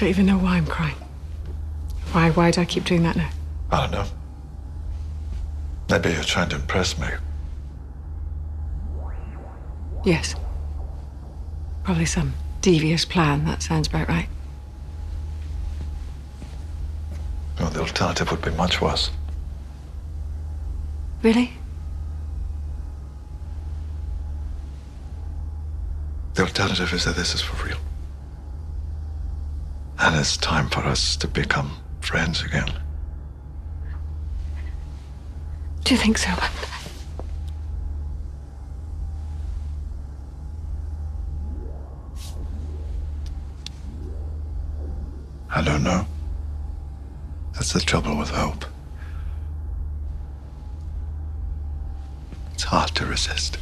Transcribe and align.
don't 0.00 0.08
even 0.08 0.24
know 0.24 0.38
why 0.38 0.56
I'm 0.56 0.66
crying. 0.66 0.96
Why? 2.12 2.30
Why 2.30 2.50
do 2.50 2.62
I 2.62 2.64
keep 2.64 2.84
doing 2.84 3.02
that 3.02 3.16
now? 3.16 3.28
I 3.70 3.82
don't 3.82 3.90
know. 3.92 4.06
Maybe 5.90 6.10
you're 6.10 6.22
trying 6.22 6.48
to 6.48 6.56
impress 6.56 6.98
me. 6.98 7.08
Yes. 10.02 10.34
Probably 11.84 12.06
some 12.06 12.32
devious 12.62 13.04
plan. 13.04 13.44
That 13.44 13.62
sounds 13.62 13.88
about 13.88 14.08
right. 14.08 14.28
Well, 17.58 17.68
the 17.68 17.80
alternative 17.80 18.30
would 18.30 18.40
be 18.40 18.52
much 18.52 18.80
worse. 18.80 19.10
Really? 21.22 21.52
The 26.34 26.42
alternative 26.44 26.90
is 26.94 27.04
that 27.04 27.16
this 27.16 27.34
is 27.34 27.42
for 27.42 27.66
real. 27.66 27.76
And 30.02 30.16
it's 30.16 30.38
time 30.38 30.70
for 30.70 30.80
us 30.80 31.14
to 31.16 31.28
become 31.28 31.76
friends 32.00 32.42
again. 32.42 32.72
Do 35.84 35.94
you 35.94 36.00
think 36.00 36.16
so? 36.16 36.30
I 45.50 45.62
don't 45.62 45.84
know. 45.84 46.06
That's 47.52 47.74
the 47.74 47.80
trouble 47.80 48.16
with 48.16 48.30
hope. 48.30 48.64
It's 52.54 52.62
hard 52.62 52.94
to 52.94 53.04
resist. 53.04 53.58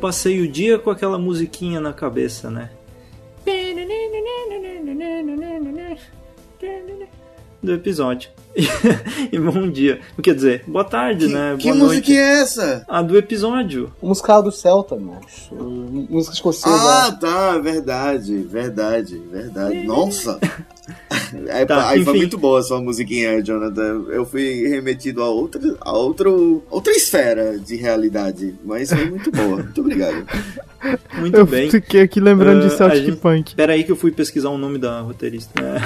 Passei 0.00 0.40
o 0.40 0.48
dia 0.48 0.78
com 0.78 0.90
aquela 0.90 1.18
musiquinha 1.18 1.80
na 1.80 1.92
cabeça, 1.92 2.50
né? 2.50 2.70
Do 7.62 7.74
episódio. 7.74 8.30
e 9.30 9.38
bom 9.38 9.68
dia. 9.70 10.00
Quer 10.22 10.34
dizer, 10.34 10.64
boa 10.66 10.84
tarde, 10.84 11.26
Que, 11.26 11.32
né? 11.32 11.56
que 11.58 11.64
boa 11.64 11.74
música 11.76 11.94
noite. 12.08 12.16
é 12.16 12.40
essa? 12.40 12.84
A 12.88 13.00
do 13.02 13.16
episódio. 13.16 13.92
O 14.00 14.08
musical 14.08 14.42
do 14.42 14.50
Celta, 14.50 14.96
mas 14.96 15.48
música 16.08 16.34
escocesa. 16.34 16.74
Ah, 16.74 17.12
tá, 17.12 17.58
verdade, 17.58 18.36
verdade, 18.42 19.18
verdade. 19.30 19.84
Nossa! 19.84 20.38
É, 21.46 21.64
Tá, 21.64 21.88
aí 21.90 22.02
foi 22.02 22.16
muito 22.16 22.36
boa 22.36 22.58
a 22.58 22.62
sua 22.64 22.80
musiquinha, 22.80 23.40
Jonathan. 23.40 24.06
Eu 24.08 24.26
fui 24.26 24.66
remetido 24.66 25.22
a 25.22 25.28
outra, 25.28 25.60
a 25.82 25.92
outro, 25.92 26.64
outra 26.68 26.92
esfera 26.92 27.56
de 27.60 27.76
realidade, 27.76 28.56
mas 28.64 28.88
foi 28.92 29.08
muito 29.08 29.30
boa. 29.30 29.58
Muito 29.62 29.80
obrigado. 29.80 30.26
Muito 31.18 31.36
Eu 31.36 31.46
bem. 31.46 31.70
fiquei 31.70 32.00
aqui 32.00 32.18
lembrando 32.18 32.64
Ah, 32.64 32.68
de 32.68 32.74
Celtic 32.76 33.02
a 33.02 33.04
gente- 33.04 33.16
Punk. 33.18 33.54
Pera 33.54 33.74
aí 33.74 33.84
que 33.84 33.92
eu 33.92 33.96
fui 33.96 34.10
pesquisar 34.10 34.48
o 34.48 34.58
nome 34.58 34.78
da 34.78 35.00
roteirista. 35.02 35.52
É. 35.62 35.76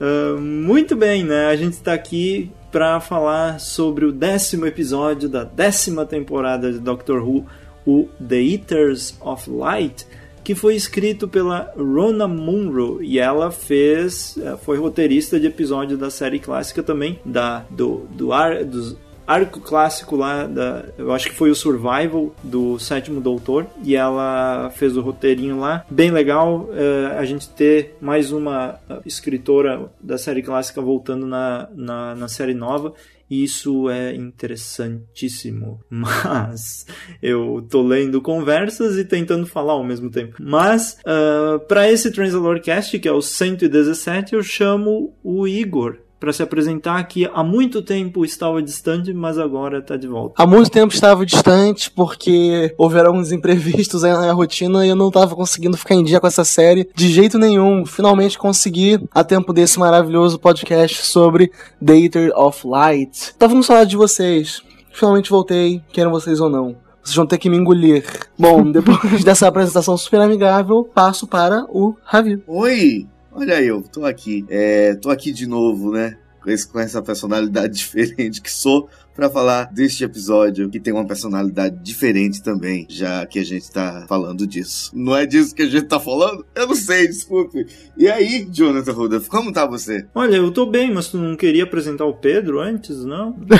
Ah, 0.00 0.38
muito 0.40 0.94
bem, 0.94 1.24
né? 1.24 1.39
A 1.48 1.56
gente 1.56 1.74
está 1.74 1.92
aqui 1.92 2.50
para 2.70 3.00
falar 3.00 3.58
sobre 3.58 4.04
o 4.04 4.12
décimo 4.12 4.66
episódio 4.66 5.28
da 5.28 5.44
décima 5.44 6.06
temporada 6.06 6.72
de 6.72 6.78
Doctor 6.78 7.22
Who, 7.22 7.46
o 7.86 8.08
The 8.26 8.40
Eaters 8.40 9.16
of 9.20 9.50
Light, 9.50 10.06
que 10.44 10.54
foi 10.54 10.74
escrito 10.74 11.28
pela 11.28 11.72
Rona 11.76 12.26
Munro 12.26 13.02
e 13.02 13.18
ela 13.18 13.50
fez, 13.50 14.36
eh, 14.38 14.56
foi 14.62 14.78
roteirista 14.78 15.38
de 15.38 15.46
episódio 15.46 15.98
da 15.98 16.10
série 16.10 16.38
clássica 16.38 16.82
também, 16.82 17.18
da 17.24 17.64
do 17.70 18.06
do 18.10 18.32
ar, 18.32 18.64
dos 18.64 18.96
arco 19.30 19.60
clássico 19.60 20.16
lá, 20.16 20.44
da, 20.44 20.86
eu 20.98 21.12
acho 21.12 21.28
que 21.28 21.36
foi 21.36 21.50
o 21.50 21.54
Survival 21.54 22.34
do 22.42 22.80
Sétimo 22.80 23.20
Doutor, 23.20 23.64
e 23.84 23.94
ela 23.94 24.70
fez 24.74 24.96
o 24.96 25.00
roteirinho 25.00 25.60
lá. 25.60 25.86
Bem 25.88 26.10
legal 26.10 26.68
eh, 26.72 27.14
a 27.16 27.24
gente 27.24 27.48
ter 27.48 27.96
mais 28.00 28.32
uma 28.32 28.80
eh, 28.90 29.00
escritora 29.06 29.88
da 30.00 30.18
série 30.18 30.42
clássica 30.42 30.80
voltando 30.80 31.26
na, 31.26 31.68
na, 31.72 32.14
na 32.16 32.26
série 32.26 32.54
nova. 32.54 32.92
e 33.30 33.44
Isso 33.44 33.88
é 33.88 34.12
interessantíssimo, 34.16 35.80
mas 35.88 36.84
eu 37.22 37.64
tô 37.70 37.82
lendo 37.82 38.20
conversas 38.20 38.98
e 38.98 39.04
tentando 39.04 39.46
falar 39.46 39.74
ao 39.74 39.84
mesmo 39.84 40.10
tempo. 40.10 40.38
Mas 40.40 40.98
para 41.68 41.88
esse 41.88 42.10
Transalorcast, 42.10 42.98
que 42.98 43.06
é 43.06 43.12
o 43.12 43.22
117, 43.22 44.34
eu 44.34 44.42
chamo 44.42 45.14
o 45.22 45.46
Igor 45.46 45.98
para 46.20 46.34
se 46.34 46.42
apresentar 46.42 47.02
que 47.04 47.28
há 47.32 47.42
muito 47.42 47.80
tempo 47.80 48.26
estava 48.26 48.62
distante, 48.62 49.12
mas 49.14 49.38
agora 49.38 49.78
está 49.78 49.96
de 49.96 50.06
volta. 50.06 50.34
Há 50.36 50.46
muito 50.46 50.70
tempo 50.70 50.92
estava 50.92 51.24
distante 51.24 51.90
porque 51.90 52.74
houveram 52.76 53.14
uns 53.14 53.32
imprevistos 53.32 54.04
aí 54.04 54.12
na 54.12 54.20
minha 54.20 54.32
rotina 54.34 54.84
e 54.84 54.90
eu 54.90 54.96
não 54.96 55.08
estava 55.08 55.34
conseguindo 55.34 55.78
ficar 55.78 55.94
em 55.94 56.04
dia 56.04 56.20
com 56.20 56.26
essa 56.26 56.44
série 56.44 56.86
de 56.94 57.08
jeito 57.08 57.38
nenhum. 57.38 57.86
Finalmente 57.86 58.38
consegui, 58.38 59.00
a 59.12 59.24
tempo 59.24 59.54
desse 59.54 59.78
maravilhoso 59.78 60.38
podcast 60.38 61.06
sobre 61.06 61.50
Dater 61.80 62.30
of 62.36 62.66
Light. 62.66 63.34
Tava 63.38 63.54
com 63.54 63.62
saudade 63.62 63.90
de 63.90 63.96
vocês. 63.96 64.62
Finalmente 64.92 65.30
voltei, 65.30 65.82
queiram 65.90 66.10
vocês 66.10 66.38
ou 66.38 66.50
não. 66.50 66.76
Vocês 67.02 67.16
vão 67.16 67.26
ter 67.26 67.38
que 67.38 67.48
me 67.48 67.56
engolir. 67.56 68.04
Bom, 68.38 68.68
depois 68.70 69.24
dessa 69.24 69.48
apresentação 69.48 69.96
super 69.96 70.20
amigável, 70.20 70.84
passo 70.84 71.26
para 71.26 71.64
o 71.70 71.96
Ravi. 72.04 72.42
Oi! 72.46 73.06
Olha 73.32 73.62
eu, 73.62 73.82
tô 73.82 74.04
aqui. 74.04 74.44
É, 74.48 74.94
tô 74.96 75.08
aqui 75.08 75.32
de 75.32 75.46
novo, 75.46 75.92
né? 75.92 76.18
Com, 76.42 76.80
essa 76.80 77.02
personalidade 77.02 77.74
diferente 77.78 78.40
que 78.40 78.50
sou, 78.50 78.88
pra 79.14 79.28
falar 79.28 79.64
deste 79.64 80.02
episódio, 80.02 80.70
que 80.70 80.80
tem 80.80 80.92
uma 80.92 81.06
personalidade 81.06 81.76
diferente 81.82 82.42
também, 82.42 82.86
já 82.88 83.26
que 83.26 83.38
a 83.38 83.44
gente 83.44 83.70
tá 83.70 84.06
falando 84.08 84.46
disso. 84.46 84.90
Não 84.94 85.14
é 85.14 85.26
disso 85.26 85.54
que 85.54 85.62
a 85.62 85.68
gente 85.68 85.86
tá 85.86 86.00
falando? 86.00 86.44
Eu 86.54 86.68
não 86.68 86.74
sei, 86.74 87.06
desculpe. 87.06 87.66
E 87.96 88.08
aí, 88.08 88.48
Jonathan 88.50 88.92
Rudolph, 88.92 89.28
como 89.28 89.52
tá 89.52 89.66
você? 89.66 90.06
Olha, 90.14 90.36
eu 90.36 90.50
tô 90.50 90.64
bem, 90.64 90.92
mas 90.92 91.08
tu 91.08 91.18
não 91.18 91.36
queria 91.36 91.64
apresentar 91.64 92.06
o 92.06 92.14
Pedro 92.14 92.60
antes, 92.60 93.04
não? 93.04 93.36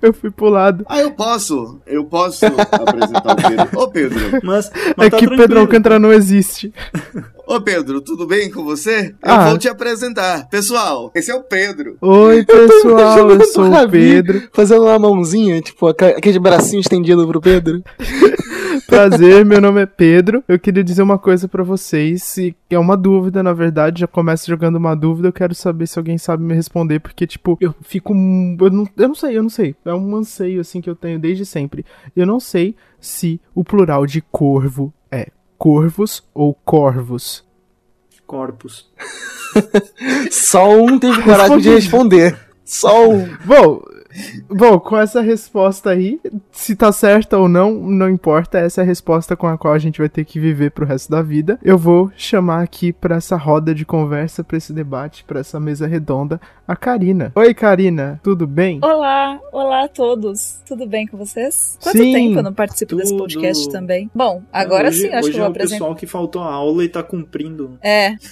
Eu 0.00 0.12
fui 0.12 0.30
pro 0.30 0.48
lado. 0.48 0.84
Ah, 0.88 1.00
eu 1.00 1.12
posso. 1.12 1.80
Eu 1.86 2.04
posso 2.04 2.44
apresentar 2.44 3.32
o 3.32 3.36
Pedro. 3.36 3.80
Ô, 3.80 3.88
Pedro. 3.88 4.40
Mas, 4.42 4.70
mas 4.96 5.06
É 5.06 5.10
tá 5.10 5.16
que 5.18 5.26
tranquilo. 5.26 5.36
Pedro 5.36 5.60
Alcântara 5.60 5.98
não 5.98 6.12
existe. 6.12 6.72
Ô, 7.46 7.60
Pedro, 7.60 8.00
tudo 8.00 8.26
bem 8.26 8.50
com 8.50 8.64
você? 8.64 9.08
Eu 9.22 9.32
Ah. 9.32 9.48
vou 9.50 9.58
te 9.58 9.68
apresentar. 9.68 10.48
Pessoal, 10.48 11.10
esse 11.14 11.30
é 11.30 11.34
o 11.34 11.42
Pedro. 11.42 11.96
Oi, 12.00 12.42
pessoal, 12.44 13.30
eu 13.30 13.44
sou 13.46 13.66
o 13.70 13.88
Pedro. 13.90 14.48
Fazendo 14.52 14.84
uma 14.84 14.98
mãozinha, 14.98 15.60
tipo, 15.60 15.86
aquele 15.88 16.38
bracinho 16.38 16.80
estendido 16.80 17.26
pro 17.28 17.40
Pedro. 17.42 17.82
Prazer, 18.88 19.44
meu 19.44 19.60
nome 19.60 19.82
é 19.82 19.86
Pedro. 19.86 20.42
Eu 20.48 20.58
queria 20.58 20.82
dizer 20.82 21.02
uma 21.02 21.18
coisa 21.18 21.46
pra 21.46 21.62
vocês, 21.62 22.36
e 22.38 22.54
é 22.70 22.78
uma 22.78 22.96
dúvida, 22.96 23.42
na 23.42 23.52
verdade, 23.52 24.00
já 24.00 24.06
começo 24.06 24.46
jogando 24.48 24.76
uma 24.76 24.94
dúvida, 24.94 25.28
eu 25.28 25.32
quero 25.32 25.54
saber 25.54 25.86
se 25.86 25.98
alguém 25.98 26.16
sabe 26.18 26.42
me 26.42 26.54
responder, 26.54 26.98
porque, 27.00 27.26
tipo, 27.26 27.56
eu 27.60 27.74
fico. 27.82 28.12
Eu 28.12 28.70
não, 28.70 28.88
eu 28.96 29.08
não 29.08 29.14
sei, 29.14 29.36
eu 29.36 29.42
não 29.42 29.50
sei. 29.50 29.74
É 29.84 29.92
um 29.94 30.16
anseio, 30.16 30.60
assim, 30.60 30.80
que 30.80 30.88
eu 30.88 30.94
tenho 30.96 31.18
desde 31.18 31.44
sempre. 31.44 31.84
Eu 32.16 32.26
não 32.26 32.40
sei 32.40 32.74
se 33.00 33.40
o 33.54 33.62
plural 33.62 34.06
de 34.06 34.20
corvo 34.32 34.92
é 35.10 35.28
corvos 35.64 36.22
ou 36.34 36.52
corvos. 36.52 37.42
Corpus. 38.26 38.86
Só 40.30 40.68
um 40.76 40.98
teve 40.98 41.22
coragem 41.22 41.58
de 41.58 41.70
responder. 41.70 42.38
Só 42.66 43.08
um. 43.08 43.34
Bom, 43.46 43.82
bom, 44.48 44.78
com 44.78 44.96
essa 44.96 45.20
resposta 45.20 45.90
aí, 45.90 46.20
se 46.52 46.74
tá 46.76 46.90
certa 46.92 47.38
ou 47.38 47.48
não, 47.48 47.72
não 47.74 48.08
importa. 48.08 48.58
Essa 48.58 48.80
é 48.80 48.84
a 48.84 48.86
resposta 48.86 49.36
com 49.36 49.46
a 49.46 49.58
qual 49.58 49.74
a 49.74 49.78
gente 49.78 49.98
vai 49.98 50.08
ter 50.08 50.24
que 50.24 50.38
viver 50.40 50.70
pro 50.70 50.86
resto 50.86 51.10
da 51.10 51.22
vida. 51.22 51.58
Eu 51.62 51.76
vou 51.78 52.10
chamar 52.16 52.62
aqui 52.62 52.92
pra 52.92 53.16
essa 53.16 53.36
roda 53.36 53.74
de 53.74 53.84
conversa, 53.84 54.42
pra 54.44 54.56
esse 54.56 54.72
debate, 54.72 55.24
pra 55.24 55.40
essa 55.40 55.58
mesa 55.60 55.86
redonda, 55.86 56.40
a 56.66 56.74
Karina. 56.76 57.32
Oi, 57.34 57.52
Karina, 57.54 58.20
tudo 58.22 58.46
bem? 58.46 58.80
Olá, 58.82 59.38
olá 59.52 59.84
a 59.84 59.88
todos. 59.88 60.60
Tudo 60.66 60.86
bem 60.86 61.06
com 61.06 61.16
vocês? 61.16 61.78
Quanto 61.82 61.98
Sim, 61.98 62.12
tempo 62.12 62.38
eu 62.38 62.42
não 62.42 62.52
participo 62.54 62.96
desse 62.96 63.10
tudo. 63.10 63.20
podcast 63.22 63.68
também? 63.70 64.10
Bom, 64.14 64.42
agora 64.52 64.88
hoje, 64.88 65.00
sim, 65.02 65.08
acho 65.08 65.18
hoje 65.28 65.30
que 65.30 65.36
eu 65.36 65.38
vou 65.40 65.44
é 65.44 65.48
o 65.48 65.50
apresentar. 65.50 65.74
pessoal 65.78 65.94
que 65.94 66.06
faltou 66.06 66.42
a 66.42 66.52
aula 66.52 66.84
e 66.84 66.88
tá 66.88 67.02
cumprindo. 67.02 67.78
É, 67.82 68.12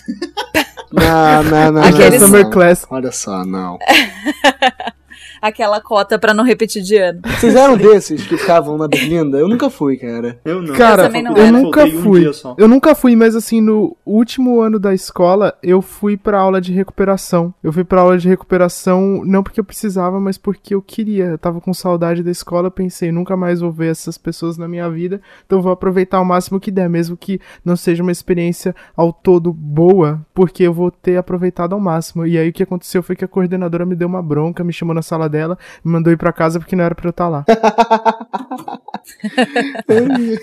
Não, 0.92 1.42
não, 1.44 1.72
não. 1.72 1.82
Aqueles- 1.84 2.20
Summer. 2.20 2.50
Class. 2.50 2.86
Olha 2.90 3.10
só, 3.10 3.46
não. 3.46 3.78
aquela 5.42 5.80
cota 5.80 6.18
pra 6.18 6.32
não 6.32 6.44
repetir 6.44 6.82
de 6.82 6.96
ano. 6.96 7.20
Vocês 7.38 7.54
eram 7.56 7.76
desses 7.76 8.24
que 8.26 8.36
ficavam 8.36 8.78
na 8.78 8.86
Berlinda? 8.86 9.36
Eu 9.38 9.48
nunca 9.48 9.68
fui, 9.68 9.96
cara. 9.96 10.38
Eu 10.44 10.62
não. 10.62 10.74
Cara, 10.74 11.02
Eu 11.02 11.06
também 11.08 11.22
não 11.22 11.36
eu 11.36 11.52
nunca 11.52 11.84
um 11.84 11.90
fui. 12.02 12.20
dia 12.20 12.32
só. 12.32 12.54
eu 12.56 12.68
nunca 12.68 12.94
fui, 12.94 13.16
mas 13.16 13.34
assim, 13.34 13.60
no 13.60 13.96
último 14.06 14.60
ano 14.60 14.78
da 14.78 14.94
escola, 14.94 15.54
eu 15.62 15.82
fui 15.82 16.16
pra 16.16 16.38
aula 16.38 16.60
de 16.60 16.72
recuperação. 16.72 17.52
Eu 17.62 17.72
fui 17.72 17.82
pra 17.84 18.00
aula 18.00 18.16
de 18.16 18.28
recuperação 18.28 19.22
não 19.24 19.42
porque 19.42 19.58
eu 19.58 19.64
precisava, 19.64 20.20
mas 20.20 20.38
porque 20.38 20.74
eu 20.74 20.80
queria. 20.80 21.24
Eu 21.24 21.38
tava 21.38 21.60
com 21.60 21.74
saudade 21.74 22.22
da 22.22 22.30
escola, 22.30 22.70
pensei, 22.70 23.10
nunca 23.10 23.36
mais 23.36 23.60
vou 23.60 23.72
ver 23.72 23.90
essas 23.90 24.16
pessoas 24.16 24.56
na 24.56 24.68
minha 24.68 24.88
vida, 24.88 25.20
então 25.44 25.58
eu 25.58 25.62
vou 25.62 25.72
aproveitar 25.72 26.20
o 26.20 26.24
máximo 26.24 26.60
que 26.60 26.70
der, 26.70 26.88
mesmo 26.88 27.16
que 27.16 27.40
não 27.64 27.74
seja 27.74 28.02
uma 28.02 28.12
experiência 28.12 28.74
ao 28.96 29.12
todo 29.12 29.52
boa, 29.52 30.20
porque 30.32 30.62
eu 30.62 30.72
vou 30.72 30.90
ter 30.90 31.16
aproveitado 31.16 31.72
ao 31.74 31.80
máximo. 31.80 32.26
E 32.26 32.38
aí 32.38 32.48
o 32.48 32.52
que 32.52 32.62
aconteceu 32.62 33.02
foi 33.02 33.16
que 33.16 33.24
a 33.24 33.28
coordenadora 33.28 33.84
me 33.86 33.96
deu 33.96 34.06
uma 34.06 34.22
bronca, 34.22 34.62
me 34.62 34.72
chamou 34.72 34.94
na 34.94 35.02
sala 35.02 35.28
dela, 35.32 35.58
me 35.84 35.90
mandou 35.90 36.12
ir 36.12 36.16
pra 36.16 36.32
casa 36.32 36.60
porque 36.60 36.76
não 36.76 36.84
era 36.84 36.94
pra 36.94 37.08
eu 37.08 37.10
estar 37.10 37.28
lá. 37.28 37.44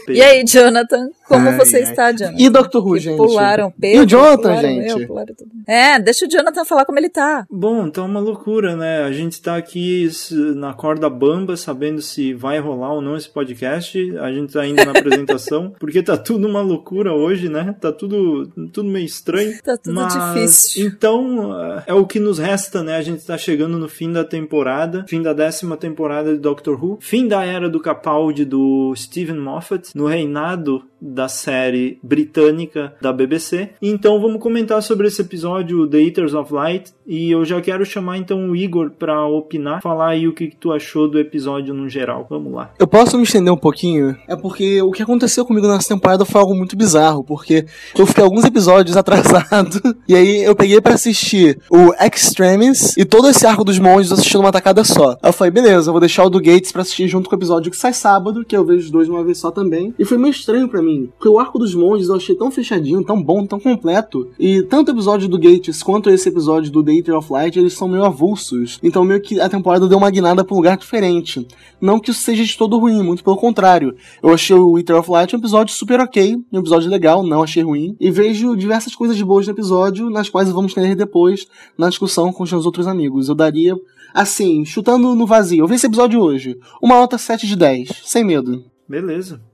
E 0.09 0.21
aí, 0.21 0.43
Jonathan? 0.45 1.09
Como 1.29 1.47
Ai, 1.47 1.57
você 1.57 1.77
ai. 1.77 1.83
está, 1.83 2.11
Jonathan? 2.11 2.35
E 2.41 2.49
Doctor 2.49 2.85
Who, 2.85 2.93
Que 2.95 2.99
gente? 3.01 3.17
Pularam 3.17 3.67
E 3.77 3.81
Pedro, 3.81 4.01
o 4.01 4.05
Jonathan, 4.07 4.41
pularam 4.41 4.61
gente? 4.69 4.89
eu, 4.89 5.07
pularam 5.07 5.35
tudo. 5.35 5.51
É, 5.67 5.99
deixa 5.99 6.25
o 6.25 6.29
Jonathan 6.29 6.65
falar 6.65 6.85
como 6.85 6.97
ele 6.97 7.09
tá. 7.09 7.45
Bom, 7.51 7.87
tá 7.89 8.01
uma 8.03 8.19
loucura, 8.19 8.75
né? 8.75 9.03
A 9.03 9.11
gente 9.11 9.39
tá 9.39 9.55
aqui 9.55 10.09
na 10.55 10.73
corda 10.73 11.07
bamba, 11.07 11.55
sabendo 11.55 12.01
se 12.01 12.33
vai 12.33 12.59
rolar 12.59 12.93
ou 12.93 13.01
não 13.01 13.15
esse 13.15 13.29
podcast. 13.29 14.17
A 14.17 14.31
gente 14.31 14.53
tá 14.53 14.61
ainda 14.61 14.83
na 14.83 14.91
apresentação, 14.91 15.71
porque 15.79 16.01
tá 16.01 16.17
tudo 16.17 16.47
uma 16.47 16.61
loucura 16.61 17.13
hoje, 17.13 17.47
né? 17.47 17.75
Tá 17.79 17.91
tudo, 17.91 18.47
tudo 18.73 18.89
meio 18.89 19.05
estranho. 19.05 19.53
Tá 19.61 19.77
tudo 19.77 19.93
Mas, 19.93 20.13
difícil. 20.13 20.87
Então, 20.87 21.51
ah, 21.53 21.83
é 21.85 21.93
o 21.93 22.07
que 22.07 22.19
nos 22.19 22.39
resta, 22.39 22.81
né? 22.81 22.95
A 22.97 23.01
gente 23.03 23.23
tá 23.23 23.37
chegando 23.37 23.77
no 23.77 23.87
fim 23.87 24.11
da 24.11 24.23
temporada, 24.23 25.05
fim 25.07 25.21
da 25.21 25.33
décima 25.33 25.77
temporada 25.77 26.33
de 26.33 26.39
Doctor 26.39 26.83
Who, 26.83 26.97
fim 26.99 27.27
da 27.27 27.45
era 27.45 27.69
do 27.69 27.79
Capaldi 27.79 28.45
do 28.45 28.93
Steven 28.95 29.37
Moffat, 29.37 29.91
no 29.93 30.07
reinado 30.07 30.83
da 31.01 31.27
série 31.27 31.99
britânica 32.03 32.93
da 33.01 33.11
BBC. 33.11 33.69
Então, 33.81 34.19
vamos 34.21 34.41
comentar 34.41 34.81
sobre 34.81 35.07
esse 35.07 35.21
episódio, 35.21 35.87
The 35.87 35.99
Eaters 35.99 36.33
of 36.33 36.53
Light, 36.53 36.91
e 37.05 37.31
eu 37.31 37.43
já 37.45 37.61
quero 37.61 37.85
chamar 37.85 38.17
então 38.17 38.49
o 38.49 38.55
Igor 38.55 38.91
pra 38.91 39.25
opinar, 39.25 39.81
falar 39.81 40.09
aí 40.09 40.27
o 40.27 40.33
que, 40.33 40.47
que 40.47 40.55
tu 40.55 40.71
achou 40.71 41.09
do 41.09 41.19
episódio 41.19 41.73
no 41.73 41.89
geral. 41.89 42.27
Vamos 42.29 42.53
lá. 42.53 42.71
Eu 42.77 42.87
posso 42.87 43.17
me 43.17 43.23
estender 43.23 43.51
um 43.51 43.57
pouquinho? 43.57 44.15
É 44.27 44.35
porque 44.35 44.81
o 44.81 44.91
que 44.91 45.03
aconteceu 45.03 45.45
comigo 45.45 45.67
nessa 45.67 45.89
temporada 45.89 46.25
foi 46.25 46.41
algo 46.41 46.55
muito 46.55 46.75
bizarro, 46.75 47.23
porque 47.23 47.65
eu 47.97 48.05
fiquei 48.05 48.23
alguns 48.23 48.43
episódios 48.43 48.95
atrasado, 48.97 49.95
e 50.07 50.15
aí 50.15 50.43
eu 50.43 50.55
peguei 50.55 50.79
pra 50.81 50.93
assistir 50.93 51.59
o 51.69 51.93
Extremis 51.93 52.95
e 52.97 53.05
todo 53.05 53.27
esse 53.27 53.45
arco 53.45 53.63
dos 53.63 53.79
monges 53.79 54.11
eu 54.11 54.15
assisti 54.15 54.37
numa 54.37 54.51
tacada 54.51 54.83
só. 54.83 55.17
Eu 55.23 55.33
falei, 55.33 55.51
beleza, 55.51 55.89
eu 55.89 55.93
vou 55.93 55.99
deixar 55.99 56.25
o 56.25 56.29
do 56.29 56.41
Gates 56.41 56.71
pra 56.71 56.81
assistir 56.81 57.07
junto 57.07 57.29
com 57.29 57.35
o 57.35 57.39
episódio 57.39 57.71
que 57.71 57.77
sai 57.77 57.93
sábado, 57.93 58.45
que 58.45 58.55
eu 58.55 58.65
vejo 58.65 58.85
os 58.85 58.91
dois 58.91 59.09
uma 59.09 59.23
vez 59.23 59.37
só 59.37 59.51
também. 59.51 59.93
E 59.97 60.05
foi 60.05 60.17
meio 60.17 60.31
estranho 60.31 60.67
pra 60.67 60.81
mim, 60.81 60.88
porque 61.07 61.29
o 61.29 61.39
arco 61.39 61.59
dos 61.59 61.73
monges 61.73 62.09
eu 62.09 62.15
achei 62.15 62.35
tão 62.35 62.51
fechadinho, 62.51 63.03
tão 63.03 63.21
bom, 63.21 63.45
tão 63.45 63.59
completo. 63.59 64.29
E 64.39 64.63
tanto 64.63 64.89
o 64.89 64.91
episódio 64.93 65.27
do 65.27 65.39
Gates 65.39 65.83
quanto 65.83 66.09
esse 66.09 66.29
episódio 66.29 66.71
do 66.71 66.83
The 66.83 66.91
Eater 66.93 67.17
of 67.17 67.31
Light, 67.31 67.57
eles 67.57 67.73
são 67.73 67.87
meio 67.87 68.03
avulsos. 68.03 68.79
Então 68.83 69.03
meio 69.03 69.21
que 69.21 69.39
a 69.39 69.49
temporada 69.49 69.87
deu 69.87 69.97
uma 69.97 70.09
guinada 70.09 70.43
pra 70.43 70.53
um 70.53 70.57
lugar 70.57 70.77
diferente. 70.77 71.47
Não 71.79 71.99
que 71.99 72.11
isso 72.11 72.21
seja 72.21 72.43
de 72.43 72.57
todo 72.57 72.77
ruim, 72.77 73.01
muito 73.03 73.23
pelo 73.23 73.37
contrário. 73.37 73.95
Eu 74.21 74.29
achei 74.33 74.55
o 74.55 74.77
Eater 74.77 74.97
of 74.97 75.09
Light 75.09 75.35
um 75.35 75.39
episódio 75.39 75.73
super 75.73 75.99
ok, 75.99 76.37
um 76.51 76.59
episódio 76.59 76.89
legal, 76.89 77.23
não 77.23 77.43
achei 77.43 77.63
ruim. 77.63 77.95
E 77.99 78.11
vejo 78.11 78.55
diversas 78.55 78.95
coisas 78.95 79.19
boas 79.21 79.47
no 79.47 79.53
episódio, 79.53 80.09
nas 80.09 80.29
quais 80.29 80.49
vamos 80.51 80.73
ter 80.73 80.95
depois 80.95 81.47
na 81.77 81.89
discussão 81.89 82.31
com 82.31 82.43
os 82.43 82.51
meus 82.51 82.65
outros 82.65 82.87
amigos. 82.87 83.29
Eu 83.29 83.35
daria, 83.35 83.75
assim, 84.13 84.65
chutando 84.65 85.15
no 85.15 85.25
vazio. 85.25 85.63
Eu 85.63 85.67
vi 85.67 85.75
esse 85.75 85.87
episódio 85.87 86.19
hoje. 86.19 86.57
Uma 86.81 86.95
nota 86.95 87.17
7 87.17 87.47
de 87.47 87.55
10, 87.55 87.89
sem 88.03 88.23
medo. 88.23 88.63
Beleza. 88.87 89.48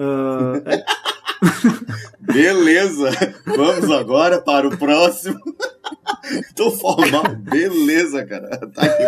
Ah, 0.00 0.62
é- 0.66 0.84
Beleza, 2.32 3.10
vamos 3.46 3.90
agora 3.90 4.40
para 4.40 4.68
o 4.68 4.76
próximo. 4.76 5.38
Tô 6.54 6.70
formal, 6.70 7.24
beleza, 7.36 8.24
cara. 8.24 8.48
Tá 8.72 8.82
aqui 8.82 9.04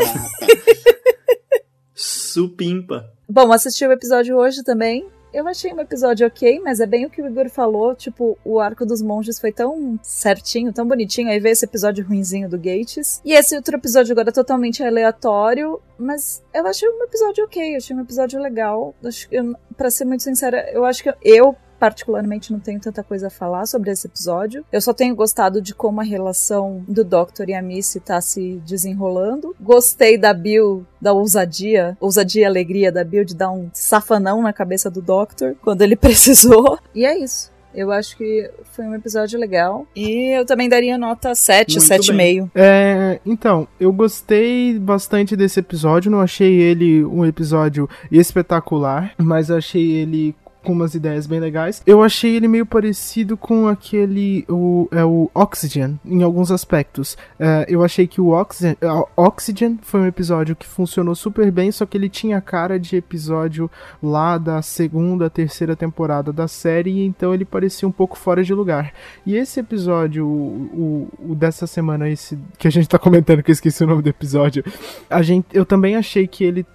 supimpa. 1.94 3.11
Bom, 3.29 3.53
assisti 3.53 3.87
o 3.87 3.93
episódio 3.93 4.37
hoje 4.37 4.62
também. 4.65 5.06
Eu 5.32 5.49
achei 5.49 5.73
um 5.73 5.81
episódio 5.81 6.26
ok, 6.26 6.61
mas 6.61 6.79
é 6.81 6.87
bem 6.87 7.06
o 7.06 7.11
que 7.11 7.23
o 7.23 7.26
Igor 7.26 7.49
falou. 7.49 7.94
Tipo, 7.94 8.37
o 8.44 8.61
arco 8.61 8.84
dos 8.84 9.00
monges 9.00 9.40
foi 9.40 9.50
tão 9.50 9.99
certinho, 10.02 10.73
tão 10.73 10.87
bonitinho. 10.87 11.29
Aí 11.29 11.40
veio 11.40 11.52
esse 11.52 11.64
episódio 11.64 12.06
ruinzinho 12.06 12.49
do 12.49 12.58
Gates. 12.58 13.20
E 13.25 13.32
esse 13.32 13.56
outro 13.56 13.76
episódio 13.76 14.12
agora 14.12 14.29
é 14.29 14.32
totalmente 14.32 14.83
aleatório. 14.83 15.80
Mas 15.99 16.42
eu 16.52 16.66
achei 16.66 16.88
um 16.88 17.02
episódio 17.04 17.45
ok, 17.45 17.76
achei 17.76 17.97
um 17.97 18.00
episódio 18.00 18.40
legal. 18.40 18.95
Acho 19.04 19.26
eu, 19.30 19.57
pra 19.76 19.90
ser 19.90 20.04
muito 20.04 20.23
sincera, 20.23 20.71
eu 20.71 20.85
acho 20.85 21.02
que 21.02 21.14
eu 21.23 21.57
particularmente 21.83 22.53
não 22.53 22.61
tenho 22.61 22.79
tanta 22.79 23.03
coisa 23.03 23.27
a 23.27 23.31
falar 23.31 23.67
sobre 23.67 23.91
esse 23.91 24.07
episódio. 24.07 24.65
Eu 24.71 24.81
só 24.81 24.93
tenho 24.93 25.17
gostado 25.17 25.61
de 25.61 25.75
como 25.75 26.01
a 26.01 26.05
relação 26.05 26.85
do 26.87 27.03
Doctor 27.03 27.49
e 27.49 27.55
a 27.55 27.61
Missy 27.61 27.99
tá 27.99 28.21
se 28.21 28.62
desenrolando. 28.65 29.53
Gostei 29.61 30.17
da 30.17 30.33
Bill, 30.33 30.87
da 31.01 31.12
ousadia, 31.12 31.97
ousadia 31.99 32.43
e 32.43 32.45
alegria 32.45 32.93
da 32.93 33.03
Bill 33.03 33.25
de 33.25 33.35
dar 33.35 33.51
um 33.51 33.69
safanão 33.73 34.41
na 34.43 34.53
cabeça 34.53 34.89
do 34.89 35.03
Doctor 35.03 35.57
quando 35.61 35.83
ele 35.83 35.97
precisou. 35.99 36.79
E 36.95 37.05
é 37.05 37.19
isso. 37.19 37.51
Eu 37.75 37.91
acho 37.91 38.17
que 38.17 38.51
foi 38.73 38.85
um 38.85 38.95
episódio 38.95 39.39
legal. 39.39 39.87
E 39.97 40.37
eu 40.37 40.45
também 40.45 40.69
daria 40.69 40.99
nota 40.99 41.35
7, 41.35 41.79
Muito 41.79 41.89
7,5. 41.89 42.51
É, 42.55 43.19
então, 43.25 43.67
eu 43.81 43.93
gostei 43.93 44.79
bastante 44.79 45.35
desse 45.35 45.59
episódio. 45.59 46.11
Não 46.11 46.21
achei 46.21 46.61
ele 46.61 47.05
um 47.05 47.25
episódio 47.25 47.89
espetacular, 48.11 49.15
mas 49.19 49.51
achei 49.51 49.91
ele 49.93 50.35
com 50.62 50.73
umas 50.73 50.95
ideias 50.95 51.26
bem 51.26 51.40
legais. 51.40 51.83
Eu 51.87 52.02
achei 52.02 52.37
ele 52.37 52.49
meio 52.49 52.64
parecido 52.64 53.37
com 53.37 53.66
aquele 53.66 54.45
o, 54.49 54.88
é 54.90 55.04
o 55.04 55.31
Oxygen 55.35 55.99
em 56.04 56.23
alguns 56.23 56.50
aspectos. 56.50 57.16
É, 57.38 57.66
eu 57.69 57.83
achei 57.83 58.07
que 58.07 58.21
o 58.21 58.28
Oxygen, 58.28 58.76
a 58.83 59.04
Oxygen 59.16 59.78
foi 59.83 60.00
um 60.00 60.07
episódio 60.07 60.57
que 60.57 60.66
funcionou 60.66 61.14
super 61.14 61.50
bem, 61.50 61.71
só 61.73 61.85
que 61.85 61.97
ele 61.97 62.09
tinha 62.09 62.40
cara 62.40 62.78
de 62.78 62.97
episódio 62.97 63.71
lá 64.02 64.38
da 64.38 64.62
segunda, 64.62 65.28
terceira 65.28 65.75
temporada 65.75 66.33
da 66.33 66.49
série, 66.49 67.04
então 67.04 67.35
ele 67.35 67.45
parecia 67.45 67.88
um 67.88 67.92
pouco 67.92 68.16
fora 68.16 68.42
de 68.42 68.54
lugar. 68.54 68.92
E 69.26 69.37
esse 69.37 69.61
episódio, 69.61 70.26
o, 70.26 71.09
o, 71.19 71.33
o 71.33 71.35
dessa 71.35 71.66
semana, 71.66 72.09
esse 72.09 72.38
que 72.59 72.69
a 72.69 72.71
gente 72.71 72.88
tá 72.88 72.99
comentando, 72.99 73.42
que 73.42 73.50
eu 73.50 73.54
esqueci 73.54 73.83
o 73.85 73.87
nome 73.87 74.02
do 74.02 74.09
episódio, 74.09 74.64
a 75.09 75.23
gente, 75.23 75.47
eu 75.52 75.64
também 75.64 75.97
achei 75.97 76.26
que 76.26 76.45
ele 76.45 76.66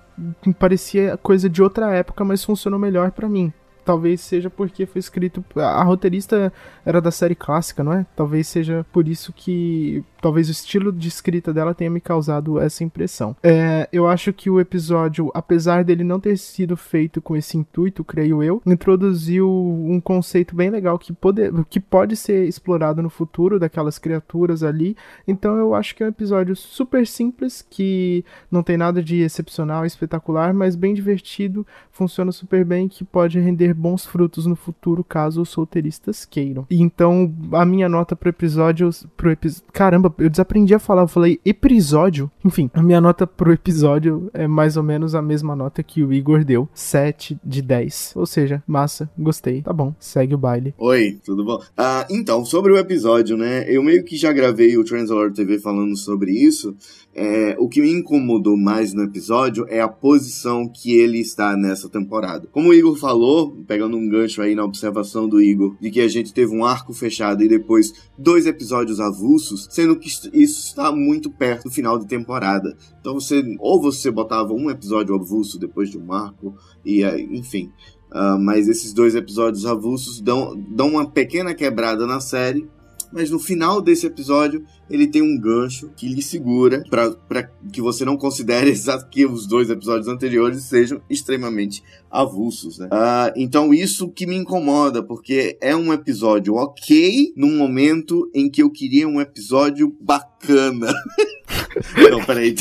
parecia 0.60 1.18
coisa 1.18 1.50
de 1.50 1.62
outra 1.62 1.94
época, 1.94 2.24
mas 2.26 2.44
funcionou 2.44 2.80
melhor 2.80 3.12
pra 3.12 3.30
mim. 3.30 3.54
Talvez 3.88 4.20
seja 4.20 4.50
porque 4.50 4.86
foi 4.86 5.00
escrito. 5.00 5.42
A 5.56 5.82
roteirista 5.82 6.52
era 6.86 7.00
da 7.00 7.10
série 7.10 7.36
clássica, 7.36 7.86
não 7.86 7.94
é? 7.94 8.06
Talvez 8.18 8.46
seja 8.46 8.86
por 8.92 9.08
isso 9.08 9.32
que. 9.32 10.04
Talvez 10.28 10.50
o 10.50 10.52
estilo 10.52 10.92
de 10.92 11.08
escrita 11.08 11.54
dela 11.54 11.74
tenha 11.74 11.90
me 11.90 12.02
causado 12.02 12.60
essa 12.60 12.84
impressão. 12.84 13.34
É, 13.42 13.88
eu 13.94 14.06
acho 14.06 14.34
que 14.34 14.50
o 14.50 14.60
episódio, 14.60 15.32
apesar 15.34 15.86
dele 15.86 16.04
não 16.04 16.20
ter 16.20 16.38
sido 16.38 16.76
feito 16.76 17.22
com 17.22 17.34
esse 17.34 17.58
intuito, 17.58 18.04
creio 18.04 18.44
eu, 18.44 18.62
introduziu 18.66 19.50
um 19.50 20.02
conceito 20.02 20.54
bem 20.54 20.70
legal 20.70 21.00
que 21.00 21.14
pode, 21.14 21.50
que 21.70 21.80
pode 21.80 22.18
ser 22.18 22.46
explorado 22.46 23.02
no 23.02 23.10
futuro 23.10 23.58
daquelas 23.58 23.98
criaturas 23.98 24.64
ali. 24.64 24.98
Então 25.26 25.56
eu 25.56 25.74
acho 25.74 25.96
que 25.96 26.04
é 26.04 26.06
um 26.08 26.10
episódio 26.10 26.58
super 26.58 27.08
simples, 27.08 27.66
que 27.70 28.26
não 28.52 28.62
tem 28.62 28.76
nada 28.76 29.02
de 29.02 29.22
excepcional, 29.22 29.86
espetacular, 29.86 30.54
mas 30.54 30.76
bem 30.76 30.94
divertido, 30.94 31.66
funciona 31.90 32.34
super 32.34 32.66
bem, 32.66 32.90
que 32.90 33.06
pode 33.06 33.40
render 33.40 33.74
bons 33.74 34.06
frutos 34.06 34.46
no 34.46 34.58
futuro 34.58 35.06
caso 35.06 35.42
os 35.42 35.48
solteiristas 35.48 36.26
queiram. 36.26 36.68
Então 36.70 37.34
a 37.54 37.64
minha 37.64 37.88
nota 37.88 38.14
pro 38.14 38.28
episódio, 38.28 38.90
pro 39.16 39.32
epi... 39.32 39.48
caramba, 39.72 40.17
eu 40.18 40.30
desaprendi 40.30 40.74
a 40.74 40.80
falar, 40.80 41.04
eu 41.04 41.08
falei 41.08 41.40
episódio. 41.46 42.30
Enfim, 42.44 42.70
a 42.74 42.82
minha 42.82 43.00
nota 43.00 43.28
pro 43.28 43.52
episódio 43.52 44.30
é 44.34 44.48
mais 44.48 44.78
ou 44.78 44.84
menos 44.84 45.16
a 45.16 45.22
mesma 45.22 45.56
nota 45.56 45.84
que 45.84 46.04
o 46.04 46.12
Igor 46.12 46.44
deu, 46.44 46.68
7 46.74 47.38
de 47.44 47.62
10. 47.62 48.14
Ou 48.16 48.26
seja, 48.26 48.64
massa, 48.68 49.10
gostei. 49.18 49.62
Tá 49.62 49.74
bom, 49.74 49.94
segue 50.00 50.34
o 50.34 50.38
baile. 50.38 50.74
Oi, 50.78 51.20
tudo 51.24 51.46
bom? 51.46 51.62
Ah, 51.78 52.06
então, 52.10 52.44
sobre 52.44 52.72
o 52.72 52.78
episódio, 52.78 53.38
né? 53.38 53.66
Eu 53.68 53.84
meio 53.84 54.04
que 54.04 54.16
já 54.16 54.32
gravei 54.32 54.78
o 54.78 54.84
Translator 54.84 55.32
TV 55.32 55.60
falando 55.60 55.96
sobre 55.96 56.32
isso. 56.32 56.76
É, 57.20 57.56
o 57.58 57.68
que 57.68 57.82
me 57.82 57.92
incomodou 57.92 58.56
mais 58.56 58.94
no 58.94 59.02
episódio 59.02 59.66
é 59.70 59.82
a 59.82 59.88
posição 59.88 60.70
que 60.70 60.96
ele 60.96 61.20
está 61.20 61.58
nessa 61.58 61.90
temporada. 61.90 62.48
Como 62.52 62.70
o 62.70 62.74
Igor 62.74 62.96
falou, 62.96 63.58
pegando 63.68 63.98
um 63.98 64.08
gancho 64.08 64.40
aí 64.40 64.54
na 64.54 64.64
observação 64.64 65.28
do 65.28 65.42
Igor, 65.42 65.76
de 65.82 65.90
que 65.90 66.00
a 66.00 66.08
gente 66.08 66.32
teve 66.32 66.56
um 66.56 66.64
arco 66.64 66.94
fechado 66.94 67.44
e 67.44 67.48
depois 67.48 67.92
dois 68.16 68.46
episódios 68.46 69.00
avulsos, 69.00 69.68
sendo 69.72 69.97
que 69.98 70.08
isso 70.08 70.34
está 70.34 70.92
muito 70.92 71.30
perto 71.30 71.66
do 71.66 71.72
final 71.72 71.98
de 71.98 72.08
temporada. 72.08 72.76
Então 73.00 73.14
você, 73.14 73.44
ou 73.60 73.82
você 73.82 74.12
botava 74.12 74.54
um 74.54 74.70
episódio 74.70 75.16
avulso 75.16 75.60
depois 75.60 75.90
de 75.90 75.98
um 75.98 76.12
arco, 76.14 76.56
e 76.86 77.04
enfim. 77.32 77.72
Uh, 78.12 78.40
mas 78.40 78.68
esses 78.70 78.94
dois 78.94 79.16
episódios 79.16 79.66
avulsos 79.66 80.22
dão, 80.22 80.56
dão 80.70 80.90
uma 80.90 81.10
pequena 81.10 81.54
quebrada 81.54 82.08
na 82.08 82.20
série. 82.20 82.68
Mas 83.12 83.30
no 83.30 83.40
final 83.40 83.82
desse 83.82 84.06
episódio 84.06 84.66
ele 84.90 85.08
tem 85.08 85.22
um 85.22 85.38
gancho 85.40 85.90
que 85.96 86.08
lhe 86.08 86.22
segura 86.22 86.84
para 86.90 87.44
que 87.72 87.82
você 87.82 88.06
não 88.06 88.18
considere 88.18 88.74
que 89.12 89.26
os 89.26 89.46
dois 89.46 89.70
episódios 89.70 90.08
anteriores 90.08 90.64
sejam 90.64 91.02
extremamente 91.10 91.84
avulsos, 92.10 92.80
né? 92.80 92.88
Uh, 92.88 93.34
então 93.36 93.74
isso 93.74 94.10
que 94.10 94.26
me 94.26 94.36
incomoda, 94.36 95.04
porque 95.04 95.58
é 95.62 95.76
um 95.76 95.92
episódio 95.92 96.56
ok 96.56 97.34
num 97.36 97.58
momento 97.58 98.30
em 98.34 98.50
que 98.50 98.64
eu 98.64 98.70
queria 98.70 99.08
um 99.08 99.20
episódio 99.20 99.96
bacana. 100.00 100.94
Não, 102.10 102.24
peraí. 102.26 102.56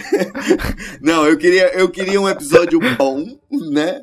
Não, 1.00 1.26
eu 1.26 1.36
queria, 1.36 1.74
eu 1.74 1.88
queria 1.88 2.20
um 2.20 2.28
episódio 2.28 2.80
bom, 2.98 3.24
né? 3.70 4.02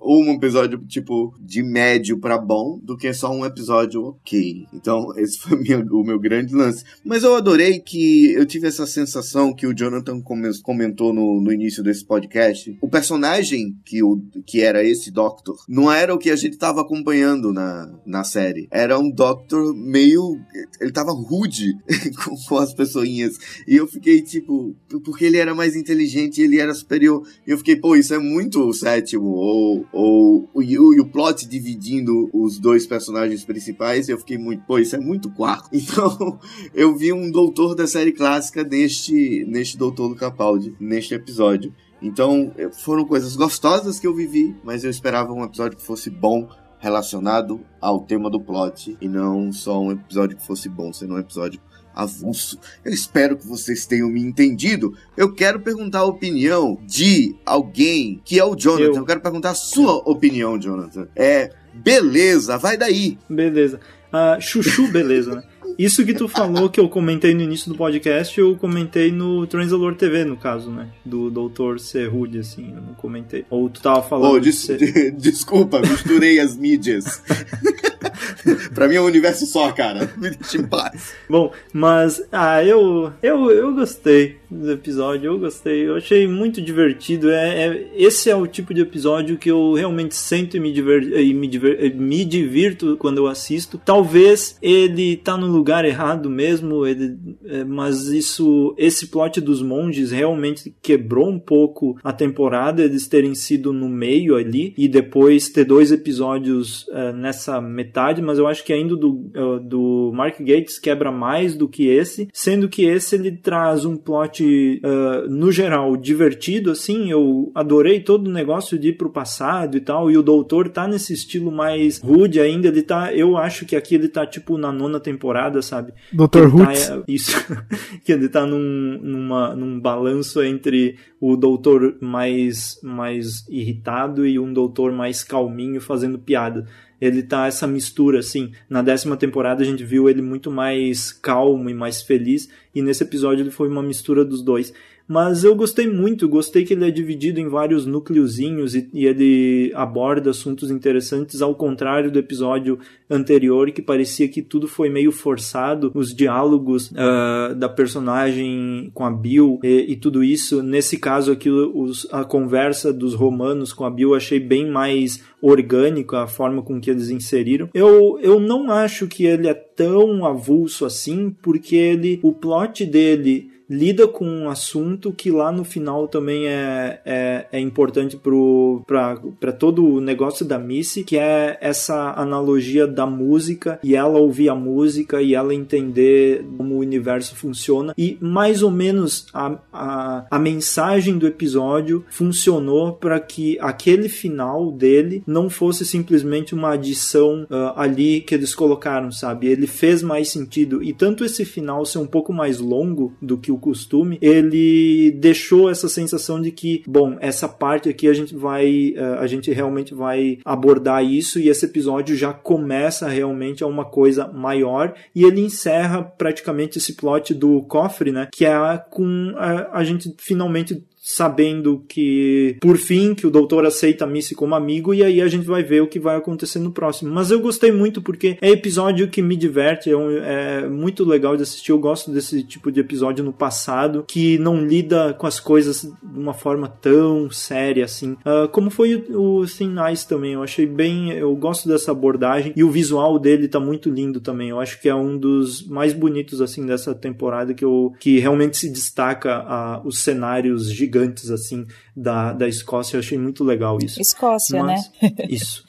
Um 0.00 0.32
episódio, 0.32 0.78
tipo, 0.86 1.34
de 1.40 1.62
médio 1.62 2.18
para 2.18 2.38
bom, 2.38 2.78
do 2.82 2.96
que 2.96 3.12
só 3.12 3.30
um 3.30 3.44
episódio 3.44 4.04
ok. 4.04 4.66
Então, 4.72 5.12
esse 5.16 5.38
foi 5.38 5.58
minha, 5.60 5.78
o 5.78 6.04
meu 6.04 6.18
grande 6.18 6.54
lance. 6.54 6.84
Mas 7.04 7.22
eu 7.22 7.34
adorei 7.34 7.80
que 7.80 8.32
eu 8.32 8.44
tive 8.46 8.66
essa 8.66 8.86
sensação 8.86 9.54
que 9.54 9.66
o 9.66 9.74
Jonathan 9.74 10.20
comentou 10.62 11.12
no, 11.12 11.40
no 11.40 11.52
início 11.52 11.82
desse 11.82 12.04
podcast. 12.04 12.76
O 12.80 12.88
personagem 12.88 13.76
que, 13.84 14.02
o, 14.02 14.20
que 14.46 14.60
era 14.60 14.84
esse 14.84 15.10
Doctor 15.10 15.56
não 15.68 15.90
era 15.90 16.14
o 16.14 16.18
que 16.18 16.30
a 16.30 16.36
gente 16.36 16.56
tava 16.56 16.80
acompanhando 16.80 17.52
na, 17.52 17.90
na 18.04 18.24
série. 18.24 18.68
Era 18.70 18.98
um 18.98 19.10
Doctor 19.10 19.74
meio. 19.74 20.38
Ele 20.80 20.92
tava 20.92 21.12
rude 21.12 21.72
com, 22.24 22.36
com 22.48 22.58
as 22.58 22.74
pessoinhas. 22.74 23.36
E 23.66 23.76
eu 23.76 23.86
fiquei, 23.86 24.20
tipo, 24.22 24.74
porque 25.04 25.24
ele 25.24 25.38
era 25.38 25.54
mais 25.54 25.76
inteligente, 25.76 26.42
ele 26.42 26.58
era 26.58 26.74
superior. 26.74 27.26
E 27.46 27.50
eu 27.50 27.58
fiquei, 27.58 27.76
pô, 27.76 27.96
isso 27.96 28.14
é 28.14 28.18
muito 28.18 28.72
sétimo. 28.72 29.26
Ou, 29.26 29.53
ou 29.92 30.48
o, 30.54 30.62
e 30.62 30.78
o 30.78 31.06
plot 31.06 31.46
dividindo 31.48 32.28
os 32.32 32.58
dois 32.58 32.86
personagens 32.86 33.44
principais. 33.44 34.08
Eu 34.08 34.18
fiquei 34.18 34.38
muito, 34.38 34.62
pô, 34.64 34.78
isso 34.78 34.96
é 34.96 35.00
muito 35.00 35.30
quarto. 35.30 35.68
Então, 35.94 36.38
eu 36.74 36.96
vi 36.96 37.12
um 37.12 37.30
doutor 37.30 37.74
da 37.74 37.86
série 37.86 38.12
clássica 38.12 38.64
neste, 38.64 39.44
neste 39.46 39.76
Doutor 39.76 40.08
do 40.08 40.14
Capaldi, 40.14 40.74
neste 40.80 41.14
episódio. 41.14 41.74
Então, 42.02 42.52
foram 42.72 43.04
coisas 43.04 43.36
gostosas 43.36 43.98
que 43.98 44.06
eu 44.06 44.14
vivi, 44.14 44.56
mas 44.64 44.82
eu 44.82 44.90
esperava 44.90 45.32
um 45.32 45.44
episódio 45.44 45.76
que 45.76 45.84
fosse 45.84 46.10
bom, 46.10 46.48
relacionado 46.78 47.60
ao 47.80 48.00
tema 48.00 48.28
do 48.28 48.40
plot, 48.40 48.96
e 49.00 49.08
não 49.08 49.52
só 49.52 49.80
um 49.80 49.92
episódio 49.92 50.36
que 50.36 50.46
fosse 50.46 50.68
bom, 50.68 50.92
sendo 50.92 51.14
um 51.14 51.18
episódio 51.18 51.60
avulso. 51.94 52.58
Eu 52.84 52.92
espero 52.92 53.36
que 53.36 53.46
vocês 53.46 53.86
tenham 53.86 54.08
me 54.08 54.20
entendido. 54.20 54.94
Eu 55.16 55.32
quero 55.32 55.60
perguntar 55.60 56.00
a 56.00 56.04
opinião 56.04 56.78
de 56.86 57.34
alguém 57.44 58.20
que 58.24 58.38
é 58.38 58.44
o 58.44 58.56
Jonathan. 58.56 58.84
Eu, 58.84 58.96
eu 58.96 59.04
quero 59.04 59.20
perguntar 59.20 59.50
a 59.50 59.54
sua 59.54 59.96
opinião, 60.08 60.58
Jonathan. 60.58 61.08
É, 61.14 61.50
beleza, 61.72 62.58
vai 62.58 62.76
daí. 62.76 63.18
Beleza. 63.28 63.80
Uh, 64.12 64.40
chuchu, 64.40 64.88
beleza, 64.88 65.36
né? 65.36 65.42
Isso 65.78 66.04
que 66.04 66.14
tu 66.14 66.28
falou 66.28 66.70
que 66.70 66.78
eu 66.78 66.88
comentei 66.88 67.34
no 67.34 67.42
início 67.42 67.70
do 67.70 67.76
podcast, 67.76 68.38
eu 68.38 68.54
comentei 68.56 69.10
no 69.10 69.46
Transalor 69.46 69.96
TV, 69.96 70.24
no 70.24 70.36
caso, 70.36 70.70
né? 70.70 70.88
Do 71.04 71.30
Dr. 71.30 71.78
Cerrude, 71.78 72.38
assim, 72.38 72.72
eu 72.74 72.80
não 72.80 72.94
comentei. 72.94 73.44
Ou 73.50 73.68
tu 73.68 73.82
tava 73.82 74.02
falando. 74.02 74.34
Oh, 74.34 74.40
des 74.40 74.66
de 74.66 75.10
desculpa, 75.18 75.80
misturei 75.80 76.38
as 76.38 76.56
mídias. 76.56 77.22
pra 78.74 78.88
mim 78.88 78.96
é 78.96 79.00
um 79.00 79.06
universo 79.06 79.46
só, 79.46 79.72
cara. 79.72 80.12
Me 80.16 80.30
deixa 80.30 80.58
em 80.58 80.66
paz. 80.66 81.14
Bom, 81.28 81.52
mas, 81.72 82.22
ah, 82.32 82.62
eu, 82.64 83.12
eu, 83.22 83.50
eu 83.50 83.74
gostei 83.74 84.36
do 84.50 84.72
episódio, 84.72 85.32
eu 85.32 85.38
gostei. 85.38 85.86
Eu 85.86 85.96
achei 85.96 86.26
muito 86.26 86.60
divertido. 86.60 87.30
É, 87.30 87.66
é 87.66 87.90
esse 87.94 88.30
é 88.30 88.36
o 88.36 88.46
tipo 88.46 88.72
de 88.72 88.80
episódio 88.80 89.36
que 89.36 89.50
eu 89.50 89.74
realmente 89.74 90.14
sento 90.14 90.56
e 90.56 90.60
me, 90.60 90.72
diver, 90.72 91.02
e 91.20 91.34
me, 91.34 91.46
diver, 91.46 91.94
me 91.94 92.24
divirto 92.24 92.96
quando 92.98 93.18
eu 93.18 93.26
assisto. 93.26 93.80
Talvez 93.84 94.56
ele 94.62 95.16
tá 95.16 95.36
no 95.36 95.46
lugar 95.46 95.84
errado 95.84 96.30
mesmo, 96.30 96.86
ele, 96.86 97.16
é, 97.44 97.64
mas 97.64 98.06
isso, 98.06 98.74
esse 98.78 99.08
plot 99.08 99.40
dos 99.40 99.62
monges 99.62 100.10
realmente 100.10 100.74
quebrou 100.82 101.28
um 101.28 101.38
pouco 101.38 101.96
a 102.02 102.12
temporada, 102.12 102.82
eles 102.82 103.06
terem 103.06 103.34
sido 103.34 103.72
no 103.72 103.88
meio 103.88 104.36
ali 104.36 104.74
e 104.76 104.88
depois 104.88 105.48
ter 105.48 105.64
dois 105.64 105.92
episódios 105.92 106.86
é, 106.90 107.12
nessa 107.12 107.60
metade, 107.60 108.22
mas 108.22 108.38
eu 108.38 108.46
acho 108.46 108.63
que 108.64 108.72
ainda 108.72 108.96
do, 108.96 109.30
é, 109.34 109.58
do 109.60 110.12
Mark 110.14 110.38
Gates 110.38 110.78
quebra 110.78 111.10
mais 111.10 111.56
do 111.56 111.68
que 111.68 111.88
esse, 111.88 112.28
sendo 112.32 112.68
que 112.68 112.84
esse 112.84 113.14
ele 113.14 113.32
traz 113.32 113.84
um 113.84 113.96
plot 113.96 114.80
uh, 114.84 115.28
no 115.28 115.50
geral 115.50 115.96
divertido, 115.96 116.70
assim, 116.70 117.10
eu 117.10 117.50
adorei 117.54 118.00
todo 118.00 118.28
o 118.28 118.32
negócio 118.32 118.78
de 118.78 118.88
ir 118.88 118.92
pro 118.94 119.10
passado 119.10 119.76
e 119.76 119.80
tal, 119.80 120.10
e 120.10 120.16
o 120.16 120.22
doutor 120.22 120.68
tá 120.68 120.86
nesse 120.86 121.12
estilo 121.12 121.50
mais 121.50 121.98
rude 122.00 122.40
ainda, 122.40 122.68
ele 122.68 122.82
tá, 122.82 123.12
eu 123.12 123.36
acho 123.36 123.66
que 123.66 123.76
aqui 123.76 123.94
ele 123.94 124.08
tá 124.08 124.26
tipo 124.26 124.56
na 124.56 124.72
nona 124.72 124.98
temporada 124.98 125.62
sabe? 125.64 125.92
Dr. 126.12 126.46
Hoots. 126.54 126.88
Tá, 126.88 127.02
isso. 127.08 127.32
que 128.04 128.12
ele 128.12 128.28
tá 128.28 128.46
num, 128.46 128.98
numa, 129.02 129.54
num 129.56 129.80
balanço 129.80 130.42
entre 130.42 130.96
o 131.20 131.36
doutor 131.36 131.96
mais, 132.00 132.78
mais 132.82 133.46
irritado 133.48 134.26
e 134.26 134.38
um 134.38 134.52
doutor 134.52 134.92
mais 134.92 135.24
calminho 135.24 135.80
fazendo 135.80 136.18
piada. 136.18 136.66
Ele 137.00 137.22
tá 137.22 137.46
essa 137.46 137.66
mistura, 137.66 138.18
assim. 138.18 138.52
Na 138.68 138.82
décima 138.82 139.16
temporada 139.16 139.62
a 139.62 139.66
gente 139.66 139.84
viu 139.84 140.08
ele 140.08 140.22
muito 140.22 140.50
mais 140.50 141.12
calmo 141.12 141.68
e 141.68 141.74
mais 141.74 142.02
feliz, 142.02 142.48
e 142.74 142.82
nesse 142.82 143.02
episódio 143.02 143.42
ele 143.42 143.50
foi 143.50 143.68
uma 143.68 143.82
mistura 143.82 144.24
dos 144.24 144.42
dois. 144.42 144.72
Mas 145.06 145.44
eu 145.44 145.54
gostei 145.54 145.86
muito, 145.86 146.28
gostei 146.28 146.64
que 146.64 146.72
ele 146.72 146.88
é 146.88 146.90
dividido 146.90 147.38
em 147.38 147.48
vários 147.48 147.84
núcleozinhos 147.84 148.74
e, 148.74 148.88
e, 148.92 149.06
ele 149.06 149.70
aborda 149.74 150.30
assuntos 150.30 150.70
interessantes, 150.70 151.42
ao 151.42 151.54
contrário 151.54 152.10
do 152.10 152.18
episódio 152.18 152.78
anterior, 153.10 153.70
que 153.70 153.82
parecia 153.82 154.28
que 154.28 154.40
tudo 154.40 154.66
foi 154.66 154.88
meio 154.88 155.12
forçado, 155.12 155.92
os 155.94 156.14
diálogos 156.14 156.90
uh, 156.90 157.54
da 157.54 157.68
personagem 157.68 158.90
com 158.94 159.04
a 159.04 159.10
Bill 159.10 159.60
e, 159.62 159.92
e, 159.92 159.96
tudo 159.96 160.24
isso. 160.24 160.62
Nesse 160.62 160.96
caso 160.96 161.32
aqui, 161.32 161.50
os, 161.50 162.08
a 162.10 162.24
conversa 162.24 162.92
dos 162.92 163.14
romanos 163.14 163.72
com 163.72 163.84
a 163.84 163.90
Bill 163.90 164.14
achei 164.14 164.40
bem 164.40 164.70
mais 164.70 165.22
orgânica 165.40 166.22
a 166.22 166.26
forma 166.26 166.62
com 166.62 166.80
que 166.80 166.90
eles 166.90 167.10
inseriram. 167.10 167.68
Eu, 167.74 168.18
eu 168.22 168.40
não 168.40 168.70
acho 168.70 169.06
que 169.06 169.26
ele 169.26 169.48
é 169.48 169.54
tão 169.54 170.24
avulso 170.24 170.86
assim, 170.86 171.30
porque 171.42 171.76
ele, 171.76 172.18
o 172.22 172.32
plot 172.32 172.86
dele 172.86 173.53
lida 173.74 174.06
com 174.06 174.24
um 174.24 174.48
assunto 174.48 175.12
que 175.12 175.30
lá 175.30 175.50
no 175.50 175.64
final 175.64 176.06
também 176.06 176.46
é, 176.46 177.00
é, 177.04 177.46
é 177.52 177.60
importante 177.60 178.16
para 178.16 179.52
todo 179.52 179.84
o 179.84 180.00
negócio 180.00 180.44
da 180.44 180.58
Missy, 180.58 181.02
que 181.02 181.18
é 181.18 181.58
essa 181.60 182.12
analogia 182.16 182.86
da 182.86 183.06
música 183.06 183.78
e 183.82 183.96
ela 183.96 184.18
ouvir 184.18 184.48
a 184.48 184.54
música 184.54 185.20
e 185.20 185.34
ela 185.34 185.54
entender 185.54 186.44
como 186.56 186.76
o 186.76 186.78
universo 186.78 187.34
funciona. 187.34 187.92
E 187.98 188.16
mais 188.20 188.62
ou 188.62 188.70
menos 188.70 189.26
a, 189.34 189.58
a, 189.72 190.26
a 190.30 190.38
mensagem 190.38 191.18
do 191.18 191.26
episódio 191.26 192.04
funcionou 192.08 192.92
para 192.92 193.18
que 193.18 193.58
aquele 193.60 194.08
final 194.08 194.70
dele 194.70 195.22
não 195.26 195.50
fosse 195.50 195.84
simplesmente 195.84 196.54
uma 196.54 196.72
adição 196.72 197.46
uh, 197.50 197.72
ali 197.76 198.20
que 198.20 198.34
eles 198.34 198.54
colocaram, 198.54 199.10
sabe? 199.10 199.48
Ele 199.48 199.66
fez 199.66 200.02
mais 200.02 200.28
sentido. 200.28 200.82
E 200.82 200.92
tanto 200.92 201.24
esse 201.24 201.44
final 201.44 201.84
ser 201.84 201.98
um 201.98 202.06
pouco 202.06 202.32
mais 202.32 202.58
longo 202.58 203.12
do 203.20 203.36
que 203.36 203.50
o 203.50 203.58
costume, 203.64 204.18
ele 204.20 205.10
deixou 205.12 205.70
essa 205.70 205.88
sensação 205.88 206.38
de 206.38 206.50
que, 206.50 206.82
bom, 206.86 207.16
essa 207.18 207.48
parte 207.48 207.88
aqui 207.88 208.06
a 208.06 208.12
gente 208.12 208.34
vai, 208.36 208.92
uh, 208.94 209.20
a 209.20 209.26
gente 209.26 209.50
realmente 209.50 209.94
vai 209.94 210.38
abordar 210.44 211.02
isso 211.02 211.40
e 211.40 211.48
esse 211.48 211.64
episódio 211.64 212.14
já 212.14 212.34
começa 212.34 213.08
realmente 213.08 213.64
a 213.64 213.66
uma 213.66 213.86
coisa 213.86 214.28
maior 214.28 214.94
e 215.14 215.24
ele 215.24 215.40
encerra 215.40 216.02
praticamente 216.02 216.76
esse 216.76 216.92
plot 216.92 217.32
do 217.32 217.62
cofre, 217.62 218.12
né? 218.12 218.28
Que 218.30 218.44
é 218.44 218.54
com 218.90 219.32
a, 219.36 219.78
a 219.78 219.84
gente 219.84 220.14
finalmente 220.18 220.84
sabendo 221.06 221.84
que, 221.86 222.56
por 222.62 222.78
fim, 222.78 223.14
que 223.14 223.26
o 223.26 223.30
doutor 223.30 223.66
aceita 223.66 224.04
a 224.04 224.06
Missy 224.06 224.34
como 224.34 224.54
amigo, 224.54 224.94
e 224.94 225.04
aí 225.04 225.20
a 225.20 225.28
gente 225.28 225.46
vai 225.46 225.62
ver 225.62 225.82
o 225.82 225.86
que 225.86 226.00
vai 226.00 226.16
acontecer 226.16 226.58
no 226.58 226.72
próximo. 226.72 227.12
Mas 227.12 227.30
eu 227.30 227.40
gostei 227.40 227.70
muito 227.70 228.00
porque 228.00 228.38
é 228.40 228.48
episódio 228.48 229.08
que 229.08 229.20
me 229.20 229.36
diverte, 229.36 229.90
é, 229.90 229.96
um, 229.96 230.10
é 230.10 230.66
muito 230.66 231.04
legal 231.04 231.36
de 231.36 231.42
assistir. 231.42 231.72
Eu 231.72 231.78
gosto 231.78 232.10
desse 232.10 232.42
tipo 232.42 232.72
de 232.72 232.80
episódio 232.80 233.22
no 233.22 233.34
passado, 233.34 234.02
que 234.08 234.38
não 234.38 234.64
lida 234.64 235.12
com 235.12 235.26
as 235.26 235.38
coisas 235.38 235.82
de 235.82 236.18
uma 236.18 236.32
forma 236.32 236.68
tão 236.68 237.30
séria 237.30 237.84
assim. 237.84 238.12
Uh, 238.12 238.48
como 238.50 238.70
foi 238.70 238.94
o, 238.94 239.40
o 239.40 239.46
Thin 239.46 239.74
Nice 239.74 240.08
também, 240.08 240.32
eu 240.32 240.42
achei 240.42 240.64
bem. 240.64 241.12
Eu 241.12 241.36
gosto 241.36 241.68
dessa 241.68 241.92
abordagem, 241.92 242.54
e 242.56 242.64
o 242.64 242.70
visual 242.70 243.18
dele 243.18 243.46
tá 243.46 243.60
muito 243.60 243.90
lindo 243.90 244.20
também. 244.20 244.48
Eu 244.48 244.58
acho 244.58 244.80
que 244.80 244.88
é 244.88 244.94
um 244.94 245.18
dos 245.18 245.66
mais 245.66 245.92
bonitos 245.92 246.40
assim 246.40 246.64
dessa 246.64 246.94
temporada 246.94 247.52
que, 247.52 247.64
eu, 247.64 247.92
que 248.00 248.18
realmente 248.18 248.56
se 248.56 248.72
destaca 248.72 249.42
uh, 249.42 249.86
os 249.86 249.98
cenários 249.98 250.72
gigantes 250.72 250.93
gigantes 250.94 251.30
assim 251.30 251.66
da, 251.96 252.32
da 252.32 252.48
Escócia. 252.48 252.96
Eu 252.96 253.00
achei 253.00 253.18
muito 253.18 253.42
legal 253.42 253.78
isso. 253.82 254.00
Escócia, 254.00 254.62
Mas, 254.62 254.90
né? 255.02 255.12
isso. 255.28 255.64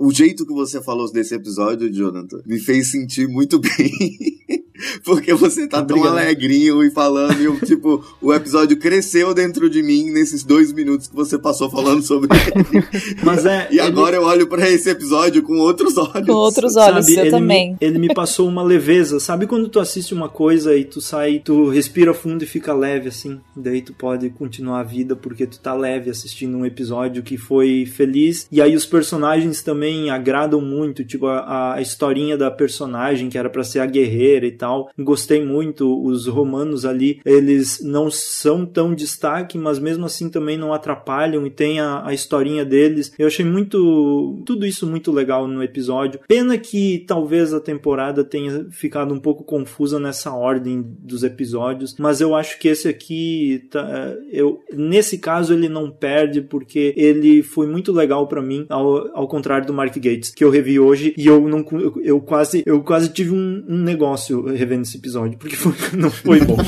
o 0.00 0.10
jeito 0.10 0.46
que 0.46 0.52
você 0.52 0.82
falou 0.82 1.10
desse 1.12 1.34
episódio, 1.34 1.92
Jonathan, 1.92 2.42
me 2.46 2.58
fez 2.58 2.90
sentir 2.90 3.28
muito 3.28 3.58
bem. 3.58 4.63
Porque 5.04 5.34
você 5.34 5.66
tá 5.66 5.82
tão 5.82 5.96
Obrigado. 5.98 6.18
alegrinho 6.18 6.82
e 6.82 6.90
falando, 6.90 7.40
e 7.40 7.44
eu, 7.44 7.58
tipo, 7.60 8.04
o 8.20 8.32
episódio 8.32 8.76
cresceu 8.76 9.32
dentro 9.34 9.68
de 9.70 9.82
mim 9.82 10.10
nesses 10.10 10.42
dois 10.44 10.72
minutos 10.72 11.06
que 11.08 11.14
você 11.14 11.38
passou 11.38 11.70
falando 11.70 12.02
sobre 12.02 12.28
ele. 12.36 12.84
Mas 13.22 13.44
é. 13.46 13.68
E 13.70 13.74
ele- 13.74 13.80
agora 13.80 14.16
eu 14.16 14.22
olho 14.24 14.46
pra 14.46 14.68
esse 14.68 14.88
episódio 14.90 15.42
com 15.42 15.58
outros 15.58 15.96
olhos. 15.96 16.26
Com 16.26 16.32
outros 16.32 16.76
olhos, 16.76 17.08
eu 17.08 17.20
ele 17.20 17.30
também. 17.30 17.70
Me, 17.72 17.76
ele 17.80 17.98
me 17.98 18.12
passou 18.14 18.48
uma 18.48 18.62
leveza. 18.62 19.18
Sabe 19.20 19.46
quando 19.46 19.68
tu 19.68 19.80
assiste 19.80 20.12
uma 20.14 20.28
coisa 20.28 20.76
e 20.76 20.84
tu 20.84 21.00
sai, 21.00 21.40
tu 21.44 21.68
respira 21.68 22.12
fundo 22.14 22.42
e 22.44 22.46
fica 22.46 22.72
leve 22.74 23.08
assim? 23.08 23.40
Daí 23.56 23.82
tu 23.82 23.92
pode 23.92 24.30
continuar 24.30 24.80
a 24.80 24.84
vida 24.84 25.14
porque 25.16 25.46
tu 25.46 25.58
tá 25.60 25.74
leve 25.74 26.10
assistindo 26.10 26.56
um 26.56 26.66
episódio 26.66 27.22
que 27.22 27.36
foi 27.36 27.86
feliz. 27.86 28.46
E 28.50 28.60
aí 28.60 28.74
os 28.74 28.84
personagens 28.86 29.62
também 29.62 30.10
agradam 30.10 30.60
muito, 30.60 31.04
tipo 31.04 31.26
a, 31.26 31.74
a 31.74 31.80
historinha 31.82 32.36
da 32.36 32.50
personagem 32.50 33.28
que 33.28 33.38
era 33.38 33.48
pra 33.50 33.62
ser 33.64 33.80
a 33.80 33.86
guerreira 33.86 34.46
e 34.46 34.52
tal. 34.52 34.73
Gostei 34.98 35.44
muito. 35.44 36.02
Os 36.04 36.26
romanos 36.26 36.84
ali, 36.84 37.20
eles 37.24 37.80
não 37.82 38.10
são 38.10 38.64
tão 38.66 38.94
destaque, 38.94 39.56
mas 39.58 39.78
mesmo 39.78 40.06
assim 40.06 40.28
também 40.28 40.56
não 40.56 40.72
atrapalham 40.72 41.46
e 41.46 41.50
tem 41.50 41.80
a, 41.80 42.06
a 42.06 42.14
historinha 42.14 42.64
deles. 42.64 43.12
Eu 43.18 43.26
achei 43.26 43.44
muito 43.44 44.42
tudo 44.44 44.66
isso 44.66 44.86
muito 44.86 45.12
legal 45.12 45.46
no 45.46 45.62
episódio. 45.62 46.20
Pena 46.26 46.56
que 46.58 47.04
talvez 47.06 47.52
a 47.52 47.60
temporada 47.60 48.24
tenha 48.24 48.66
ficado 48.70 49.14
um 49.14 49.20
pouco 49.20 49.44
confusa 49.44 49.98
nessa 49.98 50.32
ordem 50.32 50.84
dos 50.98 51.22
episódios, 51.22 51.96
mas 51.98 52.20
eu 52.20 52.34
acho 52.34 52.58
que 52.58 52.68
esse 52.68 52.88
aqui 52.88 53.66
tá, 53.70 54.14
eu 54.30 54.62
nesse 54.72 55.18
caso 55.18 55.54
ele 55.54 55.68
não 55.68 55.90
perde 55.90 56.40
porque 56.40 56.94
ele 56.96 57.42
foi 57.42 57.66
muito 57.66 57.92
legal 57.92 58.26
pra 58.26 58.42
mim 58.42 58.66
ao, 58.68 59.16
ao 59.16 59.28
contrário 59.28 59.66
do 59.66 59.74
Mark 59.74 59.94
Gates 59.94 60.30
que 60.30 60.44
eu 60.44 60.50
revi 60.50 60.78
hoje 60.78 61.14
e 61.16 61.26
eu 61.26 61.48
não 61.48 61.64
eu, 61.72 62.00
eu 62.02 62.20
quase 62.20 62.62
eu 62.66 62.82
quase 62.82 63.12
tive 63.12 63.32
um, 63.32 63.64
um 63.68 63.78
negócio 63.78 64.44
revendo 64.56 64.82
esse 64.82 64.96
episódio 64.96 65.38
porque 65.38 65.56
foi- 65.56 65.74
não 65.98 66.10
foi 66.10 66.40
bom. 66.44 66.56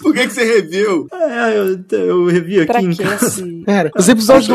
Por 0.00 0.14
que, 0.14 0.26
que 0.28 0.32
você 0.32 0.44
reviu? 0.44 1.06
é, 1.12 1.58
eu, 1.58 1.98
eu 1.98 2.26
revi 2.26 2.58
aqui 2.60 2.66
Pra 2.66 2.80
em 2.80 2.90
que 2.90 3.02
casa. 3.02 3.26
esse... 3.26 3.62
Cara, 3.66 3.90
os 3.96 4.08
episódios 4.08 4.46
do 4.46 4.54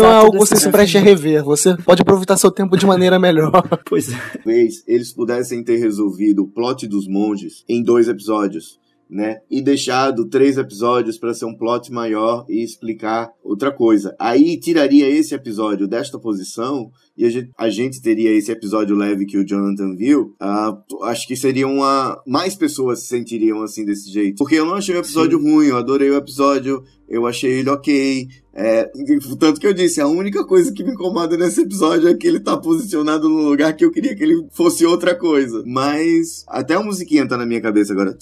não 0.00 0.04
é 0.04 0.14
algo 0.14 0.32
que 0.32 0.38
você 0.38 0.56
se 0.56 0.68
preste 0.70 0.98
a 0.98 1.00
rever. 1.00 1.44
Você 1.44 1.76
pode 1.76 2.02
aproveitar 2.02 2.36
seu 2.36 2.50
tempo 2.50 2.76
de 2.76 2.84
maneira 2.86 3.18
melhor. 3.18 3.52
Pois 3.86 4.12
é. 4.12 4.16
Talvez 4.34 4.82
eles 4.86 5.12
pudessem 5.12 5.62
ter 5.62 5.76
resolvido 5.76 6.42
o 6.42 6.48
plot 6.48 6.86
dos 6.88 7.06
monges 7.06 7.64
em 7.68 7.82
dois 7.82 8.08
episódios. 8.08 8.78
Né? 9.08 9.38
E 9.50 9.60
deixado 9.60 10.28
três 10.28 10.56
episódios 10.56 11.18
para 11.18 11.34
ser 11.34 11.44
um 11.44 11.56
plot 11.56 11.90
maior 11.92 12.44
e 12.48 12.62
explicar 12.62 13.28
outra 13.42 13.72
coisa. 13.72 14.14
Aí 14.20 14.56
tiraria 14.56 15.08
esse 15.08 15.34
episódio 15.34 15.88
desta 15.88 16.16
posição 16.16 16.90
e 17.20 17.26
a 17.26 17.28
gente, 17.28 17.50
a 17.58 17.68
gente 17.68 18.00
teria 18.00 18.32
esse 18.32 18.50
episódio 18.50 18.96
leve 18.96 19.26
que 19.26 19.36
o 19.36 19.44
Jonathan 19.44 19.94
viu. 19.94 20.34
Ah, 20.40 20.74
acho 21.02 21.28
que 21.28 21.36
seria 21.36 21.68
uma. 21.68 22.18
Mais 22.26 22.54
pessoas 22.54 23.00
se 23.00 23.08
sentiriam 23.08 23.62
assim 23.62 23.84
desse 23.84 24.10
jeito. 24.10 24.38
Porque 24.38 24.54
eu 24.54 24.64
não 24.64 24.72
achei 24.72 24.96
o 24.96 25.00
episódio 25.00 25.38
ruim, 25.38 25.66
eu 25.66 25.76
adorei 25.76 26.08
o 26.08 26.16
episódio, 26.16 26.82
eu 27.06 27.26
achei 27.26 27.58
ele 27.58 27.68
ok. 27.68 28.26
É, 28.54 28.90
tanto 29.38 29.60
que 29.60 29.66
eu 29.66 29.74
disse, 29.74 30.00
a 30.00 30.06
única 30.06 30.46
coisa 30.46 30.72
que 30.72 30.82
me 30.82 30.92
incomoda 30.92 31.36
nesse 31.36 31.60
episódio 31.60 32.08
é 32.08 32.14
que 32.14 32.26
ele 32.26 32.40
tá 32.40 32.56
posicionado 32.56 33.28
num 33.28 33.46
lugar 33.46 33.76
que 33.76 33.84
eu 33.84 33.90
queria 33.90 34.16
que 34.16 34.24
ele 34.24 34.46
fosse 34.50 34.86
outra 34.86 35.14
coisa. 35.14 35.62
Mas 35.66 36.42
até 36.48 36.72
a 36.72 36.82
musiquinha 36.82 37.28
tá 37.28 37.36
na 37.36 37.44
minha 37.44 37.60
cabeça 37.60 37.92
agora. 37.92 38.16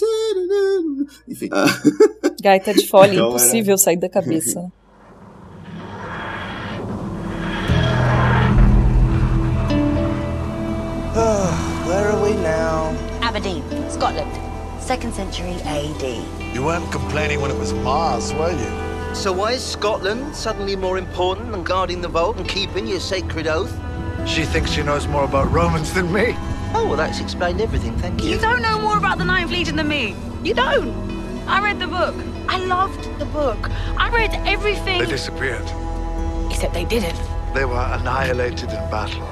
Enfim. 1.28 1.48
ah, 1.52 1.66
Gaita 2.42 2.74
de 2.74 2.88
fole, 2.88 3.12
Então, 3.12 3.28
impossível 3.28 3.78
sair 3.78 3.96
da 3.96 4.08
cabeça. 4.08 4.72
Aberdeen, 13.38 13.88
Scotland, 13.88 14.33
2nd 14.81 15.12
century 15.12 15.53
AD. 15.62 16.55
You 16.57 16.64
weren't 16.64 16.90
complaining 16.90 17.40
when 17.40 17.53
it 17.53 17.57
was 17.57 17.72
Mars, 17.72 18.35
were 18.35 18.51
you? 18.51 19.14
So 19.14 19.33
why 19.33 19.53
is 19.53 19.64
Scotland 19.64 20.35
suddenly 20.35 20.74
more 20.74 20.98
important 20.98 21.53
than 21.53 21.62
guarding 21.62 22.01
the 22.01 22.09
vault 22.09 22.37
and 22.38 22.48
keeping 22.48 22.88
your 22.88 22.98
sacred 22.98 23.46
oath? 23.46 23.72
She 24.27 24.42
thinks 24.42 24.72
she 24.72 24.83
knows 24.83 25.07
more 25.07 25.22
about 25.22 25.53
Romans 25.53 25.94
than 25.94 26.12
me. 26.12 26.35
Oh, 26.74 26.85
well, 26.88 26.96
that's 26.96 27.20
explained 27.20 27.61
everything, 27.61 27.96
thank 27.98 28.24
you. 28.24 28.31
You 28.31 28.38
don't 28.40 28.61
know 28.61 28.81
more 28.81 28.98
about 28.98 29.18
the 29.18 29.24
Ninth 29.24 29.53
Legion 29.53 29.77
than 29.77 29.87
me. 29.87 30.16
You 30.42 30.55
don't. 30.55 30.90
I 31.46 31.61
read 31.62 31.79
the 31.79 31.87
book. 31.87 32.16
I 32.48 32.59
loved 32.59 33.20
the 33.20 33.27
book. 33.27 33.70
I 33.96 34.11
read 34.11 34.33
everything. 34.48 34.98
They 34.98 35.07
disappeared. 35.07 35.70
Except 36.51 36.74
they 36.74 36.87
didn't. 36.87 37.20
They 37.55 37.64
were 37.64 37.87
annihilated 38.01 38.70
in 38.70 38.90
battle. 38.90 39.24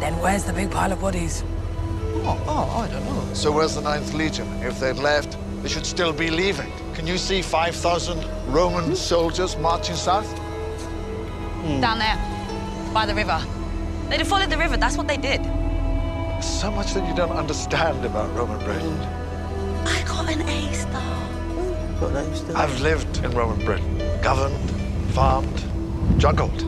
Then 0.00 0.12
where's 0.20 0.44
the 0.44 0.52
big 0.52 0.70
pile 0.70 0.92
of 0.92 1.00
bodies? 1.00 1.42
Oh, 2.26 2.42
oh, 2.46 2.80
I 2.80 2.88
don't 2.88 3.04
know. 3.04 3.34
So 3.34 3.52
where's 3.52 3.74
the 3.74 3.82
Ninth 3.82 4.14
Legion? 4.14 4.50
If 4.62 4.80
they'd 4.80 4.96
left, 4.96 5.36
they 5.62 5.68
should 5.68 5.84
still 5.84 6.12
be 6.12 6.30
leaving. 6.30 6.72
Can 6.94 7.06
you 7.06 7.18
see 7.18 7.42
5,000 7.42 8.24
Roman 8.46 8.84
hmm? 8.84 8.94
soldiers 8.94 9.58
marching 9.58 9.94
south? 9.94 10.26
Hmm. 10.32 11.80
Down 11.82 11.98
there, 11.98 12.16
by 12.94 13.04
the 13.04 13.14
river. 13.14 13.44
They'd 14.08 14.20
have 14.20 14.28
followed 14.28 14.48
the 14.48 14.56
river. 14.56 14.78
That's 14.78 14.96
what 14.96 15.06
they 15.06 15.18
did. 15.18 15.42
So 16.42 16.70
much 16.70 16.94
that 16.94 17.06
you 17.06 17.14
don't 17.14 17.36
understand 17.36 18.06
about 18.06 18.34
Roman 18.34 18.58
Britain. 18.64 18.96
Hmm. 18.96 19.86
I 19.86 20.02
got 20.08 20.30
an 20.32 20.48
A 20.48 20.72
star. 20.72 22.00
Got 22.00 22.12
those 22.14 22.38
still? 22.38 22.56
I've 22.56 22.80
lived 22.80 23.22
in 23.22 23.32
Roman 23.32 23.62
Britain, 23.66 23.98
governed, 24.22 24.70
farmed, 25.12 25.62
juggled. 26.16 26.64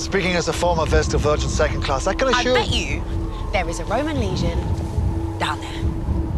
Speaking 0.00 0.36
as 0.36 0.46
a 0.46 0.52
former 0.52 0.86
Vestal 0.86 1.18
Virgin 1.18 1.48
second 1.48 1.82
class, 1.82 2.06
I 2.06 2.14
can 2.14 2.28
assure... 2.28 2.56
I 2.56 2.60
assure 2.60 2.64
bet 2.64 2.68
you 2.68 3.17
there 3.52 3.68
is 3.68 3.80
a 3.80 3.84
Roman 3.84 4.20
legion 4.20 4.58
down 5.38 5.60
there. 5.60 5.70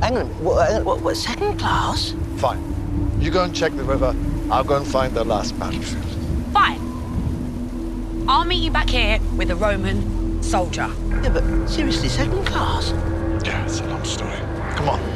Hang 0.03 0.16
on. 0.16 0.27
What, 0.44 0.70
uh, 0.70 0.81
what, 0.83 1.01
what, 1.01 1.16
second 1.16 1.59
class? 1.59 2.14
Fine. 2.37 2.62
You 3.20 3.31
go 3.31 3.44
and 3.44 3.55
check 3.55 3.75
the 3.77 3.85
river. 3.85 4.14
I'll 4.51 4.64
go 4.64 4.77
and 4.77 4.87
find 4.87 5.14
the 5.14 5.25
last 5.25 5.59
battlefield. 5.59 6.05
Fine. 6.53 6.81
I'll 8.29 8.44
meet 8.44 8.62
you 8.62 8.70
back 8.70 8.88
here 8.88 9.18
with 9.37 9.51
a 9.51 9.57
Roman 9.57 10.42
soldier. 10.42 10.90
Yeah, 11.23 11.29
but 11.29 11.68
seriously, 11.68 12.09
second 12.09 12.46
class? 12.46 12.90
Yeah, 13.44 13.64
it's 13.64 13.81
a 13.81 13.87
long 13.87 14.05
story. 14.05 14.38
Come 14.77 14.88
on. 14.88 15.10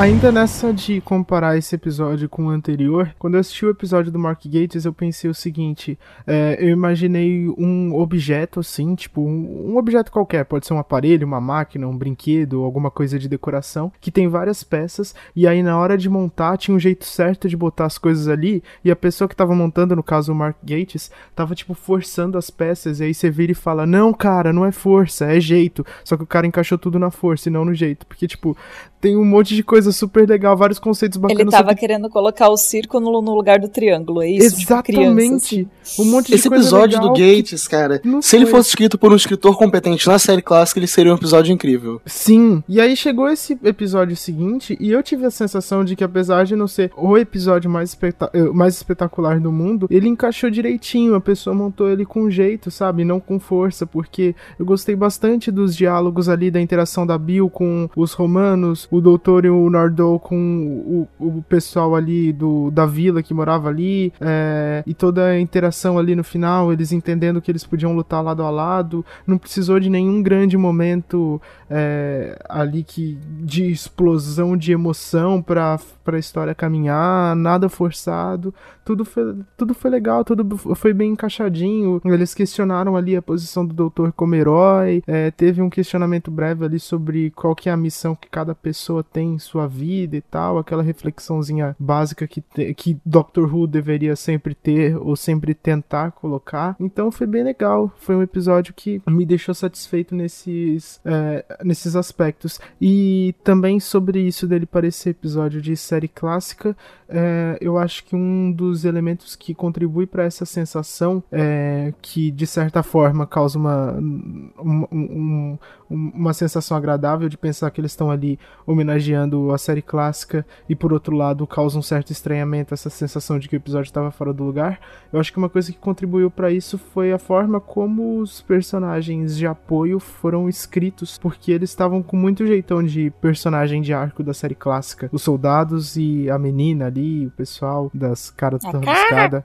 Ainda 0.00 0.32
nessa 0.32 0.72
de 0.72 0.98
comparar 1.02 1.58
esse 1.58 1.74
episódio 1.74 2.26
com 2.26 2.46
o 2.46 2.48
anterior, 2.48 3.14
quando 3.18 3.34
eu 3.34 3.40
assisti 3.40 3.66
o 3.66 3.70
episódio 3.70 4.10
do 4.10 4.18
Mark 4.18 4.40
Gates, 4.46 4.86
eu 4.86 4.94
pensei 4.94 5.28
o 5.28 5.34
seguinte: 5.34 5.98
é, 6.26 6.56
eu 6.58 6.70
imaginei 6.70 7.46
um 7.58 7.94
objeto 7.94 8.60
assim, 8.60 8.94
tipo, 8.94 9.20
um, 9.20 9.72
um 9.72 9.76
objeto 9.76 10.10
qualquer, 10.10 10.46
pode 10.46 10.66
ser 10.66 10.72
um 10.72 10.78
aparelho, 10.78 11.26
uma 11.26 11.38
máquina, 11.38 11.86
um 11.86 11.94
brinquedo, 11.94 12.64
alguma 12.64 12.90
coisa 12.90 13.18
de 13.18 13.28
decoração, 13.28 13.92
que 14.00 14.10
tem 14.10 14.26
várias 14.26 14.64
peças, 14.64 15.14
e 15.36 15.46
aí 15.46 15.62
na 15.62 15.76
hora 15.76 15.98
de 15.98 16.08
montar 16.08 16.56
tinha 16.56 16.74
um 16.74 16.80
jeito 16.80 17.04
certo 17.04 17.46
de 17.46 17.54
botar 17.54 17.84
as 17.84 17.98
coisas 17.98 18.26
ali, 18.26 18.64
e 18.82 18.90
a 18.90 18.96
pessoa 18.96 19.28
que 19.28 19.36
tava 19.36 19.54
montando, 19.54 19.94
no 19.94 20.02
caso 20.02 20.32
o 20.32 20.34
Mark 20.34 20.56
Gates, 20.64 21.10
tava 21.36 21.54
tipo 21.54 21.74
forçando 21.74 22.38
as 22.38 22.48
peças, 22.48 23.00
e 23.00 23.04
aí 23.04 23.12
você 23.12 23.28
vira 23.28 23.52
e 23.52 23.54
fala: 23.54 23.84
Não, 23.84 24.14
cara, 24.14 24.50
não 24.50 24.64
é 24.64 24.72
força, 24.72 25.26
é 25.26 25.38
jeito. 25.38 25.84
Só 26.02 26.16
que 26.16 26.22
o 26.22 26.26
cara 26.26 26.46
encaixou 26.46 26.78
tudo 26.78 26.98
na 26.98 27.10
força 27.10 27.50
e 27.50 27.52
não 27.52 27.66
no 27.66 27.74
jeito, 27.74 28.06
porque 28.06 28.26
tipo, 28.26 28.56
tem 29.00 29.16
um 29.16 29.24
monte 29.24 29.54
de 29.54 29.62
coisa 29.62 29.92
super 29.92 30.28
legal, 30.28 30.56
vários 30.56 30.78
conceitos 30.78 31.16
bacanas. 31.18 31.40
Ele 31.40 31.50
tava 31.50 31.62
sobre- 31.68 31.76
querendo 31.80 32.08
colocar 32.10 32.48
o 32.50 32.56
círculo 32.56 33.20
no, 33.22 33.34
lugar 33.34 33.58
do 33.58 33.68
triângulo, 33.68 34.22
é 34.22 34.28
isso? 34.30 34.58
Tipo, 34.58 34.82
criança, 34.82 35.10
Exatamente. 35.10 35.68
assim. 35.82 36.02
um 36.02 36.04
monte 36.10 36.26
de 36.28 36.34
Esse 36.34 36.48
coisa 36.48 36.62
episódio 36.64 36.98
legal 36.98 37.12
do 37.12 37.14
que- 37.14 37.36
Gates, 37.36 37.66
cara, 37.68 38.00
não 38.04 38.20
se 38.20 38.36
ele 38.36 38.44
foi. 38.46 38.58
fosse 38.58 38.68
escrito 38.70 38.98
por 38.98 39.12
um 39.12 39.16
escritor 39.16 39.56
competente 39.56 40.06
na 40.06 40.18
série 40.18 40.42
clássica, 40.42 40.78
ele 40.78 40.86
seria 40.86 41.12
um 41.12 41.16
episódio 41.16 41.52
incrível. 41.52 42.00
Sim. 42.04 42.62
E 42.68 42.80
aí 42.80 42.96
chegou 42.96 43.28
esse 43.28 43.58
episódio 43.64 44.16
seguinte 44.16 44.76
e 44.80 44.90
eu 44.90 45.02
tive 45.02 45.24
a 45.24 45.30
sensação 45.30 45.84
de 45.84 45.96
que 45.96 46.04
apesar 46.04 46.44
de 46.44 46.54
não 46.54 46.68
ser 46.68 46.90
o 46.96 47.16
episódio 47.16 47.70
mais, 47.70 47.90
espeta- 47.90 48.30
eh, 48.34 48.42
mais 48.52 48.74
espetacular 48.76 49.40
do 49.40 49.50
mundo, 49.50 49.86
ele 49.90 50.08
encaixou 50.08 50.50
direitinho, 50.50 51.14
a 51.14 51.20
pessoa 51.20 51.54
montou 51.54 51.88
ele 51.88 52.04
com 52.04 52.30
jeito, 52.30 52.70
sabe? 52.70 53.04
Não 53.04 53.18
com 53.18 53.40
força, 53.40 53.86
porque 53.86 54.34
eu 54.58 54.66
gostei 54.66 54.94
bastante 54.94 55.50
dos 55.50 55.74
diálogos 55.76 56.28
ali, 56.28 56.50
da 56.50 56.60
interação 56.60 57.06
da 57.06 57.16
Bill 57.16 57.48
com 57.48 57.88
os 57.96 58.12
romanos, 58.12 58.86
o 58.90 59.00
doutor 59.00 59.44
e 59.44 59.50
o 59.50 59.70
Nardou 59.70 60.18
com 60.18 61.06
o, 61.18 61.38
o 61.38 61.42
pessoal 61.42 61.94
ali 61.94 62.32
do, 62.32 62.70
da 62.70 62.84
vila 62.84 63.22
que 63.22 63.32
morava 63.32 63.68
ali, 63.68 64.12
é, 64.20 64.82
e 64.86 64.92
toda 64.92 65.26
a 65.26 65.40
interação 65.40 65.98
ali 65.98 66.14
no 66.16 66.24
final, 66.24 66.72
eles 66.72 66.92
entendendo 66.92 67.40
que 67.40 67.50
eles 67.50 67.64
podiam 67.64 67.94
lutar 67.94 68.22
lado 68.22 68.42
a 68.42 68.50
lado, 68.50 69.04
não 69.26 69.38
precisou 69.38 69.78
de 69.78 69.88
nenhum 69.88 70.22
grande 70.22 70.56
momento 70.56 71.40
é, 71.68 72.36
ali 72.48 72.82
que 72.82 73.16
de 73.40 73.70
explosão 73.70 74.56
de 74.56 74.72
emoção 74.72 75.40
pra, 75.40 75.78
pra 76.04 76.18
história 76.18 76.54
caminhar, 76.54 77.36
nada 77.36 77.68
forçado, 77.68 78.52
tudo 78.84 79.04
foi, 79.04 79.36
tudo 79.56 79.72
foi 79.72 79.90
legal, 79.90 80.24
tudo 80.24 80.56
foi 80.74 80.92
bem 80.92 81.12
encaixadinho. 81.12 82.00
Eles 82.04 82.34
questionaram 82.34 82.96
ali 82.96 83.14
a 83.14 83.22
posição 83.22 83.64
do 83.64 83.72
doutor 83.72 84.12
como 84.12 84.34
herói, 84.34 85.02
é, 85.06 85.30
teve 85.30 85.62
um 85.62 85.70
questionamento 85.70 86.30
breve 86.30 86.64
ali 86.64 86.80
sobre 86.80 87.30
qual 87.30 87.54
que 87.54 87.68
é 87.68 87.72
a 87.72 87.76
missão 87.76 88.16
que 88.16 88.28
cada 88.28 88.52
pessoa 88.54 88.79
tem 89.02 89.34
em 89.34 89.38
sua 89.38 89.66
vida 89.66 90.16
e 90.16 90.20
tal, 90.20 90.58
aquela 90.58 90.82
reflexãozinha 90.82 91.76
básica 91.78 92.26
que, 92.26 92.40
que 92.74 92.98
Doctor 93.04 93.52
Who 93.52 93.66
deveria 93.66 94.16
sempre 94.16 94.54
ter 94.54 94.96
ou 94.96 95.16
sempre 95.16 95.54
tentar 95.54 96.12
colocar. 96.12 96.76
Então 96.78 97.10
foi 97.10 97.26
bem 97.26 97.42
legal. 97.42 97.92
Foi 97.98 98.14
um 98.16 98.22
episódio 98.22 98.74
que 98.74 99.02
me 99.08 99.26
deixou 99.26 99.54
satisfeito 99.54 100.14
nesses, 100.14 101.00
é, 101.04 101.44
nesses 101.64 101.96
aspectos. 101.96 102.60
E 102.80 103.34
também 103.44 103.80
sobre 103.80 104.20
isso 104.20 104.46
dele 104.46 104.66
parecer 104.66 105.10
episódio 105.10 105.60
de 105.60 105.76
série 105.76 106.08
clássica, 106.08 106.76
é, 107.08 107.58
eu 107.60 107.76
acho 107.76 108.04
que 108.04 108.14
um 108.14 108.52
dos 108.52 108.84
elementos 108.84 109.34
que 109.34 109.52
contribui 109.52 110.06
para 110.06 110.24
essa 110.24 110.46
sensação 110.46 111.22
é, 111.32 111.92
que 112.00 112.30
de 112.30 112.46
certa 112.46 112.82
forma 112.82 113.26
causa 113.26 113.58
uma, 113.58 113.92
um, 113.92 114.86
um, 114.92 115.58
uma 115.90 116.32
sensação 116.32 116.76
agradável 116.76 117.28
de 117.28 117.36
pensar 117.36 117.70
que 117.70 117.80
eles 117.80 117.90
estão 117.90 118.10
ali 118.10 118.38
homenageando 118.64 119.52
a 119.52 119.58
série 119.58 119.82
clássica 119.82 120.46
e 120.68 120.76
por 120.76 120.92
outro 120.92 121.16
lado 121.16 121.46
causa 121.46 121.78
um 121.78 121.82
certo 121.82 122.12
estranhamento 122.12 122.72
essa 122.72 122.88
sensação 122.88 123.38
de 123.38 123.48
que 123.48 123.56
o 123.56 123.58
episódio 123.58 123.88
estava 123.88 124.10
fora 124.10 124.32
do 124.32 124.44
lugar. 124.44 124.78
Eu 125.12 125.18
acho 125.18 125.32
que 125.32 125.38
uma 125.38 125.48
coisa 125.48 125.72
que 125.72 125.78
contribuiu 125.78 126.30
para 126.30 126.50
isso 126.50 126.78
foi 126.78 127.12
a 127.12 127.18
forma 127.18 127.60
como 127.60 128.20
os 128.20 128.40
personagens 128.40 129.36
de 129.36 129.46
apoio 129.46 129.98
foram 129.98 130.48
escritos, 130.48 131.18
porque 131.18 131.50
eles 131.50 131.70
estavam 131.70 132.02
com 132.02 132.16
muito 132.16 132.46
jeitão 132.46 132.82
de 132.82 133.10
personagem 133.20 133.82
de 133.82 133.92
arco 133.92 134.22
da 134.22 134.32
série 134.32 134.54
clássica. 134.54 135.08
Os 135.12 135.22
soldados 135.22 135.96
e 135.96 136.30
a 136.30 136.38
menina 136.38 136.86
ali, 136.86 137.26
o 137.26 137.30
pessoal 137.30 137.90
das 137.92 138.30
caras 138.30 138.62
da 138.62 138.92
escada. 138.92 139.44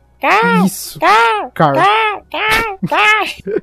Isso. 0.65 0.99
Car. 1.53 1.75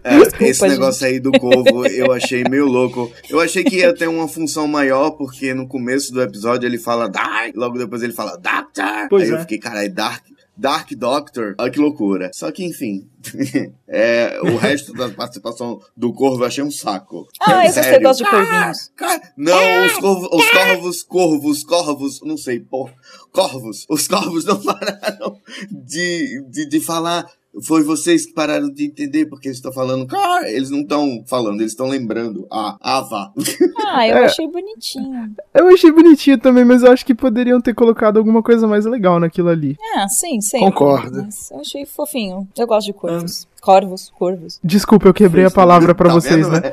É, 0.04 0.48
esse 0.48 0.68
negócio 0.68 1.06
aí 1.06 1.18
do 1.18 1.32
corvo 1.32 1.86
eu 1.86 2.12
achei 2.12 2.44
meio 2.44 2.66
louco. 2.66 3.12
Eu 3.28 3.40
achei 3.40 3.64
que 3.64 3.76
ia 3.76 3.94
ter 3.94 4.08
uma 4.08 4.28
função 4.28 4.66
maior, 4.66 5.12
porque 5.12 5.54
no 5.54 5.66
começo 5.66 6.12
do 6.12 6.22
episódio 6.22 6.66
ele 6.66 6.78
fala 6.78 7.08
Dark, 7.08 7.54
logo 7.54 7.78
depois 7.78 8.02
ele 8.02 8.12
fala 8.12 8.36
Doctor. 8.36 9.08
Pois 9.08 9.24
aí 9.24 9.30
é. 9.30 9.34
eu 9.34 9.40
fiquei, 9.40 9.58
caralho, 9.58 9.92
Dark. 9.92 10.24
Dark 10.56 10.90
Doctor, 10.92 11.54
olha 11.58 11.70
que 11.70 11.78
loucura. 11.78 12.30
Só 12.34 12.50
que, 12.52 12.64
enfim, 12.64 13.08
é, 13.88 14.38
o 14.42 14.56
resto 14.56 14.92
da 14.92 15.08
participação 15.08 15.80
do 15.96 16.12
Corvo 16.12 16.42
eu 16.42 16.46
achei 16.46 16.62
um 16.62 16.70
saco. 16.70 17.26
Ah, 17.40 17.66
eu 17.66 17.72
Sério. 17.72 17.92
você 17.92 17.98
gosta 18.00 18.24
de 18.24 18.30
corvinhos. 18.30 18.92
Não, 19.36 19.86
os 19.86 19.92
corvos, 19.94 20.28
os 20.32 20.50
corvos, 20.50 21.02
corvos, 21.02 21.64
corvos, 21.64 22.20
não 22.22 22.36
sei, 22.36 22.60
pô, 22.60 22.88
corvos. 23.32 23.86
Os 23.88 24.06
corvos 24.06 24.44
não 24.44 24.60
pararam 24.62 25.38
de, 25.70 26.44
de, 26.48 26.68
de 26.68 26.80
falar. 26.80 27.26
Foi 27.66 27.82
vocês 27.82 28.24
que 28.24 28.32
pararam 28.32 28.70
de 28.72 28.86
entender 28.86 29.26
porque 29.26 29.48
eles 29.48 29.58
estão 29.58 29.72
falando. 29.72 30.06
Cara, 30.06 30.50
eles 30.50 30.70
não 30.70 30.80
estão 30.80 31.22
falando, 31.26 31.60
eles 31.60 31.72
estão 31.72 31.86
lembrando 31.86 32.46
a 32.50 32.78
Ava. 32.80 33.30
Ah, 33.86 34.08
eu 34.08 34.16
É. 34.22 34.24
achei 34.24 34.48
bonitinho. 34.48 35.34
Eu 35.52 35.68
achei 35.68 35.92
bonitinho 35.92 36.38
também, 36.38 36.64
mas 36.64 36.82
eu 36.82 36.90
acho 36.90 37.04
que 37.04 37.14
poderiam 37.14 37.60
ter 37.60 37.74
colocado 37.74 38.16
alguma 38.16 38.42
coisa 38.42 38.66
mais 38.66 38.86
legal 38.86 39.20
naquilo 39.20 39.50
ali. 39.50 39.76
Ah, 39.96 40.08
sim, 40.08 40.40
sim. 40.40 40.60
Concordo. 40.60 41.24
Mas 41.24 41.50
eu 41.50 41.60
achei 41.60 41.84
fofinho. 41.84 42.48
Eu 42.56 42.66
gosto 42.66 42.86
de 42.86 42.94
corvos. 42.94 43.46
Corvos, 43.60 44.10
corvos. 44.18 44.58
Desculpa, 44.64 45.06
eu 45.08 45.14
quebrei 45.14 45.44
a 45.44 45.50
palavra 45.50 45.94
pra 45.94 46.08
Tá 46.08 46.14
vocês, 46.14 46.48
vendo? 46.48 46.60
né? 46.62 46.72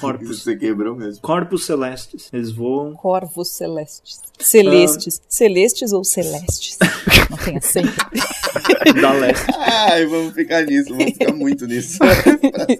Corpos. 0.00 0.42
Você 0.42 0.56
quebrou 0.56 0.94
mesmo. 0.96 1.20
Corpos 1.22 1.64
celestes. 1.66 2.28
Eles 2.32 2.50
voam. 2.52 2.94
Corvos 2.94 3.48
celestes. 3.50 4.20
Celestes. 4.38 5.20
Celestes 5.28 5.92
ou 5.92 6.04
celestes? 6.04 6.78
Não 7.30 7.36
tem 7.36 7.56
acento. 7.56 7.92
da 9.00 9.12
leste. 9.12 9.46
Ai, 9.56 10.06
vamos 10.06 10.32
ficar 10.34 10.62
nisso, 10.64 10.90
vamos 10.90 11.12
ficar 11.12 11.32
muito 11.32 11.66
nisso. 11.66 11.98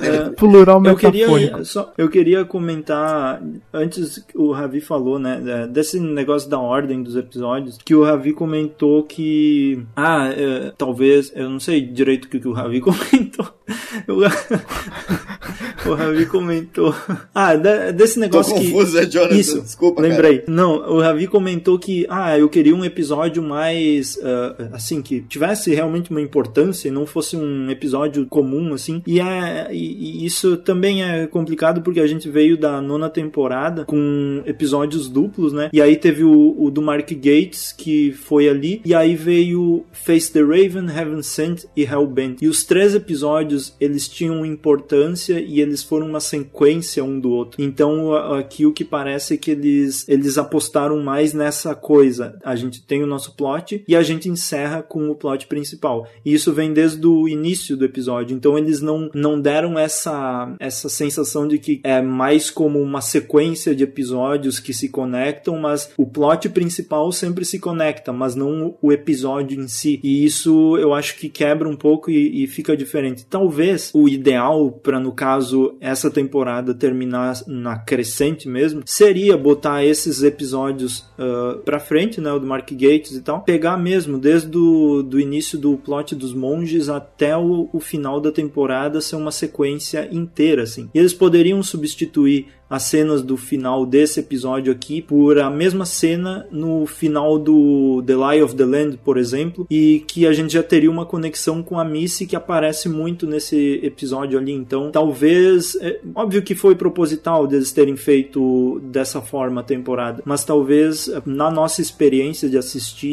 É, 0.01 0.31
Plural 0.31 0.85
eu 0.85 0.97
queria, 0.97 1.27
metafônico. 1.29 1.65
só, 1.65 1.93
eu 1.97 2.09
queria 2.09 2.45
comentar, 2.45 3.43
antes 3.73 4.19
que 4.19 4.37
o 4.37 4.53
Ravi 4.53 4.81
falou, 4.81 5.19
né, 5.19 5.41
da- 5.41 5.67
desse 5.67 5.99
negócio 5.99 6.49
da 6.49 6.59
ordem 6.59 7.03
dos 7.03 7.17
episódios, 7.17 7.79
que 7.85 7.95
o 7.95 8.05
Ravi 8.05 8.33
comentou 8.33 9.03
que, 9.05 9.83
ah, 9.97 10.29
é, 10.29 10.73
talvez, 10.77 11.33
eu 11.35 11.49
não 11.49 11.61
sei 11.61 11.81
direito 11.81 12.27
o 12.27 12.29
que, 12.29 12.41
que 12.41 12.49
o 12.49 12.53
Ravi 12.53 12.81
comentou. 12.81 13.47
O 15.87 15.95
Ravi 15.95 16.27
comentou, 16.27 16.95
ah, 17.35 17.55
desse 17.93 18.15
Tô 18.15 18.21
negócio 18.21 18.55
que... 18.55 18.71
confuso, 18.71 18.99
é 18.99 19.07
Jonathan. 19.07 19.37
Isso, 19.37 19.63
Desculpa, 19.63 20.03
lembrei. 20.03 20.45
Não, 20.47 20.77
o 20.91 21.01
Ravi 21.01 21.27
comentou 21.27 21.79
que, 21.79 22.07
ah, 22.11 22.39
eu 22.39 22.49
queria 22.49 22.75
um 22.75 22.85
episódio 22.85 23.43
mais, 23.43 24.19
ah, 24.23 24.71
assim, 24.73 25.01
que 25.01 25.21
tivesse 25.23 25.75
realmente 25.75 26.11
uma 26.11 26.21
importância 26.21 26.89
e 26.89 26.91
não 26.91 27.07
fosse 27.07 27.37
um 27.37 27.71
episódio 27.71 28.27
comum, 28.27 28.75
assim. 28.75 29.03
E, 29.07 29.21
é, 29.21 29.69
e, 29.71 30.23
e 30.23 30.27
isso 30.27 30.57
também 30.59 31.03
é 31.03 31.27
complicado 31.27 31.81
porque 31.81 32.01
a 32.01 32.07
gente 32.07 32.29
veio 32.29 32.57
da 32.57 32.83
nona 32.83 33.09
temporada 33.09 33.85
com 33.85 34.43
episódios 34.45 35.09
duplos, 35.09 35.53
né? 35.53 35.71
E 35.73 35.81
aí 35.81 35.97
teve 35.97 36.25
o, 36.25 36.55
o 36.59 36.71
do 36.71 36.83
Mark 36.83 37.09
Gates, 37.11 37.73
que 37.73 38.13
foi 38.13 38.49
ali, 38.49 38.83
e 38.85 38.95
aí 38.95 39.15
veio 39.15 39.85
Face 39.93 40.33
the 40.33 40.41
Raven, 40.41 40.89
Heaven 40.89 41.23
Sent 41.23 41.65
e 41.77 41.85
Hellbent. 41.85 42.43
E 42.43 42.49
os 42.49 42.65
três 42.65 42.95
episódios, 42.95 43.58
eles 43.81 44.09
tinham 44.09 44.45
importância 44.45 45.41
e 45.41 45.61
eles 45.61 45.83
foram 45.83 46.09
uma 46.09 46.21
sequência 46.21 47.05
um 47.05 47.19
do 47.19 47.31
outro. 47.31 47.63
Então, 47.63 48.15
aqui 48.15 48.67
o 48.67 48.73
que 48.73 48.85
parece 48.85 49.35
é 49.35 49.37
que 49.37 49.51
eles, 49.51 50.09
eles 50.09 50.39
apostaram 50.39 51.01
mais 51.03 51.33
nessa 51.33 51.75
coisa. 51.75 52.39
A 52.45 52.55
gente 52.57 52.83
tem 52.83 53.03
o 53.03 53.07
nosso 53.07 53.35
plot 53.37 53.83
e 53.87 53.97
a 53.97 54.03
gente 54.03 54.29
encerra 54.29 54.83
com 54.83 55.11
o 55.11 55.15
plot 55.15 55.47
principal. 55.47 56.07
E 56.25 56.33
isso 56.33 56.53
vem 56.53 56.73
desde 56.73 57.07
o 57.07 57.29
início 57.29 57.77
do 57.77 57.85
episódio. 57.85 58.37
Então, 58.37 58.57
eles 58.59 58.81
não, 58.81 59.11
não 59.15 59.41
deram 59.41 59.79
essa, 59.79 60.55
essa 60.59 60.89
sensação 60.89 61.47
de 61.47 61.59
que 61.59 61.81
é 61.83 62.01
mais 62.01 62.51
como 62.51 62.81
uma 62.81 63.01
sequência 63.01 63.75
de 63.75 63.85
episódios 63.85 64.61
que 64.61 64.73
se 64.73 64.89
conectam, 64.89 65.59
mas 65.59 65.91
o 65.97 66.07
plot 66.07 66.49
principal 66.49 67.11
sempre 67.13 67.45
se 67.45 67.59
conecta, 67.59 68.13
mas 68.13 68.35
não 68.35 68.77
o 68.81 68.93
episódio 68.93 69.61
em 69.61 69.69
si. 69.69 70.01
E 70.03 70.25
isso 70.25 70.77
eu 70.79 70.95
acho 70.95 71.17
que 71.17 71.29
quebra 71.29 71.69
um 71.69 71.77
pouco 71.77 72.11
e, 72.11 72.45
e 72.45 72.47
fica 72.47 72.77
diferente. 72.77 73.27
Talvez 73.27 73.48
o 73.95 74.09
ideal 74.09 74.71
para 74.71 75.01
no 75.01 75.13
caso 75.13 75.77
essa 75.81 76.11
temporada 76.11 76.75
terminar 76.75 77.35
na 77.47 77.79
crescente 77.79 78.49
mesmo 78.49 78.83
seria 78.85 79.37
botar 79.37 79.85
esses 79.85 80.23
episódios 80.23 81.01
uh, 81.19 81.59
para 81.65 81.79
frente, 81.79 82.21
né, 82.21 82.33
o 82.33 82.39
do 82.39 82.47
Mark 82.47 82.71
Gates 82.71 83.13
e 83.13 83.23
tal, 83.23 83.43
pegar 83.43 83.77
mesmo 83.77 84.19
desde 84.19 84.49
do, 84.49 85.03
do 85.03 85.21
início 85.21 85.59
do 85.59 85.77
plot 85.77 86.15
dos 86.15 86.35
monges 86.35 86.89
até 86.89 87.37
o, 87.37 87.69
o 87.73 87.81
final 87.81 88.21
da 88.21 88.33
temporada 88.33 89.01
ser 89.01 89.17
uma 89.17 89.31
sequência 89.31 90.09
inteira 90.11 90.63
assim. 90.63 90.89
E 90.95 90.99
eles 90.99 91.15
poderiam 91.15 91.63
substituir 91.63 92.47
as 92.69 92.85
cenas 92.85 93.23
do 93.23 93.37
final 93.37 93.87
desse 93.87 94.21
episódio 94.21 94.73
aqui 94.73 95.01
por 95.01 95.39
a 95.39 95.51
mesma 95.51 95.87
cena 95.87 96.47
no 96.51 96.87
final 96.87 97.39
do 97.39 98.03
The 98.07 98.15
Lie 98.15 98.43
of 98.43 98.55
the 98.55 98.65
Land, 98.65 98.99
por 99.05 99.17
exemplo, 99.17 99.67
e 99.71 100.05
que 100.07 100.27
a 100.27 100.33
gente 100.33 100.53
já 100.53 100.63
teria 100.63 100.91
uma 100.91 101.07
conexão 101.07 101.63
com 101.63 101.79
a 101.79 101.85
Missy 101.85 102.27
que 102.27 102.37
aparece 102.37 102.89
muito 102.89 103.27
nesse 103.27 103.81
episódio 103.83 104.39
ali. 104.39 104.53
Então, 104.53 104.91
talvez, 104.91 105.77
é, 105.81 106.01
óbvio 106.15 106.43
que 106.43 106.55
foi 106.55 106.75
proposital 106.75 107.47
deles 107.47 107.73
terem 107.73 107.97
feito 107.97 108.81
dessa 108.85 109.21
forma 109.21 109.61
a 109.61 109.65
temporada, 109.65 110.23
mas 110.25 110.45
talvez 110.45 111.09
é, 111.09 111.23
na 111.25 111.51
nossa 111.51 111.81
experiência 111.81 112.49
de 112.49 112.59
assistir 112.59 113.09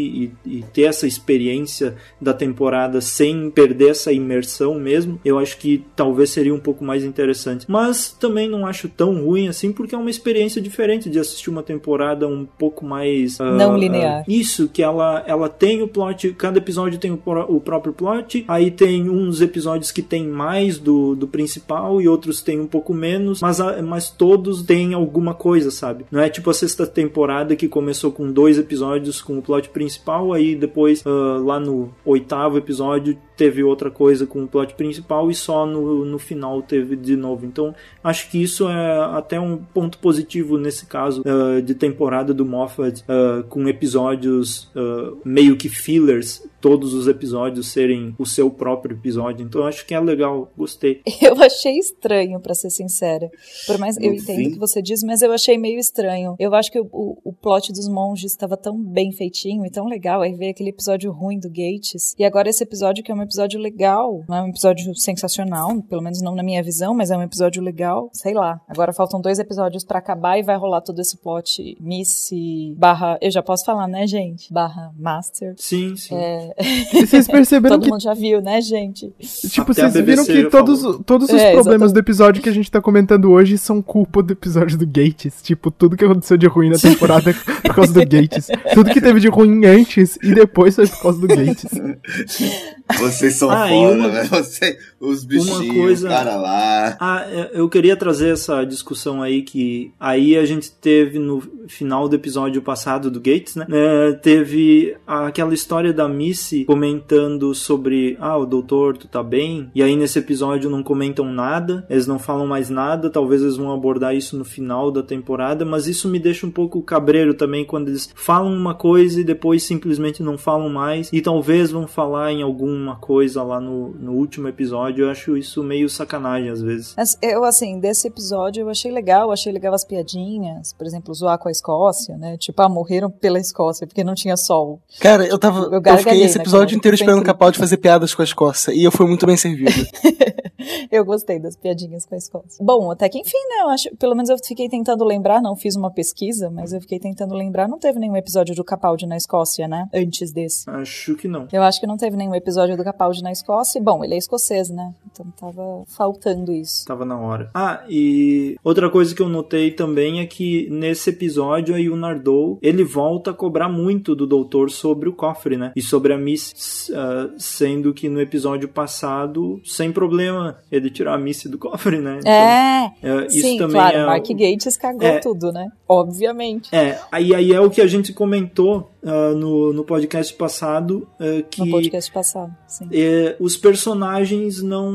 e, 0.46 0.58
e 0.58 0.64
ter 0.74 0.84
essa 0.84 1.08
experiência 1.08 1.96
da 2.20 2.34
temporada 2.34 3.00
sem 3.02 3.50
perder 3.50 3.92
essa 3.92 4.12
imersão 4.12 4.76
mesmo, 4.76 5.20
eu 5.24 5.40
acho 5.40 5.58
que 5.58 5.84
talvez 5.96 6.30
seria 6.30 6.54
um 6.54 6.60
pouco 6.60 6.84
mais 6.84 7.04
interessante. 7.04 7.66
Mas 7.70 8.12
também 8.12 8.50
não 8.50 8.66
acho 8.66 8.90
tão 8.90 9.24
ruim 9.24 9.45
assim, 9.48 9.72
porque 9.72 9.94
é 9.96 9.98
uma 9.98 10.10
experiência 10.10 10.62
diferente 10.62 11.10
de 11.10 11.20
assistir 11.20 11.50
uma 11.50 11.64
temporada 11.64 12.28
um 12.28 12.46
pouco 12.46 12.86
mais. 12.86 13.40
ah, 13.40 13.52
Não 13.52 13.78
linear. 13.78 14.20
ah, 14.22 14.24
isso, 14.28 14.68
que 14.70 14.82
ela, 14.84 15.24
ela 15.28 15.50
tem 15.50 15.82
o 15.82 15.88
plot, 15.88 16.34
cada 16.34 16.58
episódio 16.58 17.00
tem 17.00 17.12
o, 17.12 17.20
o 17.48 17.60
próprio 17.60 17.94
plot, 17.94 18.44
aí 18.48 18.72
tem 18.72 19.10
uns 19.10 19.42
episódios 19.42 19.92
que 19.92 20.02
tem 20.02 20.28
mais 20.28 20.78
do, 20.78 21.16
do 21.16 21.28
principal 21.28 22.02
e 22.02 22.08
outros 22.08 22.42
tem 22.42 22.60
um 22.60 22.68
pouco 22.68 22.94
menos, 22.94 23.42
mas, 23.42 23.60
a- 23.62 23.82
mas 23.82 24.10
todos 24.10 24.62
têm 24.64 24.94
alguma 24.94 25.34
coisa, 25.34 25.72
sabe? 25.72 26.06
Não 26.12 26.20
é 26.22 26.30
tipo 26.30 26.50
a 26.50 26.54
sexta 26.54 26.86
temporada 26.88 27.56
que 27.56 27.68
começou 27.68 28.12
com 28.12 28.32
dois 28.32 28.58
episódios 28.58 29.22
com 29.22 29.38
o 29.38 29.42
plot 29.42 29.70
principal, 29.70 30.34
aí 30.34 30.56
depois 30.56 31.04
ah, 31.06 31.40
lá 31.44 31.60
no 31.60 31.90
oitavo 32.06 32.58
episódio 32.58 33.18
teve 33.38 33.62
outra 33.64 33.92
coisa 33.92 34.26
com 34.26 34.44
o 34.44 34.48
plot 34.48 34.76
principal 34.76 35.30
e 35.30 35.36
só 35.36 35.66
no, 35.66 36.06
no 36.06 36.18
final 36.18 36.62
teve 36.62 36.96
de 36.96 37.16
novo. 37.18 37.46
Então 37.46 37.76
acho 38.04 38.30
que 38.32 38.42
isso 38.42 38.70
é 38.70 39.00
até 39.18 39.35
um 39.40 39.58
ponto 39.58 39.98
positivo 39.98 40.58
nesse 40.58 40.86
caso 40.86 41.24
ah, 41.26 41.62
de 41.62 41.74
temporada 41.76 42.34
do 42.34 42.46
Moffat 42.46 43.04
ah, 43.08 43.44
com 43.50 43.68
episódios 43.68 44.70
ah, 44.76 45.14
meio 45.24 45.56
que 45.56 45.70
fillers 45.70 46.48
todos 46.66 46.96
os 46.96 47.08
episódios 47.08 47.68
serem 47.72 48.16
o 48.18 48.26
seu 48.26 48.50
próprio 48.50 48.96
episódio. 48.98 49.46
Então 49.46 49.62
eu 49.62 49.68
acho 49.68 49.86
que 49.86 49.94
é 49.94 50.00
legal, 50.00 50.52
gostei. 50.58 51.02
Eu 51.22 51.36
achei 51.44 51.78
estranho, 51.78 52.40
pra 52.40 52.56
ser 52.56 52.72
sincera. 52.72 53.30
Por 53.68 53.78
mais 53.78 53.98
eu 53.98 54.10
No 54.10 54.16
entendo 54.16 54.38
fim- 54.38 54.48
o 54.48 54.54
que 54.54 54.60
você 54.60 54.82
diz, 54.82 55.04
mas 55.04 55.22
eu 55.22 55.32
achei 55.32 55.58
meio 55.58 55.78
estranho. 55.78 56.36
Eu 56.40 56.56
acho 56.56 56.72
que 56.72 56.80
o, 56.80 56.88
o, 56.92 57.18
o 57.24 57.34
plot 57.34 57.72
dos 57.72 57.88
monges 57.88 58.32
estava 58.32 58.58
tão 58.58 58.76
bem 58.82 59.12
feitinho 59.12 59.64
e 59.66 59.70
tão 59.70 59.86
legal. 59.86 60.22
Aí 60.22 60.34
veio 60.34 60.50
aquele 60.52 60.70
episódio 60.70 61.12
ruim 61.12 61.40
do 61.40 61.50
Gates. 61.50 62.16
E 62.18 62.24
agora 62.26 62.50
esse 62.50 62.64
episódio 62.64 63.04
que 63.04 63.12
é 63.12 63.16
um 63.16 63.22
episódio 63.22 63.60
legal. 63.60 64.24
Não 64.28 64.38
é 64.38 64.42
um 64.44 64.48
episódio 64.48 64.96
sensacional, 64.96 65.82
pelo 65.84 66.02
menos 66.02 66.22
não 66.22 66.34
na 66.36 66.42
minha 66.44 66.64
visão, 66.64 66.94
mas 66.96 67.12
é 67.12 67.18
um 67.18 67.22
episódio 67.24 67.62
legal. 67.62 68.10
Sei 68.14 68.34
lá. 68.34 68.60
Agora 68.68 68.92
faltam 68.94 69.22
dois 69.22 69.38
episódios 69.40 69.84
pra 69.84 70.00
acabar 70.00 70.40
e 70.40 70.44
vai 70.44 70.58
rolar 70.58 70.82
todo 70.82 71.00
esse 71.00 71.18
plot 71.18 71.78
Missy 71.80 72.74
barra. 72.78 73.18
Eu 73.22 73.30
já 73.32 73.44
posso 73.44 73.66
falar, 73.66 73.88
né, 73.88 74.08
gente? 74.08 74.52
Barra 74.52 74.92
Master. 74.98 75.54
Sim, 75.58 75.96
sim. 75.96 76.16
É, 76.16 76.54
E 76.58 77.06
vocês 77.06 77.28
perceberam 77.28 77.76
todo 77.76 77.84
que 77.84 77.92
mundo 77.92 78.02
já 78.02 78.14
viu, 78.14 78.42
né, 78.42 78.62
gente? 78.62 79.12
Tipo, 79.50 79.74
Até 79.74 79.90
vocês 79.90 80.06
viram 80.06 80.24
que 80.26 80.46
todos, 80.50 80.82
falou. 80.82 81.04
todos 81.04 81.28
os 81.28 81.36
É, 81.36 81.52
problemas 81.52 81.66
exatamente. 81.68 81.94
do 81.94 82.00
episódio 82.00 82.42
que 82.42 82.48
a 82.48 82.54
gente 82.54 82.72
tá 82.72 82.80
comentando 82.80 83.30
hoje 83.30 83.58
são 83.58 83.82
culpa 83.82 84.24
do 84.24 84.32
episódio 84.32 84.78
do 84.78 84.86
Gates. 84.88 85.42
Tipo, 85.44 85.70
tudo 85.70 85.98
que 85.98 86.06
aconteceu 86.06 86.38
de 86.38 86.48
ruim 86.48 86.70
na 86.70 86.78
temporada 86.78 87.32
é 87.32 87.34
por 87.34 87.76
causa 87.76 87.92
do 87.94 88.00
Gates. 88.00 88.48
Tudo 88.74 88.90
que 88.90 89.02
teve 89.02 89.20
de 89.20 89.28
ruim 89.28 89.66
antes 89.66 90.18
e 90.24 90.34
depois 90.34 90.76
foi 90.76 90.88
por 90.88 91.02
causa 91.02 91.20
do 91.20 91.28
Gates. 91.28 91.66
Vocês 93.00 93.38
são 93.38 93.50
Ah, 93.50 93.68
foda, 93.68 93.96
uma- 93.96 94.08
né? 94.10 94.24
Você, 94.26 94.78
os 95.06 95.24
bichinhos, 95.24 95.74
coisa- 95.76 96.08
o 96.08 96.12
cara 96.12 96.36
lá. 96.36 96.98
Ah, 97.00 97.26
eu 97.54 97.68
queria 97.70 97.96
trazer 97.96 98.30
essa 98.34 98.64
discussão 98.64 99.22
aí 99.22 99.42
que 99.42 99.92
aí 100.00 100.36
a 100.38 100.46
gente 100.46 100.72
teve 100.72 101.20
no 101.20 101.42
final 101.68 102.08
do 102.08 102.16
episódio 102.16 102.62
passado 102.62 103.10
do 103.12 103.20
Gates, 103.20 103.56
né? 103.56 103.66
É, 103.72 104.14
teve 104.14 104.96
aquela 105.06 105.54
história 105.54 105.92
da 105.94 106.08
Missy 106.08 106.66
comentando 106.66 107.54
sobre 107.54 108.16
ah, 108.20 108.38
o 108.38 108.46
doutor, 108.46 108.98
tu 108.98 109.08
tá 109.08 109.24
bem? 109.24 109.70
E 109.76 109.82
aí 109.82 109.96
nesse 109.96 110.20
episódio 110.20 110.70
não 110.70 110.84
comentam 110.84 111.26
nada, 111.32 111.86
eles 111.90 112.08
não 112.08 112.20
falam 112.20 112.48
mais 112.48 112.70
nada, 112.70 113.10
talvez 113.10 113.42
eles 113.42 113.58
vão 113.58 113.72
abordar 113.74 114.16
isso 114.16 114.38
no 114.38 114.46
final 114.46 114.92
da 114.92 115.02
temporada, 115.04 115.66
mas 115.66 115.88
isso 115.88 116.08
me 116.08 116.20
deixa 116.20 116.46
um 116.46 116.52
pouco 116.52 116.82
cabreiro 116.82 117.34
também 117.34 117.66
quando 117.66 117.90
eles 117.90 118.10
falam 118.16 118.54
uma 118.54 118.74
coisa 118.76 119.20
e 119.20 119.24
depois 119.24 119.64
simplesmente 119.64 120.22
não 120.24 120.38
falam 120.38 120.70
mais 120.70 121.10
e 121.12 121.22
talvez 121.22 121.72
vão 121.72 121.88
falar 121.88 122.32
em 122.32 122.42
alguma 122.42 122.96
coisa 122.96 123.44
lá 123.44 123.60
no, 123.60 123.90
no 124.00 124.14
último 124.14 124.48
episódio. 124.48 124.95
Eu 125.02 125.10
acho 125.10 125.38
isso 125.38 125.64
meio 125.64 125.90
sacanagem 125.90 126.50
às 126.50 126.62
vezes. 126.62 126.94
Mas 126.96 127.18
eu, 127.22 127.44
assim, 127.44 127.80
desse 127.80 128.08
episódio 128.08 128.62
eu 128.62 128.70
achei 128.70 128.92
legal, 128.92 129.32
achei 129.32 129.52
legal 129.52 129.74
as 129.74 129.86
piadinhas, 129.86 130.74
por 130.74 130.86
exemplo, 130.86 131.14
zoar 131.14 131.38
com 131.38 131.48
a 131.48 131.52
Escócia, 131.52 132.18
né? 132.18 132.38
Tipo, 132.38 132.62
ah, 132.62 132.70
morreram 132.70 133.10
pela 133.10 133.40
Escócia 133.40 133.88
porque 133.88 134.04
não 134.04 134.16
tinha 134.16 134.38
sol. 134.38 134.82
Cara, 135.00 135.26
eu 135.26 135.38
tava. 135.38 135.66
Eu 135.66 135.82
Eu, 135.84 135.98
fiquei 135.98 136.24
esse 136.24 136.38
naquela 136.38 136.44
episódio 136.44 136.78
inteiro 136.78 136.96
esperando 136.96 137.22
o. 137.22 137.24
Capaldi 137.24 137.58
fazer 137.58 137.78
piadas 137.78 138.14
com 138.14 138.22
a 138.22 138.26
Escócia. 138.26 138.72
E 138.72 138.84
eu 138.84 138.92
fui 138.92 139.08
muito 139.08 139.26
bem 139.26 139.38
servido. 139.38 139.72
Eu 140.92 141.06
gostei 141.06 141.40
das 141.40 141.56
piadinhas 141.56 142.06
com 142.06 142.16
a 142.16 142.18
Escócia. 142.18 142.64
Bom, 142.64 142.92
até 142.92 143.08
que 143.10 143.20
enfim, 143.20 143.38
né? 143.50 143.64
Eu 143.64 143.70
acho, 143.70 143.96
pelo 143.98 144.16
menos 144.16 144.30
eu 144.30 144.38
fiquei 144.44 144.68
tentando 144.68 145.04
lembrar, 145.04 145.42
não 145.42 145.56
fiz 145.56 145.76
uma 145.76 145.92
pesquisa, 145.92 146.50
mas 146.50 146.74
eu 146.74 146.82
fiquei 146.82 147.00
tentando 147.00 147.36
lembrar, 147.36 147.68
não 147.68 147.78
teve 147.78 148.00
nenhum 148.00 148.16
episódio 148.16 148.56
do 148.56 148.64
Capaldi 148.64 149.06
na 149.06 149.18
Escócia, 149.18 149.68
né? 149.68 149.88
Antes 149.94 150.32
desse. 150.32 150.70
Acho 150.70 151.16
que 151.16 151.28
não. 151.28 151.48
Eu 151.52 151.62
acho 151.62 151.80
que 151.80 151.88
não 151.88 151.98
teve 151.98 152.16
nenhum 152.18 152.34
episódio 152.34 152.76
do 152.76 152.84
Capaldi 152.84 153.22
na 153.22 153.32
Escócia. 153.32 153.82
Bom, 153.82 154.04
ele 154.04 154.16
é 154.16 154.18
escocês, 154.18 154.70
né? 154.70 154.75
Então 155.12 155.26
tava 155.40 155.84
faltando 155.88 156.52
isso. 156.52 156.86
Tava 156.86 157.06
na 157.06 157.18
hora. 157.18 157.50
Ah, 157.54 157.84
e 157.90 158.56
outra 158.64 158.90
coisa 158.90 159.16
que 159.16 159.22
eu 159.22 159.30
notei 159.30 159.72
também 159.72 160.20
é 160.20 160.26
que 160.26 160.68
nesse 160.70 161.10
episódio 161.10 161.76
aí 161.76 161.90
o 161.90 161.96
Nardou, 161.96 162.60
ele 162.62 162.84
volta 162.84 163.32
a 163.32 163.34
cobrar 163.34 163.70
muito 163.70 164.16
do 164.16 164.28
doutor 164.28 164.70
sobre 164.70 165.10
o 165.10 165.14
cofre, 165.14 165.58
né? 165.58 165.72
E 165.76 165.82
sobre 165.82 166.14
a 166.14 166.18
Miss, 166.18 166.92
ah, 166.94 167.30
sendo 167.38 167.94
que 167.94 168.10
no 168.10 168.20
episódio 168.20 168.68
passado, 168.68 169.60
sem 169.64 169.92
problema, 169.92 170.58
ele 170.72 170.90
tirar 170.90 171.16
a 171.16 171.18
Miss 171.18 171.46
do 171.46 171.58
cofre, 171.58 172.00
né? 172.00 172.18
Então, 172.20 172.32
é, 172.32 172.94
é, 173.02 173.28
isso 173.28 173.42
sim, 173.42 173.58
também 173.58 173.82
claro, 173.82 173.98
é 173.98 174.06
Mark 174.06 174.28
Gates 174.28 174.78
cagou 174.78 175.08
É. 175.08 175.20
tudo, 175.20 175.52
né? 175.52 175.68
Obviamente. 175.88 176.74
É, 176.76 177.00
aí, 177.12 177.34
aí 177.34 177.54
é 177.54 177.62
o 177.62 177.70
que 177.70 177.82
a 177.82 177.88
gente 177.88 178.14
comentou 178.14 178.90
ah, 179.06 179.34
no, 179.36 179.72
no 179.72 179.84
podcast 179.84 180.34
passado, 180.34 181.08
ah, 181.20 181.44
que 181.50 181.62
No 181.64 181.72
podcast 181.72 182.12
passado, 182.12 182.52
sim. 182.68 182.88
é, 182.92 183.36
os 183.40 183.56
personagens 183.56 184.64
não. 184.64 184.92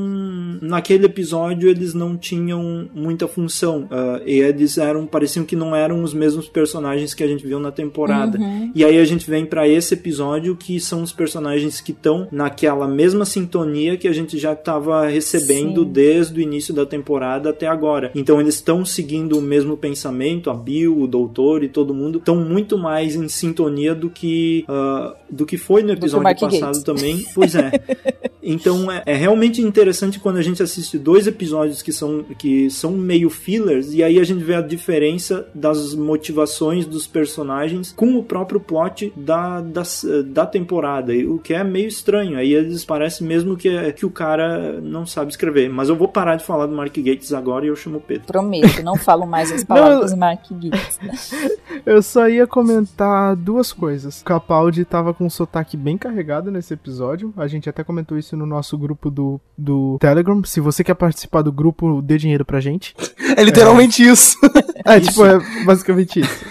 Naquele 0.61 1.07
episódio 1.07 1.69
eles 1.69 1.95
não 1.95 2.17
tinham 2.17 2.89
muita 2.93 3.29
função. 3.29 3.87
Ah, 3.91 4.21
e 4.27 4.41
eles 4.41 4.79
eram. 4.79 5.07
pareciam 5.07 5.45
que 5.45 5.55
não 5.55 5.77
eram 5.77 6.03
os 6.03 6.13
mesmos 6.13 6.49
personagens 6.49 7.15
que 7.15 7.23
a 7.23 7.27
gente 7.29 7.47
viu 7.47 7.61
na 7.61 7.71
temporada. 7.71 8.37
Uhum. 8.37 8.73
E 8.75 8.85
aí 8.85 8.99
a 8.99 9.05
gente 9.05 9.31
vem 9.31 9.47
pra 9.47 9.69
esse 9.69 9.95
episódio 9.95 10.57
que 10.57 10.81
são 10.81 11.03
os 11.03 11.13
personagens 11.13 11.81
que 11.81 11.93
estão 11.93 12.27
naquela 12.33 12.89
mesma 12.89 13.25
sintonia 13.25 13.97
que 13.97 14.09
a 14.09 14.13
gente 14.13 14.39
já 14.39 14.55
estava 14.55 15.07
recebendo 15.07 15.85
Sim. 15.85 15.93
desde 15.93 16.41
o 16.41 16.43
início 16.43 16.75
da 16.75 16.85
temporada 16.85 17.51
até 17.51 17.69
agora. 17.69 18.11
Então 18.15 18.41
eles 18.41 18.57
estão 18.57 18.85
seguindo 18.85 19.39
o 19.39 19.43
mesmo 19.43 19.77
pensamento, 19.77 20.51
a 20.51 20.55
Bill, 20.55 20.99
o 21.01 21.07
Doutor 21.07 21.63
e 21.63 21.69
todo 21.69 21.95
mundo 21.95 22.19
estão 22.19 22.37
muito 22.37 22.77
mais 22.77 23.15
em 23.15 23.29
sintonia 23.29 23.95
do 24.01 24.11
que 24.11 24.65
ah, 24.69 25.15
do 25.31 25.47
que 25.47 25.57
foi 25.57 25.83
no 25.83 25.93
episódio 25.93 26.25
passado 26.25 26.61
Gates. 26.61 26.83
também. 26.83 27.25
Pois 27.35 27.55
é. 27.55 27.71
Então 28.43 28.91
é, 28.91 29.03
é 29.05 29.15
realmente 29.15 29.61
interessante 29.61 30.19
quando 30.19 30.39
a 30.39 30.43
gente 30.43 30.63
assiste 30.63 30.99
dois 30.99 31.27
episódios 31.27 31.83
que 31.83 31.93
são, 31.93 32.25
que 32.39 32.71
são 32.71 32.93
meio 32.93 33.29
fillers 33.29 33.93
e 33.93 34.03
aí 34.03 34.19
a 34.19 34.25
gente 34.25 34.43
vê 34.43 34.55
a 34.55 34.63
diferença 34.63 35.47
das 35.55 35.95
motivações 35.95 36.87
dos 36.87 37.07
personagens 37.07 37.93
com 37.93 38.17
o 38.17 38.23
próprio 38.23 38.59
plot 38.59 39.13
da, 39.17 39.61
da, 39.61 39.83
da 40.25 40.47
temporada, 40.47 41.15
e 41.15 41.27
o 41.27 41.39
que 41.39 41.55
é 41.55 41.63
meio 41.63 41.89
estranho. 41.89 42.39
Aí 42.39 42.53
eles 42.53 42.85
parecem 42.85 43.27
mesmo 43.27 43.57
que, 43.57 43.93
que 43.93 44.07
o 44.07 44.11
cara 44.11 44.81
não 44.81 45.05
sabe 45.05 45.31
escrever. 45.31 45.69
Mas 45.69 45.89
eu 45.89 45.97
vou 45.97 46.09
parar 46.09 46.37
de 46.37 46.45
falar 46.45 46.67
do 46.67 46.75
Mark 46.75 46.97
Gates 46.97 47.33
agora 47.33 47.65
e 47.65 47.69
eu 47.69 47.77
chamo 47.77 47.99
o 47.99 48.01
Pedro. 48.01 48.27
Prometo, 48.27 48.83
não 48.83 48.97
falo 48.97 49.27
mais 49.27 49.53
as 49.53 49.63
palavras 49.65 50.15
Mark 50.15 50.45
Gates. 50.51 50.99
Eu 51.87 52.03
só 52.03 52.29
ia 52.29 52.47
comentar 52.47 53.35
duas 53.35 53.73
coisas. 53.73 53.90
O 53.97 54.25
Capaldi 54.25 54.85
tava 54.85 55.13
com 55.13 55.27
um 55.27 55.31
sotaque 55.31 55.77
bem 55.77 55.97
carregado 55.97 56.51
nesse 56.51 56.75
episódio. 56.75 57.33
A 57.37 57.47
gente 57.47 57.69
até 57.69 57.83
comentou 57.85 58.19
isso 58.19 58.37
no 58.37 58.47
nosso 58.47 58.77
grupo 58.79 59.11
do, 59.11 59.41
do 59.57 59.99
Telegram. 60.01 60.43
Se 60.45 60.61
você 60.61 60.83
quer 60.85 60.95
participar 60.95 61.43
do 61.43 61.53
grupo, 61.53 62.01
dê 62.03 62.19
dinheiro 62.19 62.45
pra 62.45 62.61
gente. 62.61 62.95
É 63.37 63.45
literalmente 63.45 64.03
isso. 64.03 64.37
É, 64.85 64.99
tipo, 64.99 65.25
é 65.25 65.39
basicamente 65.65 66.19
isso. 66.19 66.45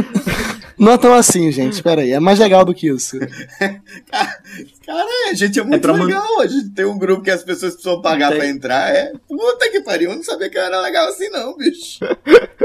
Não 0.80 0.92
é 0.92 0.96
tão 0.96 1.12
assim, 1.12 1.52
gente. 1.52 1.82
Pera 1.82 2.00
aí. 2.00 2.12
É 2.12 2.18
mais 2.18 2.38
legal 2.38 2.64
do 2.64 2.72
que 2.72 2.88
isso. 2.88 3.18
Cara, 4.90 5.30
a 5.30 5.34
gente 5.34 5.58
é 5.60 5.62
muito 5.62 5.80
pra 5.82 5.92
man- 5.96 6.04
legal. 6.04 6.40
A 6.40 6.46
gente 6.46 6.70
tem 6.70 6.84
um 6.84 6.98
grupo 6.98 7.22
que 7.22 7.30
as 7.30 7.42
pessoas 7.44 7.74
precisam 7.74 8.00
pagar 8.02 8.30
Tem. 8.30 8.38
pra 8.38 8.48
entrar. 8.48 8.90
É. 8.94 9.12
Puta 9.28 9.70
que 9.70 9.80
pariu, 9.82 10.10
eu 10.10 10.16
não 10.16 10.22
sabia 10.24 10.48
que 10.50 10.58
eu 10.58 10.62
era 10.62 10.80
legal 10.80 11.08
assim, 11.08 11.28
não, 11.30 11.56
bicho. 11.56 12.00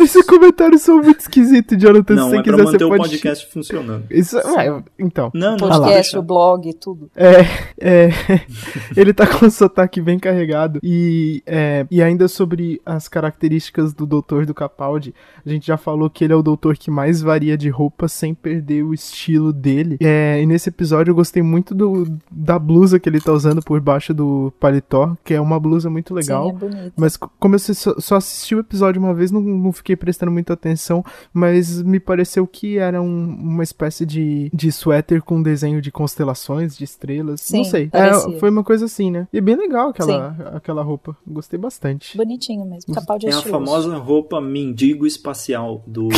Esses 0.00 0.24
comentários 0.26 0.82
são 0.82 0.96
muito 1.00 1.20
esquisitos, 1.20 1.80
Jonathan. 1.80 2.14
Não, 2.14 2.24
se 2.24 2.30
você 2.30 2.38
é 2.38 2.42
pra 2.42 2.52
quiser, 2.52 2.64
você 2.64 2.72
manter 2.72 2.84
o 2.84 2.88
pode. 2.88 3.02
podcast 3.02 3.46
funcionando. 3.52 4.04
Isso, 4.10 4.38
é, 4.38 4.82
então. 4.98 5.30
Não, 5.32 5.56
não, 5.56 5.68
Podcast, 5.68 6.18
o 6.18 6.22
blog, 6.22 6.72
tudo. 6.74 7.10
É, 7.14 7.40
é, 7.78 8.08
ele 8.96 9.12
tá 9.12 9.26
com 9.26 9.46
o 9.46 9.50
sotaque 9.50 10.00
bem 10.00 10.18
carregado. 10.18 10.80
E, 10.82 11.42
é, 11.46 11.86
e 11.90 12.02
ainda 12.02 12.26
sobre 12.26 12.80
as 12.84 13.06
características 13.06 13.92
do 13.92 14.06
doutor 14.06 14.44
do 14.44 14.54
Capaldi, 14.54 15.14
a 15.44 15.48
gente 15.48 15.66
já 15.66 15.76
falou 15.76 16.10
que 16.10 16.24
ele 16.24 16.32
é 16.32 16.36
o 16.36 16.42
doutor 16.42 16.76
que 16.76 16.90
mais 16.90 17.20
varia 17.20 17.56
de 17.56 17.68
roupa 17.68 18.08
sem 18.08 18.34
perder 18.34 18.82
o 18.82 18.92
estilo 18.92 19.52
dele. 19.52 19.98
É, 20.00 20.40
e 20.42 20.46
nesse 20.46 20.68
episódio 20.70 21.12
eu 21.12 21.14
gostei 21.14 21.42
muito 21.42 21.59
do, 21.62 22.06
da 22.30 22.58
blusa 22.58 22.98
que 22.98 23.08
ele 23.08 23.20
tá 23.20 23.32
usando 23.32 23.62
por 23.62 23.80
baixo 23.80 24.12
do 24.14 24.52
paletó, 24.58 25.16
que 25.24 25.34
é 25.34 25.40
uma 25.40 25.58
blusa 25.60 25.88
muito 25.90 26.14
legal. 26.14 26.44
Sim, 26.44 26.50
é 26.50 26.52
bonito. 26.54 26.92
Mas 26.96 27.16
co- 27.16 27.30
como 27.38 27.54
eu 27.54 27.58
só, 27.58 27.94
só 27.98 28.16
assisti 28.16 28.54
o 28.54 28.60
episódio 28.60 29.00
uma 29.00 29.14
vez, 29.14 29.30
não, 29.30 29.40
não 29.40 29.72
fiquei 29.72 29.96
prestando 29.96 30.32
muita 30.32 30.52
atenção, 30.54 31.04
mas 31.32 31.82
me 31.82 32.00
pareceu 32.00 32.46
que 32.46 32.78
era 32.78 33.00
um- 33.00 33.36
uma 33.40 33.62
espécie 33.62 34.04
de, 34.06 34.50
de 34.52 34.72
suéter 34.72 35.22
com 35.22 35.42
desenho 35.42 35.80
de 35.82 35.90
constelações, 35.90 36.76
de 36.76 36.84
estrelas. 36.84 37.40
não 37.52 37.64
Sim, 37.64 37.70
sei. 37.70 37.88
parecia. 37.88 38.34
É, 38.36 38.38
foi 38.38 38.50
uma 38.50 38.64
coisa 38.64 38.84
assim, 38.86 39.10
né? 39.10 39.26
E 39.32 39.38
é 39.38 39.40
bem 39.40 39.56
legal 39.56 39.90
aquela, 39.90 40.36
aquela 40.54 40.82
roupa. 40.82 41.16
Gostei 41.26 41.58
bastante. 41.58 42.16
Bonitinho 42.16 42.64
mesmo. 42.64 42.94
Capaldi 42.94 43.26
é 43.26 43.30
É 43.30 43.34
a 43.34 43.42
famosa 43.42 43.96
roupa 43.96 44.40
mendigo 44.40 45.06
espacial 45.06 45.82
do, 45.86 46.08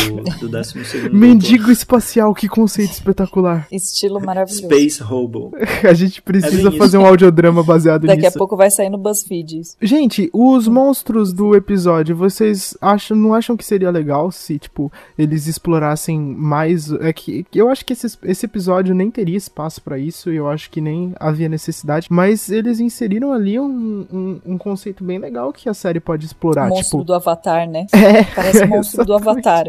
do 0.40 0.48
12 0.48 0.84
segundo 0.84 1.14
Mendigo 1.16 1.70
espacial, 1.70 2.34
que 2.34 2.48
conceito 2.48 2.92
espetacular. 2.92 3.66
Estilo 3.70 4.20
maravilhoso. 4.20 4.64
Space 4.64 5.02
Hobo. 5.02 5.31
A 5.88 5.94
gente 5.94 6.20
precisa 6.22 6.68
É 6.68 6.72
fazer 6.72 6.98
um 6.98 7.06
audiodrama 7.06 7.62
baseado 7.62 8.06
Daqui 8.06 8.22
nisso. 8.22 8.36
a 8.36 8.38
pouco 8.38 8.56
vai 8.56 8.70
sair 8.70 8.88
no 8.90 8.98
BuzzFeed 8.98 9.60
isso. 9.60 9.76
Gente, 9.80 10.30
os 10.32 10.68
monstros 10.68 11.32
do 11.32 11.54
episódio, 11.54 12.14
vocês 12.16 12.76
acham, 12.80 13.16
não 13.16 13.34
acham 13.34 13.56
que 13.56 13.64
seria 13.64 13.90
legal 13.90 14.30
se, 14.30 14.58
tipo, 14.58 14.90
eles 15.18 15.46
explorassem 15.46 16.18
mais? 16.20 16.92
É 16.92 17.12
que 17.12 17.44
eu 17.54 17.68
acho 17.68 17.84
que 17.84 17.92
esse, 17.92 18.18
esse 18.24 18.46
episódio 18.46 18.94
nem 18.94 19.10
teria 19.10 19.36
espaço 19.36 19.80
pra 19.82 19.98
isso, 19.98 20.30
eu 20.30 20.48
acho 20.48 20.70
que 20.70 20.80
nem 20.80 21.12
havia 21.18 21.48
necessidade, 21.48 22.06
mas 22.10 22.50
eles 22.50 22.80
inseriram 22.80 23.32
ali 23.32 23.58
um, 23.58 24.06
um, 24.12 24.40
um 24.46 24.58
conceito 24.58 25.02
bem 25.04 25.18
legal 25.18 25.52
que 25.52 25.68
a 25.68 25.74
série 25.74 26.00
pode 26.00 26.26
explorar, 26.26 26.68
monstro 26.68 26.98
tipo, 26.98 27.04
do 27.04 27.14
Avatar, 27.14 27.68
né? 27.68 27.86
É, 28.02 28.24
Parece 28.34 28.64
o 28.64 28.68
monstro 28.68 29.04
do. 29.04 29.14
Avatar. 29.14 29.64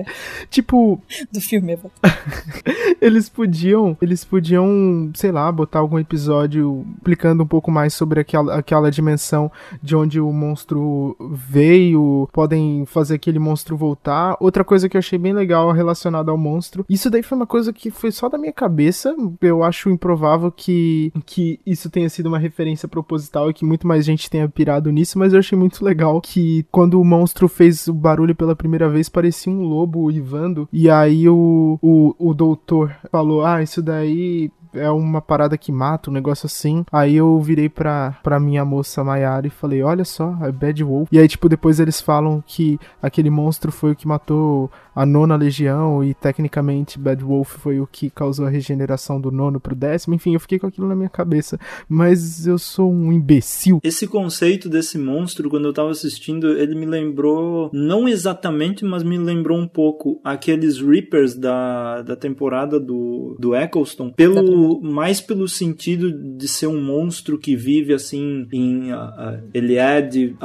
tipo, 0.49 0.99
Do 1.31 1.39
filme 1.39 1.73
Avatar. 1.73 2.19
eles 2.99 3.29
podiam, 3.29 3.95
eles 4.01 4.23
podiam 4.25 5.11
sei 5.13 5.31
lá, 5.31 5.51
botar 5.53 5.79
algum 5.79 5.99
episódio 5.99 6.85
explicando 6.97 7.43
um 7.43 7.47
pouco 7.47 7.71
mais 7.71 7.93
sobre 7.93 8.19
aquela, 8.19 8.55
aquela 8.55 8.91
dimensão 8.91 9.51
de 9.81 9.95
onde 9.95 10.19
o 10.19 10.31
monstro 10.31 11.15
veio, 11.31 12.27
podem 12.31 12.85
fazer 12.85 13.15
aquele 13.15 13.39
monstro 13.39 13.77
voltar. 13.77 14.35
Outra 14.39 14.63
coisa 14.63 14.89
que 14.89 14.97
eu 14.97 14.99
achei 14.99 15.17
bem 15.19 15.33
legal 15.33 15.71
relacionada 15.71 16.31
ao 16.31 16.37
monstro, 16.37 16.85
isso 16.89 17.09
daí 17.09 17.23
foi 17.23 17.35
uma 17.35 17.47
coisa 17.47 17.71
que 17.71 17.91
foi 17.91 18.11
só 18.11 18.27
da 18.29 18.37
minha 18.37 18.53
cabeça, 18.53 19.15
eu 19.41 19.63
acho 19.63 19.89
improvável 19.89 20.51
que, 20.51 21.11
que 21.25 21.59
isso 21.65 21.89
tenha 21.89 22.09
sido 22.09 22.27
uma 22.27 22.39
referência 22.39 22.87
proposital 22.87 23.49
e 23.49 23.53
que 23.53 23.65
muito 23.65 23.87
mais 23.87 24.05
gente 24.05 24.29
tenha 24.29 24.49
pirado 24.49 24.91
nisso, 24.91 25.19
mas 25.19 25.33
eu 25.33 25.39
achei 25.39 25.57
muito 25.57 25.83
legal 25.83 26.19
que 26.21 26.65
quando 26.71 26.99
o 26.99 27.05
monstro 27.05 27.47
fez 27.47 27.87
o 27.87 27.93
barulho 27.93 28.35
pela 28.35 28.55
primeira 28.55 28.89
vez, 28.89 29.09
parecia 29.09 29.51
um 29.51 29.63
lobo 29.63 29.99
uivando, 30.05 30.67
e 30.71 30.89
aí 30.89 31.27
o, 31.29 31.77
o, 31.81 32.15
o 32.17 32.33
doutor 32.33 32.95
falou, 33.11 33.45
ah, 33.45 33.61
isso 33.61 33.81
daí 33.81 34.51
é 34.73 34.89
uma 34.89 35.21
parada 35.21 35.57
que 35.57 35.71
mata, 35.71 36.09
um 36.09 36.13
negócio 36.13 36.45
assim. 36.45 36.85
Aí 36.91 37.15
eu 37.15 37.39
virei 37.39 37.69
pra, 37.69 38.17
pra 38.23 38.39
minha 38.39 38.65
moça 38.65 39.03
Mayara 39.03 39.47
e 39.47 39.49
falei, 39.49 39.81
olha 39.83 40.05
só, 40.05 40.37
é 40.41 40.51
Bad 40.51 40.83
Wolf. 40.83 41.09
E 41.11 41.19
aí, 41.19 41.27
tipo, 41.27 41.49
depois 41.49 41.79
eles 41.79 42.01
falam 42.01 42.43
que 42.45 42.79
aquele 43.01 43.29
monstro 43.29 43.71
foi 43.71 43.91
o 43.91 43.95
que 43.95 44.07
matou 44.07 44.69
a 44.95 45.05
nona 45.05 45.35
legião 45.35 46.03
e 46.03 46.13
tecnicamente 46.13 46.99
Bad 46.99 47.23
Wolf 47.23 47.57
foi 47.57 47.79
o 47.79 47.87
que 47.87 48.09
causou 48.09 48.45
a 48.45 48.49
regeneração 48.49 49.19
do 49.19 49.31
nono 49.31 49.59
pro 49.59 49.75
décimo. 49.75 50.13
Enfim, 50.13 50.33
eu 50.33 50.39
fiquei 50.39 50.59
com 50.59 50.67
aquilo 50.67 50.87
na 50.87 50.95
minha 50.95 51.09
cabeça. 51.09 51.59
Mas 51.89 52.45
eu 52.45 52.57
sou 52.57 52.91
um 52.91 53.11
imbecil. 53.11 53.79
Esse 53.83 54.07
conceito 54.07 54.69
desse 54.69 54.97
monstro, 54.97 55.49
quando 55.49 55.65
eu 55.65 55.73
tava 55.73 55.91
assistindo, 55.91 56.57
ele 56.57 56.75
me 56.75 56.85
lembrou, 56.85 57.69
não 57.73 58.07
exatamente, 58.07 58.85
mas 58.85 59.03
me 59.03 59.17
lembrou 59.17 59.57
um 59.57 59.67
pouco 59.67 60.19
aqueles 60.23 60.79
Reapers 60.79 61.35
da, 61.35 62.01
da 62.01 62.15
temporada 62.15 62.79
do, 62.79 63.35
do 63.39 63.55
Eccleston, 63.55 64.11
pelo, 64.11 64.62
mais 64.81 65.21
pelo 65.21 65.47
sentido 65.47 66.11
de 66.11 66.47
ser 66.47 66.67
um 66.67 66.81
monstro 66.81 67.37
que 67.37 67.55
vive 67.55 67.93
assim 67.93 68.47
em. 68.51 68.91
Uh, 68.91 69.43
ele 69.53 69.75
é 69.75 70.01
de 70.01 70.35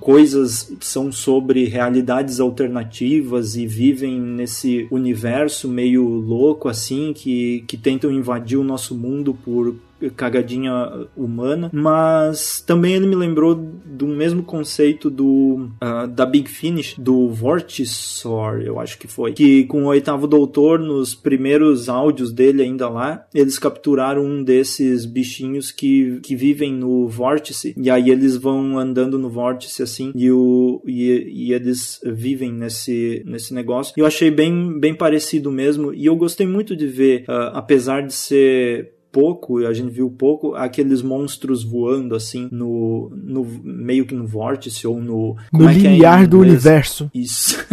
coisas 0.00 0.64
que 0.78 0.86
são 0.86 1.10
sobre 1.12 1.64
realidades 1.64 2.40
alternativas 2.40 3.56
e 3.56 3.66
vivem 3.66 4.20
nesse 4.20 4.86
universo 4.90 5.68
meio 5.68 6.04
louco 6.04 6.68
assim 6.68 7.12
que, 7.12 7.64
que 7.66 7.76
tentam 7.76 8.10
invadir 8.10 8.58
o 8.58 8.64
nosso 8.64 8.96
mundo 8.96 9.34
por 9.34 9.74
cagadinha 10.16 11.06
humana, 11.16 11.70
mas 11.72 12.60
também 12.60 12.94
ele 12.94 13.06
me 13.06 13.16
lembrou 13.16 13.54
do 13.54 14.06
mesmo 14.06 14.42
conceito 14.42 15.10
do 15.10 15.70
uh, 15.82 16.06
da 16.08 16.24
Big 16.24 16.48
Finish, 16.48 16.94
do 16.98 17.28
Vortisor, 17.28 18.60
eu 18.60 18.78
acho 18.78 18.98
que 18.98 19.08
foi, 19.08 19.32
que 19.32 19.64
com 19.64 19.84
o 19.84 19.86
oitavo 19.86 20.26
doutor, 20.26 20.78
nos 20.78 21.14
primeiros 21.14 21.88
áudios 21.88 22.32
dele 22.32 22.62
ainda 22.62 22.88
lá, 22.88 23.26
eles 23.34 23.58
capturaram 23.58 24.24
um 24.24 24.42
desses 24.42 25.04
bichinhos 25.04 25.70
que, 25.70 26.20
que 26.22 26.36
vivem 26.36 26.72
no 26.72 27.08
vórtice, 27.08 27.74
e 27.76 27.90
aí 27.90 28.10
eles 28.10 28.36
vão 28.36 28.78
andando 28.78 29.18
no 29.18 29.28
vórtice 29.28 29.82
assim, 29.82 30.12
e, 30.14 30.30
o, 30.30 30.82
e, 30.86 31.48
e 31.48 31.52
eles 31.52 32.00
vivem 32.04 32.52
nesse, 32.52 33.22
nesse 33.26 33.52
negócio. 33.52 33.94
Eu 33.96 34.06
achei 34.06 34.30
bem, 34.30 34.78
bem 34.78 34.94
parecido 34.94 35.50
mesmo, 35.50 35.92
e 35.92 36.06
eu 36.06 36.16
gostei 36.16 36.46
muito 36.46 36.76
de 36.76 36.86
ver, 36.86 37.22
uh, 37.22 37.54
apesar 37.54 38.06
de 38.06 38.14
ser 38.14 38.97
pouco, 39.12 39.58
a 39.66 39.72
gente 39.72 39.90
viu 39.90 40.10
pouco, 40.10 40.54
aqueles 40.54 41.02
monstros 41.02 41.64
voando 41.64 42.14
assim 42.14 42.48
no, 42.50 43.10
no 43.14 43.44
meio 43.62 44.06
que 44.06 44.14
no 44.14 44.26
vórtice 44.26 44.86
ou 44.86 45.00
no. 45.00 45.36
No 45.52 45.68
é 45.68 45.72
limiar 45.72 46.24
é 46.24 46.26
do 46.26 46.40
universo. 46.40 47.10
Isso. 47.14 47.58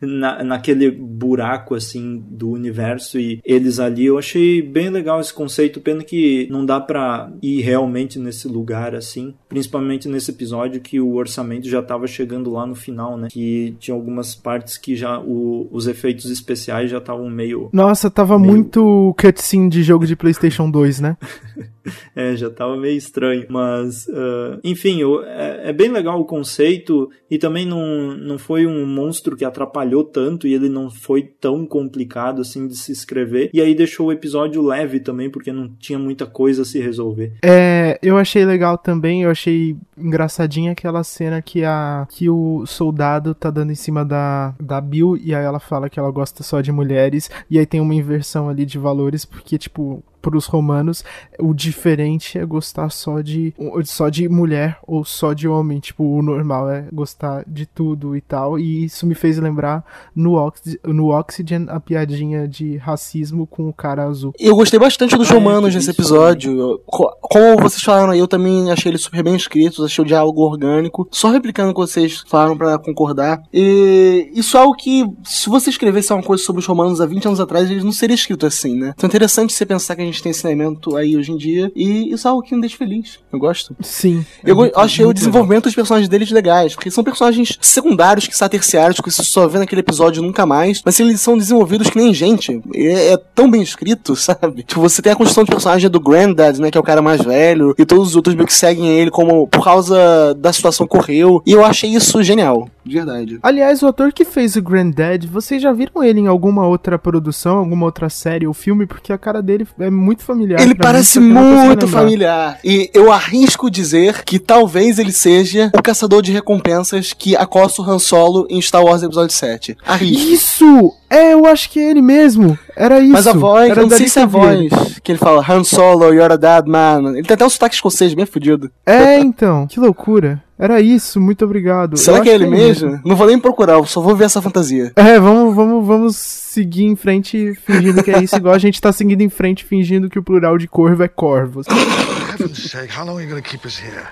Na, 0.00 0.42
naquele 0.42 0.90
buraco 0.90 1.74
assim 1.74 2.24
do 2.30 2.50
universo 2.50 3.18
e 3.18 3.38
eles 3.44 3.78
ali, 3.78 4.06
eu 4.06 4.18
achei 4.18 4.62
bem 4.62 4.88
legal 4.88 5.20
esse 5.20 5.32
conceito, 5.32 5.78
pena 5.78 6.02
que 6.02 6.48
não 6.50 6.64
dá 6.64 6.80
para 6.80 7.30
ir 7.42 7.60
realmente 7.60 8.18
nesse 8.18 8.48
lugar 8.48 8.94
assim, 8.94 9.34
principalmente 9.46 10.08
nesse 10.08 10.30
episódio 10.30 10.80
que 10.80 10.98
o 10.98 11.14
orçamento 11.16 11.68
já 11.68 11.82
tava 11.82 12.06
chegando 12.06 12.50
lá 12.50 12.66
no 12.66 12.74
final, 12.74 13.18
né? 13.18 13.28
Que 13.30 13.76
tinha 13.78 13.94
algumas 13.94 14.34
partes 14.34 14.78
que 14.78 14.96
já 14.96 15.20
o, 15.20 15.68
os 15.70 15.86
efeitos 15.86 16.30
especiais 16.30 16.90
já 16.90 16.98
estavam 16.98 17.28
meio. 17.28 17.68
Nossa, 17.70 18.10
tava 18.10 18.38
meio... 18.38 18.52
muito 18.52 19.14
cutscene 19.20 19.68
de 19.68 19.82
jogo 19.82 20.06
de 20.06 20.16
PlayStation 20.16 20.59
2, 20.68 21.00
né? 21.00 21.16
é, 22.14 22.36
já 22.36 22.50
tava 22.50 22.76
meio 22.76 22.96
estranho. 22.96 23.46
Mas, 23.48 24.06
uh, 24.06 24.60
enfim, 24.62 25.00
é, 25.26 25.70
é, 25.70 25.72
bem 25.72 25.90
legal 25.90 26.20
o 26.20 26.24
conceito 26.24 27.10
e 27.30 27.38
também 27.38 27.66
não, 27.66 28.16
não 28.16 28.38
foi 28.38 28.66
um 28.66 28.86
monstro 28.86 29.36
que 29.36 29.44
atrapalhou 29.44 30.04
tanto 30.04 30.46
e 30.46 30.54
ele 30.54 30.68
não 30.68 30.90
foi 30.90 31.22
tão 31.22 31.66
complicado 31.66 32.40
assim 32.40 32.66
de 32.66 32.76
se 32.76 32.92
escrever. 32.92 33.50
E 33.52 33.60
aí 33.60 33.74
deixou 33.74 34.08
o 34.08 34.12
episódio 34.12 34.62
leve 34.62 35.00
também, 35.00 35.30
porque 35.30 35.52
não 35.52 35.68
tinha 35.78 35.98
muita 35.98 36.26
coisa 36.26 36.62
a 36.62 36.64
se 36.64 36.80
resolver. 36.80 37.32
É, 37.42 37.98
eu 38.02 38.16
achei 38.16 38.44
legal 38.44 38.76
também, 38.76 39.22
eu 39.22 39.30
achei 39.30 39.76
engraçadinha 39.96 40.72
aquela 40.72 41.04
cena 41.04 41.42
que, 41.42 41.64
a, 41.64 42.06
que 42.10 42.28
o 42.28 42.64
soldado 42.66 43.34
tá 43.34 43.50
dando 43.50 43.72
em 43.72 43.76
cima 43.76 44.04
da, 44.04 44.54
da 44.60 44.80
Bill 44.80 45.16
e 45.16 45.34
aí 45.34 45.44
ela 45.44 45.60
fala 45.60 45.88
que 45.88 45.98
ela 45.98 46.10
gosta 46.10 46.42
só 46.42 46.60
de 46.60 46.72
mulheres. 46.72 47.30
E 47.50 47.58
aí 47.58 47.66
tem 47.66 47.80
uma 47.80 47.94
inversão 47.94 48.48
ali 48.48 48.64
de 48.64 48.78
valores, 48.78 49.24
porque, 49.24 49.58
tipo, 49.58 50.02
para 50.20 50.36
os 50.36 50.46
romanos, 50.46 51.04
o 51.38 51.54
diferente 51.70 52.38
é 52.38 52.44
gostar 52.44 52.90
só 52.90 53.20
de 53.20 53.54
só 53.84 54.08
de 54.08 54.28
mulher 54.28 54.78
ou 54.86 55.04
só 55.04 55.32
de 55.32 55.48
homem, 55.48 55.78
tipo, 55.78 56.04
o 56.04 56.22
normal 56.22 56.70
é 56.70 56.86
gostar 56.92 57.44
de 57.46 57.66
tudo 57.66 58.16
e 58.16 58.20
tal. 58.20 58.58
E 58.58 58.84
isso 58.84 59.06
me 59.06 59.14
fez 59.14 59.38
lembrar 59.38 59.84
no, 60.14 60.34
Oxy, 60.34 60.78
no 60.84 61.08
Oxygen 61.08 61.66
a 61.68 61.80
piadinha 61.80 62.46
de 62.46 62.76
racismo 62.76 63.46
com 63.46 63.68
o 63.68 63.72
cara 63.72 64.04
azul. 64.04 64.32
Eu 64.38 64.54
gostei 64.56 64.78
bastante 64.78 65.16
dos 65.16 65.30
romanos 65.30 65.74
nesse 65.74 65.90
episódio. 65.90 66.80
Como 66.86 67.56
vocês 67.62 67.82
falaram 67.82 68.10
aí, 68.10 68.18
eu 68.18 68.28
também 68.28 68.70
achei 68.70 68.90
eles 68.90 69.02
super 69.02 69.22
bem 69.22 69.34
escritos, 69.34 69.84
achei 69.84 70.02
o 70.02 70.06
diálogo 70.06 70.42
orgânico. 70.42 71.08
Só 71.10 71.30
replicando 71.30 71.70
o 71.70 71.74
que 71.74 71.80
vocês 71.80 72.22
falaram 72.26 72.56
para 72.56 72.78
concordar. 72.78 73.42
E 73.52 74.30
isso 74.34 74.56
é 74.56 74.60
algo 74.60 74.74
que, 74.74 75.04
se 75.24 75.48
você 75.48 75.70
escrevesse 75.70 76.12
uma 76.12 76.22
coisa 76.22 76.42
sobre 76.42 76.60
os 76.60 76.66
romanos 76.66 77.00
há 77.00 77.06
20 77.06 77.26
anos 77.26 77.40
atrás, 77.40 77.70
eles 77.70 77.84
não 77.84 77.92
seria 77.92 78.14
escrito 78.14 78.46
assim, 78.46 78.74
né? 78.74 78.92
Então 78.96 79.06
é 79.06 79.10
interessante 79.10 79.52
você 79.52 79.66
pensar 79.66 79.96
que 79.96 80.02
a 80.02 80.04
gente 80.04 80.22
tem 80.22 80.30
ensinamento 80.30 80.96
aí 80.96 81.16
hoje 81.16 81.32
em 81.32 81.36
dia. 81.36 81.59
E 81.74 82.12
isso 82.12 82.26
é 82.26 82.30
algo 82.30 82.42
que 82.42 82.54
me 82.54 82.60
deixa 82.60 82.76
feliz. 82.76 83.18
Eu 83.32 83.38
gosto. 83.38 83.74
Sim. 83.80 84.24
Eu 84.44 84.54
é 84.54 84.56
muito, 84.56 84.78
achei 84.78 85.04
o 85.04 85.12
desenvolvimento 85.12 85.64
legal. 85.64 85.70
dos 85.70 85.74
personagens 85.74 86.08
deles 86.08 86.30
legais. 86.30 86.74
Porque 86.74 86.90
são 86.90 87.04
personagens 87.04 87.58
secundários 87.60 88.26
que 88.26 88.36
são 88.36 88.48
terciários, 88.48 89.00
que 89.00 89.10
você 89.10 89.22
só 89.22 89.46
vê 89.46 89.58
naquele 89.58 89.80
episódio 89.80 90.22
nunca 90.22 90.46
mais. 90.46 90.82
Mas 90.84 90.98
eles 91.00 91.20
são 91.20 91.36
desenvolvidos 91.36 91.90
que 91.90 91.98
nem 91.98 92.12
gente. 92.14 92.60
É, 92.74 93.12
é 93.12 93.16
tão 93.34 93.50
bem 93.50 93.62
escrito, 93.62 94.14
sabe? 94.16 94.62
Tipo, 94.62 94.80
você 94.80 95.02
tem 95.02 95.12
a 95.12 95.16
construção 95.16 95.44
de 95.44 95.50
personagem 95.50 95.90
do 95.90 96.00
Granddad, 96.00 96.60
né? 96.60 96.70
Que 96.70 96.78
é 96.78 96.80
o 96.80 96.84
cara 96.84 97.02
mais 97.02 97.22
velho. 97.22 97.74
E 97.78 97.84
todos 97.84 98.08
os 98.08 98.16
outros 98.16 98.34
meio 98.34 98.46
que 98.46 98.54
seguem 98.54 98.88
ele 98.88 99.10
como 99.10 99.46
por 99.46 99.64
causa 99.64 100.34
da 100.34 100.52
situação 100.52 100.86
que 100.86 100.96
ocorreu. 100.96 101.42
E 101.46 101.52
eu 101.52 101.64
achei 101.64 101.90
isso 101.90 102.22
genial. 102.22 102.68
De 102.84 102.96
verdade. 102.96 103.38
Aliás, 103.42 103.82
o 103.82 103.86
ator 103.86 104.12
que 104.12 104.24
fez 104.24 104.56
o 104.56 104.62
Granddad, 104.62 105.26
vocês 105.26 105.60
já 105.62 105.72
viram 105.72 106.02
ele 106.02 106.20
em 106.20 106.26
alguma 106.26 106.66
outra 106.66 106.98
produção, 106.98 107.58
alguma 107.58 107.86
outra 107.86 108.08
série 108.08 108.46
ou 108.46 108.54
filme? 108.54 108.86
Porque 108.86 109.12
a 109.12 109.18
cara 109.18 109.42
dele 109.42 109.66
é 109.78 109.90
muito 109.90 110.22
familiar. 110.22 110.60
Ele 110.60 110.74
parece 110.74 111.20
mim, 111.20 111.32
muito 111.32 111.86
familiar. 111.86 112.58
E 112.64 112.90
eu 112.94 113.12
arrisco 113.12 113.70
dizer 113.70 114.24
que 114.24 114.38
talvez 114.38 114.98
ele 114.98 115.12
seja 115.12 115.70
o 115.74 115.82
caçador 115.82 116.22
de 116.22 116.32
recompensas 116.32 117.12
que 117.12 117.36
acosta 117.36 117.82
o 117.82 117.84
Han 117.84 117.98
Solo 117.98 118.46
em 118.48 118.60
Star 118.60 118.84
Wars 118.84 119.02
Episódio 119.02 119.34
7. 119.34 119.76
Arrisco. 119.86 120.28
Isso! 120.30 120.94
É, 121.08 121.32
eu 121.32 121.44
acho 121.44 121.68
que 121.70 121.80
é 121.80 121.90
ele 121.90 122.00
mesmo. 122.00 122.56
Era 122.76 123.00
isso. 123.00 123.12
Mas 123.12 123.26
a 123.26 123.32
voz, 123.32 123.68
Era 123.68 123.80
eu 123.80 123.88
não 123.88 123.96
sei 123.96 124.08
se 124.08 124.18
é 124.18 124.22
a 124.22 124.26
voz 124.26 124.70
que 125.02 125.10
ele 125.10 125.18
fala 125.18 125.44
Han 125.46 125.64
Solo, 125.64 126.14
you're 126.14 126.32
a 126.32 126.36
dead 126.36 126.66
man. 126.66 127.14
Ele 127.16 127.26
tem 127.26 127.34
até 127.34 127.44
um 127.44 127.50
sotaque 127.50 127.74
escocês 127.74 128.14
bem 128.14 128.24
fudido. 128.26 128.70
É, 128.86 129.18
então. 129.18 129.66
Que 129.66 129.80
loucura. 129.80 130.42
Era 130.60 130.78
isso, 130.78 131.18
muito 131.18 131.42
obrigado. 131.42 131.96
Será 131.96 132.18
eu 132.18 132.22
que 132.22 132.28
é 132.28 132.34
ele 132.34 132.46
que 132.46 132.52
é 132.52 132.56
mesmo? 132.56 132.90
mesmo? 132.90 133.02
Não 133.08 133.16
vou 133.16 133.26
nem 133.26 133.40
procurar, 133.40 133.82
só 133.86 133.98
vou 134.02 134.14
ver 134.14 134.24
essa 134.24 134.42
fantasia. 134.42 134.92
É, 134.94 135.18
vamos, 135.18 135.56
vamos, 135.56 135.86
vamos 135.86 136.16
seguir 136.16 136.84
em 136.84 136.94
frente 136.94 137.54
fingindo 137.64 138.02
que 138.02 138.10
é 138.10 138.22
isso, 138.22 138.36
igual 138.36 138.54
a 138.54 138.58
gente 138.58 138.78
tá 138.78 138.92
seguindo 138.92 139.22
em 139.22 139.30
frente 139.30 139.64
fingindo 139.64 140.10
que 140.10 140.18
o 140.18 140.22
plural 140.22 140.58
de 140.58 140.68
corvo 140.68 141.02
é 141.02 141.08
corvos. 141.08 141.66
Heaven's 142.38 142.70
sake, 142.70 142.92
how 142.94 143.06
long 143.06 143.16
are 143.16 143.22
you 143.22 143.30
gonna 143.30 143.40
keep 143.40 143.64
us 143.66 143.78
here? 143.78 144.06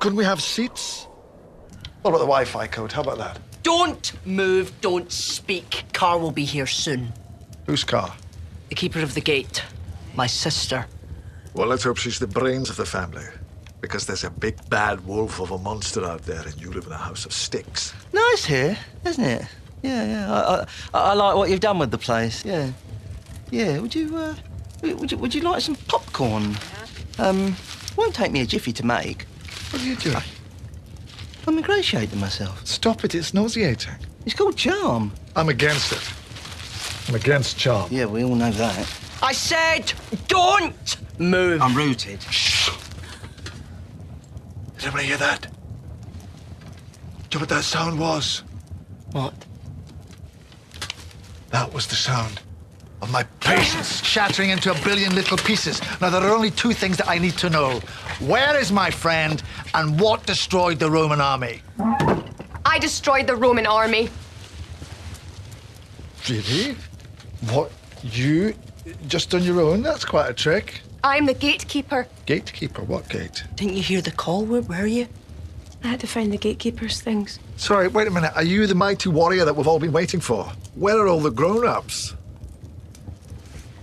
Couldn't 0.00 0.18
we 0.18 0.26
have 0.26 0.42
seats? 0.42 1.06
What 2.02 2.10
about 2.10 2.18
the 2.18 2.26
Wi-Fi 2.26 2.66
code? 2.66 2.92
How 2.92 3.02
about 3.02 3.18
that? 3.18 3.38
Don't 3.62 4.12
move, 4.26 4.72
don't 4.80 5.12
speak. 5.12 5.84
Car 5.92 6.18
will 6.18 6.32
be 6.32 6.44
here 6.44 6.66
soon. 6.66 7.12
Whose 7.66 7.84
car? 7.84 8.12
The 8.70 8.74
keeper 8.74 8.98
of 8.98 9.14
the 9.14 9.20
gate. 9.20 9.62
My 10.16 10.26
sister. 10.26 10.84
Well, 11.54 11.68
let's 11.68 11.84
hope 11.84 11.98
she's 11.98 12.18
the 12.18 12.26
brains 12.26 12.70
of 12.70 12.76
the 12.76 12.86
family. 12.86 13.26
Because 13.82 14.06
there's 14.06 14.24
a 14.24 14.30
big 14.30 14.56
bad 14.70 15.04
wolf 15.06 15.40
of 15.40 15.50
a 15.50 15.58
monster 15.58 16.04
out 16.06 16.22
there, 16.22 16.40
and 16.40 16.58
you 16.58 16.70
live 16.70 16.86
in 16.86 16.92
a 16.92 16.96
house 16.96 17.26
of 17.26 17.32
sticks. 17.32 17.92
Nice 18.12 18.44
here, 18.44 18.78
isn't 19.04 19.24
it? 19.24 19.44
Yeah, 19.82 20.04
yeah. 20.06 20.32
I, 20.32 20.66
I, 20.94 21.10
I 21.10 21.12
like 21.14 21.36
what 21.36 21.50
you've 21.50 21.60
done 21.60 21.78
with 21.80 21.90
the 21.90 21.98
place. 21.98 22.44
Yeah, 22.44 22.70
yeah. 23.50 23.80
Would 23.80 23.94
you, 23.94 24.16
uh, 24.16 24.34
would 24.82 25.10
you, 25.12 25.18
would 25.18 25.34
you 25.34 25.42
like 25.42 25.60
some 25.60 25.74
popcorn? 25.88 26.56
Um, 27.18 27.56
won't 27.96 28.14
take 28.14 28.30
me 28.30 28.40
a 28.40 28.46
jiffy 28.46 28.72
to 28.72 28.86
make. 28.86 29.24
What 29.70 29.82
are 29.82 29.84
you 29.84 29.96
doing? 29.96 30.16
I, 30.16 30.22
I'm 31.48 31.58
ingratiating 31.58 32.20
myself. 32.20 32.64
Stop 32.64 33.04
it! 33.04 33.16
It's 33.16 33.34
nauseating. 33.34 33.94
It's 34.24 34.34
called 34.34 34.56
charm. 34.56 35.12
I'm 35.34 35.48
against 35.48 35.90
it. 35.92 37.08
I'm 37.08 37.16
against 37.16 37.58
charm. 37.58 37.88
Yeah, 37.90 38.06
we 38.06 38.22
all 38.22 38.36
know 38.36 38.52
that. 38.52 38.88
I 39.20 39.32
said, 39.32 39.92
don't 40.28 40.96
move. 41.18 41.60
I'm 41.60 41.76
rooted. 41.76 42.22
Did 44.82 44.88
anybody 44.88 45.06
hear 45.06 45.16
that? 45.18 45.42
Do 45.42 45.48
you 45.48 47.38
know 47.38 47.40
what 47.42 47.48
that 47.50 47.62
sound 47.62 48.00
was? 48.00 48.42
What? 49.12 49.32
That 51.50 51.72
was 51.72 51.86
the 51.86 51.94
sound 51.94 52.40
of 53.00 53.08
my 53.12 53.22
patience 53.38 54.02
shattering 54.04 54.50
into 54.50 54.72
a 54.72 54.74
billion 54.82 55.14
little 55.14 55.36
pieces. 55.36 55.80
Now, 56.00 56.10
there 56.10 56.20
are 56.24 56.34
only 56.34 56.50
two 56.50 56.72
things 56.72 56.96
that 56.96 57.08
I 57.08 57.18
need 57.18 57.38
to 57.38 57.48
know. 57.48 57.78
Where 58.18 58.58
is 58.58 58.72
my 58.72 58.90
friend, 58.90 59.40
and 59.72 60.00
what 60.00 60.26
destroyed 60.26 60.80
the 60.80 60.90
Roman 60.90 61.20
army? 61.20 61.62
I 62.64 62.80
destroyed 62.80 63.28
the 63.28 63.36
Roman 63.36 63.68
army. 63.68 64.08
Really? 66.28 66.74
What? 67.52 67.70
You? 68.02 68.52
Just 69.06 69.32
on 69.32 69.44
your 69.44 69.60
own? 69.60 69.82
That's 69.82 70.04
quite 70.04 70.28
a 70.28 70.34
trick. 70.34 70.80
I'm 71.04 71.26
the 71.26 71.34
gatekeeper. 71.34 72.06
Gatekeeper? 72.26 72.82
What 72.82 73.08
gate? 73.08 73.44
Didn't 73.56 73.74
you 73.74 73.82
hear 73.82 74.00
the 74.00 74.12
call? 74.12 74.44
Where 74.44 74.62
were 74.62 74.86
you? 74.86 75.08
I 75.82 75.88
had 75.88 76.00
to 76.00 76.06
find 76.06 76.32
the 76.32 76.38
gatekeeper's 76.38 77.00
things. 77.00 77.40
Sorry, 77.56 77.88
wait 77.88 78.06
a 78.06 78.10
minute. 78.10 78.32
Are 78.36 78.44
you 78.44 78.68
the 78.68 78.74
mighty 78.76 79.08
warrior 79.08 79.44
that 79.44 79.56
we've 79.56 79.66
all 79.66 79.80
been 79.80 79.90
waiting 79.92 80.20
for? 80.20 80.44
Where 80.76 80.96
are 80.98 81.08
all 81.08 81.18
the 81.20 81.30
grown 81.30 81.66
ups? 81.66 82.14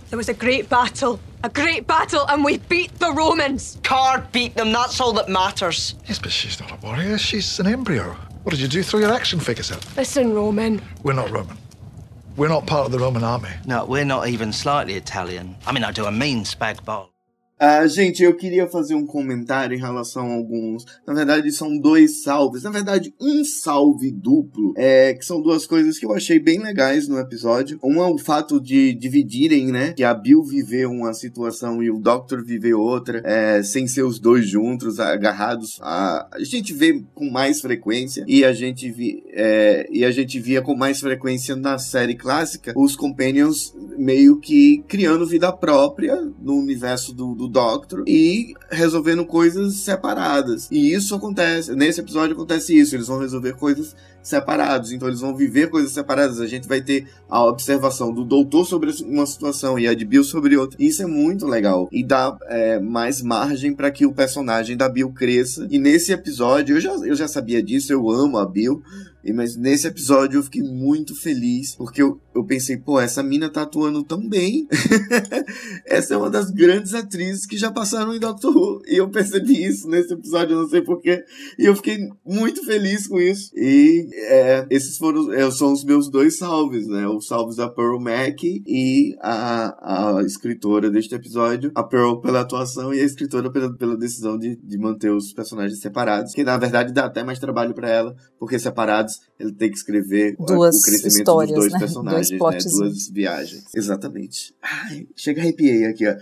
There 0.08 0.16
was 0.16 0.30
a 0.30 0.34
great 0.34 0.70
battle. 0.70 1.20
A 1.44 1.48
great 1.50 1.86
battle, 1.86 2.26
and 2.28 2.42
we 2.44 2.58
beat 2.58 2.98
the 2.98 3.12
Romans. 3.12 3.78
Car 3.82 4.26
beat 4.32 4.54
them, 4.56 4.72
that's 4.72 5.00
all 5.00 5.12
that 5.14 5.28
matters. 5.28 5.94
Yes, 6.06 6.18
but 6.18 6.32
she's 6.32 6.58
not 6.58 6.72
a 6.72 6.76
warrior. 6.76 7.16
She's 7.18 7.60
an 7.60 7.66
embryo. 7.66 8.16
What 8.42 8.50
did 8.52 8.60
you 8.60 8.68
do? 8.68 8.82
Throw 8.82 9.00
your 9.00 9.12
action 9.12 9.38
figures 9.40 9.70
out? 9.70 9.84
Listen, 9.96 10.32
Roman. 10.34 10.82
We're 11.02 11.12
not 11.12 11.30
Roman. 11.30 11.56
We're 12.40 12.48
not 12.48 12.66
part 12.66 12.86
of 12.86 12.92
the 12.92 12.98
Roman 12.98 13.22
army. 13.22 13.50
No, 13.66 13.84
we're 13.84 14.06
not 14.06 14.28
even 14.28 14.50
slightly 14.50 14.94
Italian. 14.94 15.56
I 15.66 15.72
mean, 15.72 15.84
I 15.84 15.92
do 15.92 16.06
a 16.06 16.10
mean 16.10 16.44
spag 16.44 16.82
bol. 16.86 17.10
Ah, 17.62 17.86
gente, 17.86 18.22
eu 18.22 18.34
queria 18.34 18.66
fazer 18.66 18.94
um 18.94 19.04
comentário 19.04 19.76
em 19.76 19.78
relação 19.80 20.30
a 20.30 20.34
alguns. 20.34 20.86
Na 21.06 21.12
verdade, 21.12 21.52
são 21.52 21.76
dois 21.76 22.22
salves. 22.22 22.62
Na 22.62 22.70
verdade, 22.70 23.14
um 23.20 23.44
salve 23.44 24.10
duplo. 24.10 24.72
É, 24.78 25.12
que 25.12 25.26
são 25.26 25.42
duas 25.42 25.66
coisas 25.66 25.98
que 25.98 26.06
eu 26.06 26.14
achei 26.14 26.40
bem 26.40 26.58
legais 26.58 27.06
no 27.06 27.18
episódio. 27.18 27.78
Um 27.84 28.02
é 28.02 28.08
o 28.08 28.16
fato 28.16 28.58
de 28.58 28.94
dividirem, 28.94 29.66
né? 29.66 29.92
Que 29.92 30.04
a 30.04 30.14
Bill 30.14 30.42
viveu 30.42 30.90
uma 30.90 31.12
situação 31.12 31.82
e 31.82 31.90
o 31.90 31.98
Doctor 31.98 32.42
viveu 32.42 32.80
outra, 32.80 33.20
é, 33.26 33.62
sem 33.62 33.86
ser 33.86 34.04
os 34.04 34.18
dois 34.18 34.48
juntos, 34.48 34.98
agarrados. 34.98 35.78
A, 35.82 36.28
a 36.32 36.42
gente 36.42 36.72
vê 36.72 37.04
com 37.14 37.28
mais 37.30 37.60
frequência 37.60 38.24
e 38.26 38.42
a 38.42 38.54
gente 38.54 38.90
vi, 38.90 39.22
é, 39.34 39.86
e 39.92 40.02
a 40.02 40.10
gente 40.10 40.40
via 40.40 40.62
com 40.62 40.74
mais 40.74 40.98
frequência 40.98 41.54
na 41.54 41.78
série 41.78 42.14
clássica 42.14 42.72
os 42.74 42.96
Companions 42.96 43.74
meio 43.98 44.38
que 44.40 44.82
criando 44.88 45.26
vida 45.26 45.52
própria 45.52 46.29
no 46.40 46.54
universo 46.54 47.12
do, 47.12 47.34
do 47.34 47.48
Doctor 47.48 48.04
e 48.06 48.54
resolvendo 48.70 49.24
coisas 49.24 49.76
separadas. 49.76 50.68
E 50.70 50.92
isso 50.92 51.14
acontece, 51.14 51.74
nesse 51.74 52.00
episódio 52.00 52.34
acontece 52.34 52.78
isso, 52.78 52.96
eles 52.96 53.06
vão 53.06 53.18
resolver 53.18 53.54
coisas 53.54 53.94
separados, 54.22 54.92
então 54.92 55.08
eles 55.08 55.20
vão 55.20 55.34
viver 55.34 55.70
coisas 55.70 55.92
separadas. 55.92 56.40
A 56.40 56.46
gente 56.46 56.68
vai 56.68 56.80
ter 56.80 57.06
a 57.28 57.44
observação 57.44 58.12
do 58.12 58.24
doutor 58.24 58.66
sobre 58.66 58.90
uma 59.04 59.26
situação 59.26 59.78
e 59.78 59.88
a 59.88 59.94
de 59.94 60.04
Bill 60.04 60.24
sobre 60.24 60.56
outra. 60.56 60.76
Isso 60.80 61.02
é 61.02 61.06
muito 61.06 61.46
legal 61.46 61.88
e 61.90 62.04
dá 62.04 62.36
é, 62.46 62.78
mais 62.78 63.22
margem 63.22 63.74
para 63.74 63.90
que 63.90 64.06
o 64.06 64.12
personagem 64.12 64.76
da 64.76 64.88
Bill 64.88 65.10
cresça. 65.10 65.66
E 65.70 65.78
nesse 65.78 66.12
episódio, 66.12 66.76
eu 66.76 66.80
já, 66.80 66.92
eu 66.92 67.14
já 67.14 67.28
sabia 67.28 67.62
disso, 67.62 67.92
eu 67.92 68.10
amo 68.10 68.38
a 68.38 68.46
Bill. 68.46 68.82
Mas 69.34 69.56
nesse 69.56 69.86
episódio 69.86 70.38
eu 70.38 70.42
fiquei 70.42 70.62
muito 70.62 71.14
feliz, 71.14 71.74
porque 71.74 72.02
eu, 72.02 72.20
eu 72.34 72.44
pensei, 72.44 72.76
pô, 72.76 72.98
essa 72.98 73.22
mina 73.22 73.50
tá 73.50 73.62
atuando 73.62 74.02
tão 74.02 74.26
bem. 74.28 74.66
essa 75.84 76.14
é 76.14 76.16
uma 76.16 76.30
das 76.30 76.50
grandes 76.50 76.94
atrizes 76.94 77.46
que 77.46 77.56
já 77.56 77.70
passaram 77.70 78.14
em 78.14 78.18
Doctor 78.18 78.56
Who. 78.56 78.82
E 78.86 78.96
eu 78.96 79.08
percebi 79.10 79.64
isso 79.64 79.88
nesse 79.88 80.14
episódio, 80.14 80.54
eu 80.54 80.62
não 80.62 80.68
sei 80.68 80.80
porquê. 80.80 81.24
E 81.58 81.66
eu 81.66 81.76
fiquei 81.76 82.08
muito 82.24 82.64
feliz 82.64 83.06
com 83.06 83.20
isso. 83.20 83.50
E 83.54 84.08
é, 84.12 84.66
esses 84.70 84.96
foram 84.96 85.32
é, 85.32 85.50
são 85.50 85.72
os 85.72 85.84
meus 85.84 86.08
dois 86.08 86.38
salves, 86.38 86.86
né? 86.86 87.06
Os 87.06 87.26
salves 87.26 87.56
da 87.56 87.68
Pearl 87.68 87.98
Mac 88.00 88.42
e 88.42 89.14
a, 89.20 90.18
a 90.18 90.22
escritora 90.22 90.90
deste 90.90 91.14
episódio. 91.14 91.70
A 91.74 91.82
Pearl 91.82 92.16
pela 92.16 92.40
atuação 92.40 92.94
e 92.94 93.00
a 93.00 93.04
escritora 93.04 93.50
pela, 93.50 93.76
pela 93.76 93.96
decisão 93.96 94.38
de, 94.38 94.56
de 94.56 94.78
manter 94.78 95.10
os 95.10 95.32
personagens 95.32 95.80
separados. 95.80 96.32
Que 96.32 96.42
na 96.42 96.56
verdade 96.56 96.92
dá 96.92 97.04
até 97.04 97.22
mais 97.22 97.38
trabalho 97.38 97.74
para 97.74 97.88
ela, 97.88 98.14
porque 98.38 98.58
separados 98.58 99.09
ele 99.40 99.52
tem 99.52 99.70
que 99.70 99.76
escrever 99.76 100.36
Duas 100.38 100.76
o 100.76 100.82
crescimento 100.82 101.18
histórias, 101.18 101.54
dos 101.54 101.60
dois 101.60 101.72
né? 101.72 101.78
personagens, 101.78 102.38
Dois 102.38 102.64
né? 102.64 102.70
Duas 102.72 103.08
viagens. 103.08 103.64
Exatamente. 103.74 104.54
Ai, 104.62 105.06
chega 105.16 105.40
arrepiei 105.40 105.86
aqui, 105.86 106.06
ó. 106.06 106.14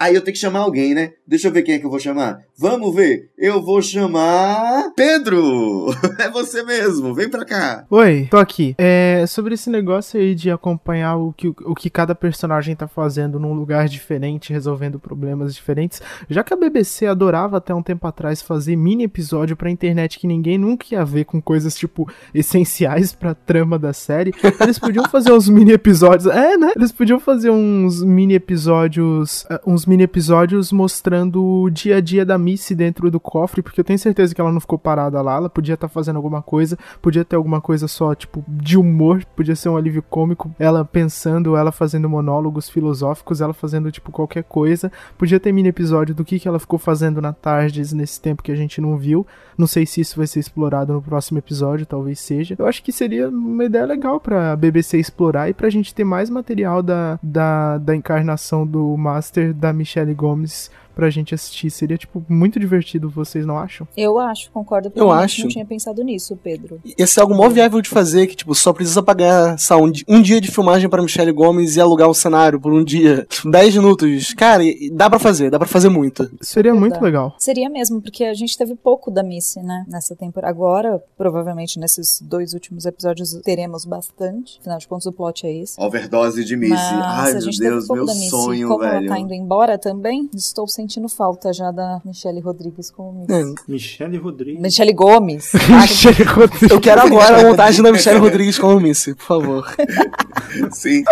Aí 0.00 0.16
eu 0.16 0.20
tenho 0.20 0.34
que 0.34 0.40
chamar 0.40 0.60
alguém, 0.60 0.94
né? 0.94 1.12
Deixa 1.24 1.46
eu 1.46 1.52
ver 1.52 1.62
quem 1.62 1.76
é 1.76 1.78
que 1.78 1.86
eu 1.86 1.90
vou 1.90 2.00
chamar. 2.00 2.40
Vamos 2.58 2.92
ver. 2.94 3.30
Eu 3.38 3.62
vou 3.62 3.80
chamar 3.80 4.92
Pedro. 4.96 5.86
É 6.18 6.30
você 6.30 6.62
mesmo. 6.62 7.12
Vem 7.14 7.28
pra 7.28 7.44
cá. 7.44 7.84
Oi, 7.90 8.28
tô 8.30 8.38
aqui. 8.38 8.74
É, 8.78 9.24
sobre 9.26 9.54
esse 9.54 9.68
negócio 9.68 10.18
aí 10.18 10.34
de 10.34 10.50
acompanhar 10.50 11.16
o 11.16 11.32
que, 11.32 11.48
o 11.48 11.74
que 11.74 11.90
cada 11.90 12.14
personagem 12.14 12.74
tá 12.74 12.86
fazendo 12.86 13.38
num 13.38 13.52
lugar 13.52 13.88
diferente, 13.88 14.52
resolvendo 14.52 14.98
problemas 14.98 15.54
diferentes. 15.54 16.00
Já 16.30 16.42
que 16.42 16.54
a 16.54 16.56
BBC 16.56 17.06
adorava 17.06 17.58
até 17.58 17.74
um 17.74 17.82
tempo 17.82 18.06
atrás 18.06 18.40
fazer 18.40 18.76
mini 18.76 19.04
episódio 19.04 19.56
pra 19.56 19.70
internet 19.70 20.18
que 20.18 20.26
ninguém 20.26 20.56
nunca 20.56 20.86
ia 20.92 21.04
ver 21.04 21.24
com 21.24 21.42
coisas, 21.42 21.74
tipo, 21.74 21.93
essenciais 22.34 23.12
pra 23.12 23.34
trama 23.34 23.78
da 23.78 23.92
série, 23.92 24.32
eles 24.60 24.78
podiam 24.78 25.08
fazer 25.08 25.32
uns 25.32 25.48
mini 25.48 25.72
episódios. 25.72 26.26
É, 26.26 26.56
né? 26.56 26.72
Eles 26.74 26.92
podiam 26.92 27.20
fazer 27.20 27.50
uns 27.50 28.02
mini 28.02 28.34
episódios. 28.34 29.46
eh, 29.50 29.60
uns 29.66 29.86
mini 29.86 30.02
episódios 30.02 30.72
mostrando 30.72 31.42
o 31.42 31.70
dia 31.70 31.96
a 31.96 32.00
dia 32.00 32.24
da 32.24 32.38
Missy 32.38 32.74
dentro 32.74 33.10
do 33.10 33.20
cofre, 33.20 33.62
porque 33.62 33.80
eu 33.80 33.84
tenho 33.84 33.98
certeza 33.98 34.34
que 34.34 34.40
ela 34.40 34.52
não 34.52 34.60
ficou 34.60 34.78
parada 34.78 35.20
lá, 35.22 35.36
ela 35.36 35.48
podia 35.48 35.74
estar 35.74 35.88
fazendo 35.88 36.16
alguma 36.16 36.42
coisa, 36.42 36.78
podia 37.00 37.24
ter 37.24 37.36
alguma 37.36 37.60
coisa 37.60 37.86
só, 37.86 38.14
tipo, 38.14 38.44
de 38.48 38.76
humor, 38.76 39.24
podia 39.36 39.56
ser 39.56 39.68
um 39.68 39.76
alívio 39.76 40.02
cômico, 40.02 40.54
ela 40.58 40.84
pensando, 40.84 41.56
ela 41.56 41.72
fazendo 41.72 42.08
monólogos 42.08 42.68
filosóficos, 42.68 43.40
ela 43.40 43.52
fazendo, 43.52 43.90
tipo, 43.90 44.10
qualquer 44.10 44.44
coisa. 44.44 44.90
Podia 45.16 45.40
ter 45.40 45.52
mini 45.52 45.68
episódio 45.68 46.14
do 46.14 46.24
que, 46.24 46.38
que 46.38 46.48
ela 46.48 46.58
ficou 46.58 46.78
fazendo 46.78 47.20
na 47.20 47.32
Tardes 47.32 47.92
nesse 47.92 48.20
tempo 48.20 48.42
que 48.42 48.52
a 48.52 48.56
gente 48.56 48.80
não 48.80 48.96
viu. 48.96 49.26
Não 49.56 49.66
sei 49.66 49.86
se 49.86 50.00
isso 50.00 50.16
vai 50.16 50.26
ser 50.26 50.40
explorado 50.40 50.92
no 50.92 51.02
próximo 51.02 51.38
episódio, 51.84 51.86
talvez 51.86 52.18
seja. 52.18 52.56
Eu 52.58 52.66
acho 52.66 52.82
que 52.82 52.90
seria 52.90 53.28
uma 53.28 53.64
ideia 53.64 53.84
legal 53.84 54.18
pra 54.18 54.56
BBC 54.56 54.98
explorar 54.98 55.48
e 55.48 55.54
pra 55.54 55.70
gente 55.70 55.94
ter 55.94 56.04
mais 56.04 56.28
material 56.28 56.82
da, 56.82 57.18
da, 57.22 57.78
da 57.78 57.94
encarnação 57.94 58.66
do 58.66 58.96
Master 58.96 59.54
da 59.54 59.72
Michelle 59.72 60.14
Gomes 60.14 60.70
pra 60.94 61.10
gente 61.10 61.34
assistir. 61.34 61.70
Seria, 61.70 61.96
tipo, 61.96 62.24
muito 62.28 62.58
divertido, 62.58 63.08
vocês 63.10 63.44
não 63.46 63.58
acham? 63.58 63.86
Eu 63.96 64.18
acho, 64.18 64.50
concordo. 64.50 64.92
Eu 64.94 65.10
acho. 65.10 65.42
Não 65.42 65.48
tinha 65.48 65.64
pensado 65.64 66.02
nisso, 66.02 66.36
Pedro. 66.42 66.80
Esse 66.98 67.18
é 67.18 67.22
algo 67.22 67.34
mó 67.34 67.48
viável 67.48 67.80
de 67.80 67.88
fazer, 67.88 68.26
que, 68.26 68.36
tipo, 68.36 68.54
só 68.54 68.72
precisa 68.72 69.02
pagar, 69.02 69.56
lá, 69.70 69.76
um, 69.76 69.90
um 70.08 70.22
dia 70.22 70.40
de 70.40 70.50
filmagem 70.50 70.88
pra 70.88 71.02
Michelle 71.02 71.32
Gomes 71.32 71.76
e 71.76 71.80
alugar 71.80 72.08
o 72.08 72.14
cenário 72.14 72.60
por 72.60 72.72
um 72.72 72.82
dia. 72.84 73.26
10 73.44 73.76
minutos. 73.76 74.32
Cara, 74.34 74.62
e- 74.64 74.90
dá 74.92 75.08
pra 75.10 75.18
fazer, 75.18 75.50
dá 75.50 75.58
pra 75.58 75.68
fazer 75.68 75.88
muito. 75.88 76.30
Seria 76.40 76.74
muito 76.74 77.00
legal. 77.02 77.34
Seria 77.38 77.68
mesmo, 77.68 78.00
porque 78.00 78.24
a 78.24 78.34
gente 78.34 78.56
teve 78.56 78.74
pouco 78.74 79.10
da 79.10 79.22
Missy, 79.22 79.60
né, 79.60 79.84
nessa 79.88 80.14
temporada. 80.14 80.50
Agora, 80.50 81.02
provavelmente, 81.16 81.78
nesses 81.78 82.20
dois 82.20 82.54
últimos 82.54 82.84
episódios, 82.86 83.32
teremos 83.44 83.84
bastante. 83.84 84.58
Afinal 84.60 84.78
de 84.78 84.86
contas, 84.88 85.06
o 85.06 85.12
plot 85.12 85.46
é 85.46 85.52
esse. 85.62 85.80
Overdose 85.80 86.44
de 86.44 86.56
Missy. 86.56 86.72
Mas 86.74 86.94
Ai, 86.94 87.32
meu 87.32 87.40
Deus, 87.58 87.88
meu 87.88 88.06
sonho, 88.08 88.68
Como 88.68 88.80
velho. 88.80 88.96
ela 89.06 89.06
tá 89.08 89.18
indo 89.18 89.32
embora 89.34 89.78
também, 89.78 90.28
estou 90.34 90.66
sentindo 90.84 91.08
falta 91.08 91.50
já 91.52 91.70
da 91.70 92.00
Michelle 92.04 92.40
Rodrigues 92.40 92.90
como 92.90 93.20
Missy. 93.26 93.32
É. 93.32 93.72
Michelle 93.72 94.18
Rodrigues. 94.18 94.60
Michelle 94.60 94.92
Gomes. 94.92 95.50
Michelle 95.68 96.24
Rodrigues. 96.24 96.70
Eu 96.70 96.80
quero 96.80 97.00
agora 97.00 97.40
a 97.40 97.42
montagem 97.42 97.82
da 97.82 97.90
Michelle 97.90 98.18
Rodrigues 98.20 98.58
como 98.58 98.78
Missy, 98.78 99.14
por 99.14 99.24
favor. 99.24 99.74
Sim. 100.72 101.02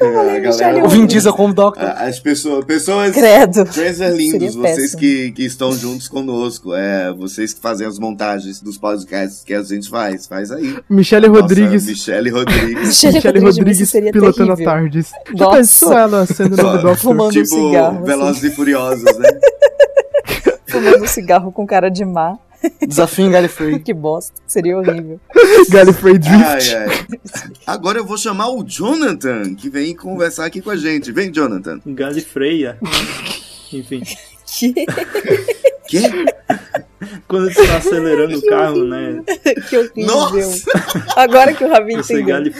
A 0.00 0.38
galera, 0.40 0.84
O 0.84 0.88
Vin 0.88 1.06
Diesel 1.06 1.32
como 1.32 1.52
Doctor. 1.52 1.82
a- 1.84 2.04
as 2.06 2.18
pessoas, 2.20 2.64
pessoas 2.64 3.12
Credo. 3.12 3.64
Transerlindos, 3.64 4.30
Seria 4.30 4.50
vocês 4.52 4.76
péssimo. 4.92 5.00
que, 5.00 5.32
que 5.32 5.44
estão 5.44 5.72
juntos 5.72 6.08
conosco, 6.08 6.72
é, 6.74 7.12
vocês 7.12 7.52
que 7.52 7.60
fazem 7.60 7.86
as 7.86 7.98
montagens 7.98 8.60
dos 8.60 8.78
podcasts 8.78 9.42
que 9.44 9.52
a 9.52 9.62
gente 9.62 9.88
faz, 9.90 10.26
faz 10.26 10.50
aí. 10.50 10.76
Michelle 10.88 11.26
Nossa, 11.28 11.40
Rodrigues. 11.42 11.86
Michelle 11.86 12.30
Rodrigues. 12.30 12.86
Michelle 12.86 13.18
Rodrigues, 13.18 13.56
Rodrigues 13.58 13.88
seria 13.90 14.12
pilotando 14.12 14.52
a 14.52 14.56
terrível. 14.56 14.72
Tardes. 14.72 15.10
Já 15.34 15.44
Nossa. 15.44 15.56
pensou 15.56 15.92
ela 15.92 16.26
sendo 16.26 16.54
o? 16.54 16.94
Fumando 16.96 17.28
um 17.28 17.30
tipo, 17.30 17.46
cigarro, 17.46 17.96
assim. 17.98 18.04
Velozes 18.06 18.42
e 18.44 18.50
Furiosos, 18.50 19.15
né? 19.18 19.28
Fumando 20.66 21.04
um 21.04 21.06
cigarro 21.06 21.52
com 21.52 21.66
cara 21.66 21.88
de 21.88 22.04
má. 22.04 22.38
Desafio 22.86 23.26
em 23.26 23.30
Gallifrey. 23.30 23.78
que 23.84 23.94
bosta. 23.94 24.40
Seria 24.46 24.76
horrível. 24.76 25.20
Gallifrey 25.70 26.18
Drift. 26.18 26.74
Ai, 26.74 26.74
ai. 26.74 27.06
Agora 27.66 27.98
eu 27.98 28.04
vou 28.04 28.16
chamar 28.16 28.48
o 28.48 28.64
Jonathan, 28.64 29.54
que 29.54 29.68
vem 29.68 29.94
conversar 29.94 30.46
aqui 30.46 30.60
com 30.60 30.70
a 30.70 30.76
gente. 30.76 31.12
Vem, 31.12 31.32
Jonathan. 31.32 31.80
Galifreia. 31.86 32.78
Enfim. 33.72 34.02
Que, 34.58 34.72
Quê? 35.88 36.00
Quando 37.28 37.52
você 37.52 37.66
tá 37.66 37.76
acelerando 37.76 38.38
o 38.38 38.46
carro, 38.46 38.84
né? 38.84 39.22
que 39.68 39.76
horrível. 39.76 40.06
Nossa! 40.06 40.70
Agora 41.16 41.52
que 41.52 41.64
o 41.64 41.68
Rabin 41.68 41.96
Você 41.96 42.20
entendeu. 42.20 42.52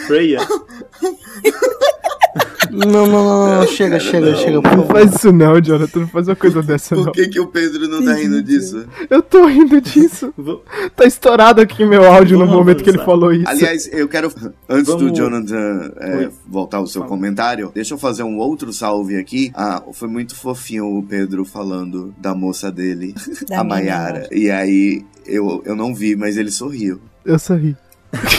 Galifreia. 2.77 3.07
Não, 3.07 3.07
não, 3.07 3.23
não, 3.47 3.59
não, 3.61 3.67
chega, 3.67 3.99
chega, 3.99 4.35
chega. 4.35 4.61
Por 4.61 4.77
Não 4.77 4.85
faz 4.85 5.13
isso 5.15 5.31
não, 5.31 5.59
Jonathan. 5.61 5.99
Não 6.01 6.07
faz 6.07 6.27
uma 6.27 6.35
coisa 6.35 6.61
dessa, 6.63 6.95
não. 6.95 7.03
Por 7.05 7.13
que, 7.13 7.27
que 7.27 7.39
o 7.39 7.47
Pedro 7.47 7.87
não 7.87 8.03
tá 8.03 8.13
rindo 8.13 8.41
disso? 8.43 8.85
Eu 9.09 9.21
tô 9.21 9.45
rindo 9.45 9.79
disso. 9.81 10.33
Tá 10.95 11.05
estourado 11.05 11.61
aqui 11.61 11.85
meu 11.85 12.03
áudio 12.11 12.37
no 12.39 12.45
Vamos 12.45 12.59
momento 12.59 12.83
que 12.83 12.89
ele 12.89 12.97
avançar. 12.97 13.05
falou 13.11 13.31
isso. 13.33 13.47
Aliás, 13.47 13.87
eu 13.93 14.07
quero, 14.07 14.31
antes 14.67 14.91
do 14.93 14.97
Vamos- 14.99 15.17
Jonathan 15.17 15.91
é, 15.97 16.29
voltar 16.47 16.77
ao 16.77 16.87
seu 16.87 17.03
comentário, 17.03 17.71
deixa 17.73 17.93
eu 17.93 17.97
fazer 17.97 18.23
um 18.23 18.37
outro 18.37 18.73
salve 18.73 19.17
aqui. 19.17 19.51
Ah, 19.53 19.81
foi 19.93 20.07
muito 20.07 20.35
fofinho 20.35 20.85
o 20.97 21.03
Pedro 21.03 21.45
falando 21.45 22.13
da 22.17 22.33
moça 22.33 22.71
dele, 22.71 23.13
Da 23.47 23.59
a 23.61 23.63
Mayara. 23.63 24.27
E 24.31 24.49
aí, 24.49 25.03
eu, 25.25 25.61
eu 25.65 25.75
não 25.75 25.93
vi, 25.93 26.15
mas 26.15 26.37
ele 26.37 26.49
sorriu. 26.51 26.99
Eu 27.25 27.37
sorri. 27.37 27.75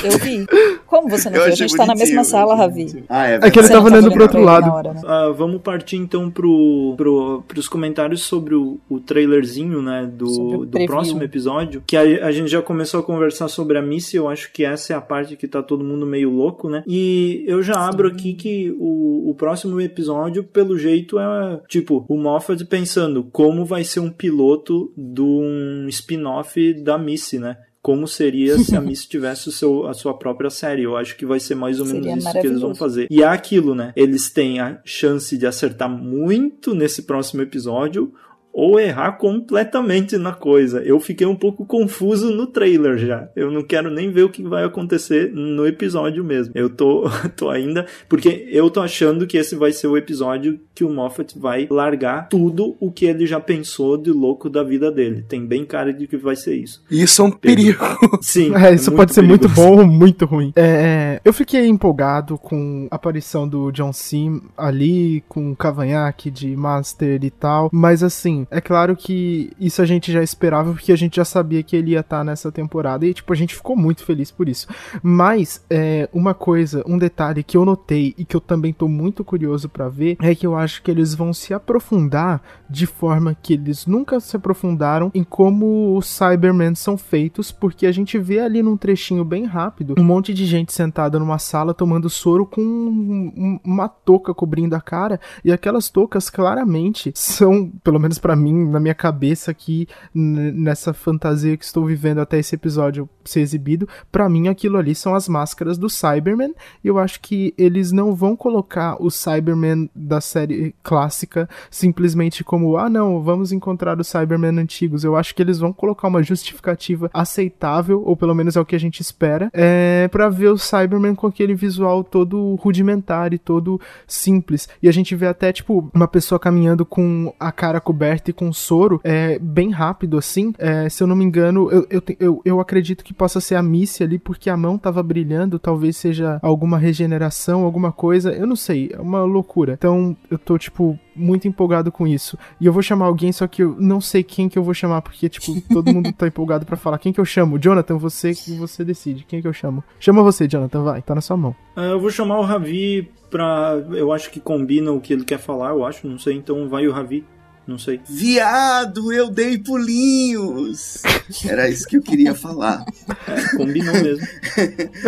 Eu 0.02 0.18
vi. 0.18 0.46
Como 0.88 1.08
você 1.08 1.28
não 1.28 1.38
viu? 1.38 1.44
A 1.44 1.50
gente 1.50 1.76
tá 1.76 1.84
na 1.84 1.94
mesma 1.94 2.24
sala, 2.24 2.54
Ravi. 2.54 3.04
Ah, 3.08 3.28
é 3.28 3.34
É 3.34 3.50
que 3.50 3.58
ele 3.58 3.66
Você 3.66 3.74
tava 3.74 3.90
não 3.90 3.98
olhando 3.98 4.10
pro 4.10 4.22
outro 4.22 4.40
lado. 4.40 4.70
hora, 4.70 4.94
né? 4.94 5.02
Ah, 5.06 5.28
vamos 5.36 5.60
partir 5.60 5.96
então 5.96 6.30
pro, 6.30 6.94
pro, 6.96 7.44
pros 7.46 7.68
comentários 7.68 8.22
sobre 8.22 8.54
o, 8.54 8.80
o 8.88 8.98
trailerzinho, 8.98 9.82
né, 9.82 10.10
do, 10.10 10.64
do 10.64 10.86
próximo 10.86 11.22
episódio. 11.22 11.82
Que 11.86 11.96
a, 11.96 12.26
a 12.26 12.32
gente 12.32 12.50
já 12.50 12.62
começou 12.62 13.00
a 13.00 13.02
conversar 13.02 13.48
sobre 13.48 13.76
a 13.76 13.82
Missy, 13.82 14.16
eu 14.16 14.28
acho 14.28 14.50
que 14.50 14.64
essa 14.64 14.94
é 14.94 14.96
a 14.96 15.00
parte 15.00 15.36
que 15.36 15.46
tá 15.46 15.62
todo 15.62 15.84
mundo 15.84 16.06
meio 16.06 16.30
louco, 16.30 16.70
né? 16.70 16.82
E 16.86 17.44
eu 17.46 17.62
já 17.62 17.86
abro 17.86 18.08
aqui 18.08 18.32
que 18.32 18.74
o, 18.78 19.30
o 19.30 19.34
próximo 19.34 19.78
episódio, 19.82 20.42
pelo 20.42 20.78
jeito, 20.78 21.18
é 21.18 21.60
tipo, 21.68 22.06
o 22.08 22.16
Moffat 22.16 22.64
pensando 22.64 23.24
como 23.30 23.64
vai 23.66 23.84
ser 23.84 24.00
um 24.00 24.10
piloto 24.10 24.90
de 24.96 25.20
um 25.20 25.86
spin-off 25.88 26.72
da 26.82 26.96
Missy, 26.96 27.38
né? 27.38 27.58
Como 27.88 28.06
seria 28.06 28.58
se 28.58 28.76
a 28.76 28.82
Missy 28.82 29.08
tivesse 29.08 29.48
o 29.48 29.50
seu, 29.50 29.86
a 29.86 29.94
sua 29.94 30.12
própria 30.12 30.50
série? 30.50 30.82
Eu 30.82 30.94
acho 30.94 31.16
que 31.16 31.24
vai 31.24 31.40
ser 31.40 31.54
mais 31.54 31.80
ou 31.80 31.86
menos 31.86 32.02
Seria 32.02 32.18
isso 32.18 32.32
que 32.32 32.46
eles 32.46 32.60
vão 32.60 32.74
fazer. 32.74 33.06
E 33.10 33.22
é 33.22 33.26
aquilo, 33.26 33.74
né? 33.74 33.94
Eles 33.96 34.28
têm 34.28 34.60
a 34.60 34.78
chance 34.84 35.38
de 35.38 35.46
acertar 35.46 35.88
muito 35.88 36.74
nesse 36.74 37.04
próximo 37.04 37.40
episódio 37.40 38.12
ou 38.52 38.80
errar 38.80 39.12
completamente 39.12 40.16
na 40.16 40.32
coisa. 40.32 40.82
Eu 40.82 40.98
fiquei 40.98 41.26
um 41.26 41.36
pouco 41.36 41.64
confuso 41.64 42.30
no 42.30 42.46
trailer 42.46 42.98
já. 42.98 43.28
Eu 43.36 43.50
não 43.50 43.62
quero 43.62 43.90
nem 43.90 44.10
ver 44.10 44.24
o 44.24 44.30
que 44.30 44.42
vai 44.42 44.64
acontecer 44.64 45.30
no 45.32 45.66
episódio 45.66 46.24
mesmo. 46.24 46.52
Eu 46.56 46.68
tô, 46.68 47.08
tô 47.36 47.50
ainda. 47.50 47.86
Porque 48.08 48.48
eu 48.50 48.68
tô 48.68 48.80
achando 48.80 49.26
que 49.26 49.36
esse 49.36 49.54
vai 49.54 49.72
ser 49.72 49.86
o 49.86 49.96
episódio 49.96 50.58
que 50.74 50.84
o 50.84 50.90
Moffat 50.90 51.38
vai 51.38 51.68
largar 51.70 52.28
tudo 52.28 52.76
o 52.80 52.90
que 52.90 53.06
ele 53.06 53.26
já 53.26 53.38
pensou 53.38 53.96
de 53.96 54.10
louco 54.10 54.50
da 54.50 54.62
vida 54.64 54.90
dele. 54.90 55.24
Tem 55.28 55.44
bem 55.46 55.64
cara 55.64 55.92
de 55.92 56.06
que 56.06 56.16
vai 56.16 56.34
ser 56.34 56.56
isso. 56.56 56.82
Isso 56.90 57.22
é 57.22 57.24
um 57.24 57.30
perigo. 57.30 57.84
Sim. 58.20 58.54
É, 58.56 58.74
isso 58.74 58.90
pode 58.90 59.14
ser 59.14 59.22
muito 59.22 59.48
perigoso. 59.48 59.68
bom 59.68 59.80
ou 59.82 59.86
muito 59.86 60.26
ruim. 60.26 60.52
É, 60.56 61.20
eu 61.24 61.32
fiquei 61.32 61.66
empolgado 61.66 62.36
com 62.36 62.88
a 62.90 62.96
aparição 62.96 63.48
do 63.48 63.70
John 63.70 63.92
Sim 63.92 64.40
ali, 64.56 65.22
com 65.28 65.52
o 65.52 65.56
cavanhaque 65.56 66.28
de 66.28 66.56
Master 66.56 67.22
e 67.22 67.30
tal. 67.30 67.70
Mas 67.72 68.02
assim, 68.02 68.47
é 68.50 68.60
claro 68.60 68.96
que 68.96 69.50
isso 69.58 69.80
a 69.82 69.86
gente 69.86 70.10
já 70.12 70.22
esperava, 70.22 70.72
porque 70.72 70.92
a 70.92 70.96
gente 70.96 71.16
já 71.16 71.24
sabia 71.24 71.62
que 71.62 71.76
ele 71.76 71.92
ia 71.92 72.00
estar 72.00 72.24
nessa 72.24 72.50
temporada. 72.50 73.06
E, 73.06 73.14
tipo, 73.14 73.32
a 73.32 73.36
gente 73.36 73.54
ficou 73.54 73.76
muito 73.76 74.04
feliz 74.04 74.30
por 74.30 74.48
isso. 74.48 74.66
Mas, 75.02 75.64
é, 75.70 76.08
uma 76.12 76.34
coisa, 76.34 76.82
um 76.86 76.98
detalhe 76.98 77.42
que 77.42 77.56
eu 77.56 77.64
notei 77.64 78.14
e 78.16 78.24
que 78.24 78.36
eu 78.36 78.40
também 78.40 78.72
tô 78.72 78.88
muito 78.88 79.24
curioso 79.24 79.68
pra 79.68 79.88
ver 79.88 80.16
é 80.20 80.34
que 80.34 80.46
eu 80.46 80.56
acho 80.56 80.82
que 80.82 80.90
eles 80.90 81.14
vão 81.14 81.32
se 81.32 81.52
aprofundar 81.54 82.42
de 82.68 82.86
forma 82.86 83.36
que 83.40 83.54
eles 83.54 83.86
nunca 83.86 84.20
se 84.20 84.36
aprofundaram 84.36 85.10
em 85.14 85.24
como 85.24 85.96
os 85.96 86.06
Cybermen 86.06 86.74
são 86.74 86.96
feitos, 86.98 87.50
porque 87.50 87.86
a 87.86 87.92
gente 87.92 88.18
vê 88.18 88.40
ali 88.40 88.62
num 88.62 88.76
trechinho 88.76 89.24
bem 89.24 89.44
rápido 89.44 89.94
um 89.98 90.04
monte 90.04 90.34
de 90.34 90.44
gente 90.44 90.72
sentada 90.72 91.18
numa 91.18 91.38
sala 91.38 91.72
tomando 91.74 92.10
soro 92.10 92.44
com 92.44 92.60
um- 92.60 93.32
um- 93.36 93.60
uma 93.64 93.88
touca 93.88 94.34
cobrindo 94.34 94.74
a 94.76 94.80
cara, 94.80 95.20
e 95.44 95.52
aquelas 95.52 95.88
toucas 95.88 96.28
claramente 96.30 97.12
são, 97.14 97.70
pelo 97.82 97.98
menos 97.98 98.18
pra 98.18 98.27
mim, 98.36 98.68
na 98.70 98.80
minha 98.80 98.94
cabeça 98.94 99.50
aqui, 99.50 99.86
nessa 100.14 100.92
fantasia 100.92 101.56
que 101.56 101.64
estou 101.64 101.84
vivendo 101.84 102.18
até 102.18 102.38
esse 102.38 102.54
episódio 102.54 103.08
ser 103.24 103.40
exibido, 103.40 103.88
pra 104.10 104.28
mim 104.28 104.48
aquilo 104.48 104.78
ali 104.78 104.94
são 104.94 105.14
as 105.14 105.28
máscaras 105.28 105.76
do 105.76 105.88
Cyberman, 105.90 106.54
e 106.82 106.88
eu 106.88 106.98
acho 106.98 107.20
que 107.20 107.54
eles 107.58 107.92
não 107.92 108.14
vão 108.14 108.34
colocar 108.34 108.96
o 109.00 109.10
Cyberman 109.10 109.88
da 109.94 110.20
série 110.20 110.74
clássica 110.82 111.48
simplesmente 111.70 112.42
como, 112.42 112.76
ah 112.76 112.88
não, 112.88 113.22
vamos 113.22 113.52
encontrar 113.52 113.98
os 114.00 114.08
Cybermen 114.08 114.58
antigos. 114.58 115.04
Eu 115.04 115.16
acho 115.16 115.34
que 115.34 115.42
eles 115.42 115.58
vão 115.58 115.72
colocar 115.72 116.08
uma 116.08 116.22
justificativa 116.22 117.10
aceitável, 117.12 118.02
ou 118.04 118.16
pelo 118.16 118.34
menos 118.34 118.56
é 118.56 118.60
o 118.60 118.64
que 118.64 118.76
a 118.76 118.80
gente 118.80 119.00
espera, 119.00 119.50
é, 119.52 120.08
para 120.08 120.28
ver 120.28 120.48
o 120.48 120.58
Cyberman 120.58 121.14
com 121.14 121.26
aquele 121.26 121.54
visual 121.54 122.02
todo 122.02 122.54
rudimentar 122.56 123.32
e 123.32 123.38
todo 123.38 123.80
simples. 124.06 124.68
E 124.82 124.88
a 124.88 124.92
gente 124.92 125.14
vê 125.14 125.26
até, 125.26 125.52
tipo, 125.52 125.90
uma 125.94 126.08
pessoa 126.08 126.38
caminhando 126.38 126.84
com 126.86 127.32
a 127.38 127.52
cara 127.52 127.80
coberta 127.80 128.17
e 128.26 128.32
com 128.32 128.52
soro, 128.52 129.00
é, 129.04 129.38
bem 129.38 129.70
rápido 129.70 130.18
assim. 130.18 130.52
É, 130.58 130.88
se 130.88 131.02
eu 131.02 131.06
não 131.06 131.14
me 131.14 131.24
engano, 131.24 131.70
eu, 131.70 131.86
eu, 131.90 132.02
eu, 132.18 132.42
eu 132.44 132.60
acredito 132.60 133.04
que 133.04 133.14
possa 133.14 133.40
ser 133.40 133.54
a 133.54 133.62
Missy 133.62 134.02
ali, 134.02 134.18
porque 134.18 134.50
a 134.50 134.56
mão 134.56 134.76
tava 134.76 135.02
brilhando, 135.02 135.58
talvez 135.58 135.96
seja 135.96 136.38
alguma 136.42 136.78
regeneração, 136.78 137.64
alguma 137.64 137.92
coisa, 137.92 138.32
eu 138.32 138.46
não 138.46 138.56
sei, 138.56 138.90
é 138.92 139.00
uma 139.00 139.22
loucura. 139.22 139.74
Então, 139.74 140.16
eu 140.30 140.38
tô, 140.38 140.58
tipo, 140.58 140.98
muito 141.14 141.48
empolgado 141.48 141.90
com 141.90 142.06
isso. 142.06 142.38
E 142.60 142.66
eu 142.66 142.72
vou 142.72 142.82
chamar 142.82 143.06
alguém, 143.06 143.32
só 143.32 143.46
que 143.46 143.62
eu 143.62 143.76
não 143.78 144.00
sei 144.00 144.22
quem 144.22 144.48
que 144.48 144.58
eu 144.58 144.62
vou 144.62 144.74
chamar, 144.74 145.02
porque, 145.02 145.28
tipo, 145.28 145.60
todo 145.68 145.92
mundo 145.92 146.12
tá 146.12 146.26
empolgado 146.26 146.64
pra 146.64 146.76
falar. 146.76 146.98
Quem 146.98 147.12
que 147.12 147.20
eu 147.20 147.24
chamo? 147.24 147.58
Jonathan, 147.58 147.98
você 147.98 148.32
você 148.56 148.84
decide. 148.84 149.24
Quem 149.24 149.40
que 149.40 149.48
eu 149.48 149.52
chamo? 149.52 149.82
Chama 149.98 150.22
você, 150.22 150.46
Jonathan, 150.46 150.82
vai, 150.82 151.02
tá 151.02 151.14
na 151.14 151.20
sua 151.20 151.36
mão. 151.36 151.54
Ah, 151.76 151.86
eu 151.86 152.00
vou 152.00 152.10
chamar 152.10 152.38
o 152.38 152.42
Ravi 152.42 153.10
pra. 153.30 153.74
Eu 153.90 154.12
acho 154.12 154.30
que 154.30 154.40
combina 154.40 154.92
o 154.92 155.00
que 155.00 155.12
ele 155.12 155.24
quer 155.24 155.38
falar, 155.38 155.70
eu 155.70 155.84
acho, 155.84 156.06
não 156.06 156.18
sei. 156.18 156.34
Então 156.34 156.68
vai 156.68 156.86
o 156.86 156.92
Ravi, 156.92 157.24
não 157.68 157.78
sei. 157.78 158.00
Viado, 158.08 159.12
eu 159.12 159.28
dei 159.28 159.58
pulinhos! 159.58 161.02
Era 161.46 161.68
isso 161.68 161.86
que 161.86 161.98
eu 161.98 162.02
queria 162.02 162.34
falar. 162.34 162.82
É, 163.26 163.56
combinou 163.56 163.92
mesmo. 163.92 164.26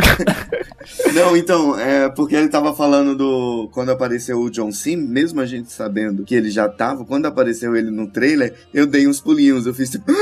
Não, 1.14 1.36
então, 1.36 1.78
é 1.78 2.08
porque 2.11 2.36
ele 2.36 2.48
tava 2.48 2.74
falando 2.74 3.16
do. 3.16 3.70
Quando 3.72 3.90
apareceu 3.90 4.38
o 4.38 4.50
John 4.50 4.70
Sim, 4.70 4.96
mesmo 4.96 5.40
a 5.40 5.46
gente 5.46 5.72
sabendo 5.72 6.24
que 6.24 6.34
ele 6.34 6.50
já 6.50 6.68
tava, 6.68 7.04
quando 7.04 7.26
apareceu 7.26 7.74
ele 7.74 7.90
no 7.90 8.11
trailer, 8.11 8.54
eu 8.74 8.86
dei 8.86 9.06
uns 9.08 9.20
pulinhos. 9.20 9.66
Eu 9.66 9.72
fiz 9.72 9.88
tipo. 9.88 10.12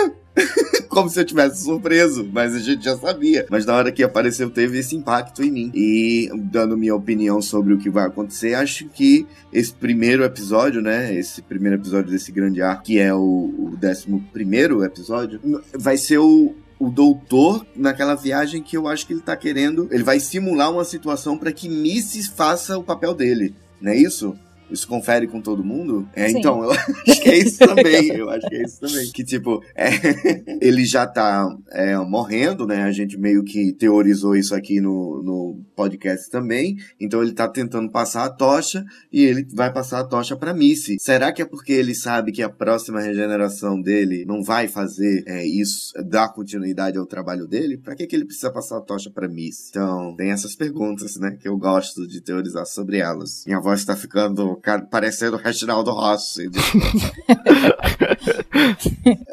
Como 0.99 1.09
se 1.09 1.21
eu 1.21 1.25
tivesse 1.25 1.65
surpreso, 1.65 2.29
mas 2.33 2.55
a 2.55 2.59
gente 2.59 2.85
já 2.85 2.97
sabia. 2.97 3.47
Mas 3.51 3.67
na 3.67 3.75
hora 3.75 3.93
que 3.93 4.03
apareceu, 4.03 4.51
teve 4.51 4.79
esse 4.79 4.97
impacto 4.97 5.43
em 5.43 5.51
mim. 5.51 5.71
E 5.75 6.31
dando 6.35 6.77
minha 6.77 6.95
opinião 6.95 7.41
sobre 7.41 7.75
o 7.75 7.79
que 7.79 7.91
vai 7.91 8.07
acontecer, 8.07 8.55
acho 8.55 8.87
que 8.89 9.27
esse 9.53 9.73
primeiro 9.73 10.25
episódio, 10.25 10.81
né? 10.81 11.15
Esse 11.15 11.43
primeiro 11.43 11.77
episódio 11.77 12.11
desse 12.11 12.33
grande 12.33 12.63
arco, 12.63 12.85
que 12.85 12.99
é 12.99 13.13
o, 13.15 13.19
o 13.19 13.77
décimo 13.79 14.25
primeiro 14.33 14.85
episódio, 14.85 15.41
vai 15.75 15.97
ser 15.97 16.19
o, 16.19 16.55
o 16.79 16.91
doutor 16.91 17.67
naquela 17.75 18.15
viagem 18.15 18.63
que 18.63 18.77
eu 18.77 18.87
acho 18.87 19.07
que 19.07 19.13
ele 19.13 19.21
tá 19.21 19.37
querendo. 19.37 19.89
Ele 19.91 20.03
vai 20.03 20.21
simular 20.21 20.73
uma 20.73 20.85
situação 20.85 21.37
para 21.37 21.53
que 21.53 21.69
Missy 21.69 22.23
faça 22.31 22.79
o 22.79 22.85
papel 22.85 23.15
dele, 23.15 23.55
não 23.81 23.93
é 23.93 23.97
isso? 23.97 24.37
Isso 24.71 24.87
confere 24.87 25.27
com 25.27 25.41
todo 25.41 25.65
mundo? 25.65 26.09
É, 26.15 26.29
Sim. 26.29 26.39
então, 26.39 26.63
eu 26.63 26.71
acho 26.73 27.23
que 27.23 27.29
é 27.29 27.39
isso 27.39 27.59
também. 27.59 28.09
Eu 28.09 28.31
acho 28.31 28.49
que 28.49 28.57
é 28.57 28.63
isso 28.63 28.81
também. 28.81 29.09
Que, 29.19 29.25
tipo, 29.25 29.63
é, 29.75 29.89
ele 30.61 30.85
já 30.85 31.07
tá 31.07 31.49
é, 31.73 31.97
morrendo, 31.99 32.67
né? 32.67 32.83
A 32.83 32.93
gente 32.93 33.19
meio 33.19 33.43
que 33.43 33.73
teorizou 33.73 34.37
isso 34.37 34.55
aqui 34.55 34.81
no, 34.81 35.23
no 35.23 35.61
podcast 35.75 36.31
também. 36.31 36.77
Então, 37.01 37.23
ele 37.23 37.33
tá 37.33 37.49
tentando 37.49 37.91
passar 37.91 38.25
a 38.25 38.31
tocha 38.31 38.85
e 39.13 39.25
ele 39.25 39.47
vai 39.53 39.73
passar 39.73 40.01
a 40.01 40.05
tocha 40.05 40.37
pra 40.37 40.55
Missy. 40.55 40.97
Será 41.01 41.33
que 41.33 41.43
é 41.43 41.45
porque 41.45 41.73
ele 41.73 41.95
sabe 41.95 42.33
que 42.33 42.43
a 42.43 42.51
próxima 42.51 43.01
regeneração 43.01 43.81
dele 43.81 44.25
não 44.27 44.43
vai 44.43 44.69
fazer 44.69 45.25
é, 45.27 45.45
isso, 45.47 45.93
dar 46.05 46.29
continuidade 46.29 46.99
ao 46.99 47.07
trabalho 47.07 47.47
dele? 47.47 47.79
Pra 47.79 47.97
que, 47.97 48.07
que 48.07 48.15
ele 48.15 48.27
precisa 48.27 48.53
passar 48.53 48.79
a 48.79 48.83
tocha 48.83 49.11
pra 49.11 49.29
Missy? 49.29 49.71
Então, 49.71 50.15
tem 50.17 50.31
essas 50.31 50.55
perguntas, 50.55 51.17
né? 51.17 51.37
Que 51.41 51.49
eu 51.49 51.57
gosto 51.57 52.07
de 52.07 52.21
teorizar 52.21 52.67
sobre 52.67 52.99
elas. 52.99 53.45
Minha 53.47 53.61
voz 53.61 53.85
tá 53.85 53.97
ficando 53.97 54.58
ca- 54.59 54.81
parecendo 54.81 55.37
o 55.37 55.41
Reginaldo 55.41 55.91
Rossi. 55.93 56.49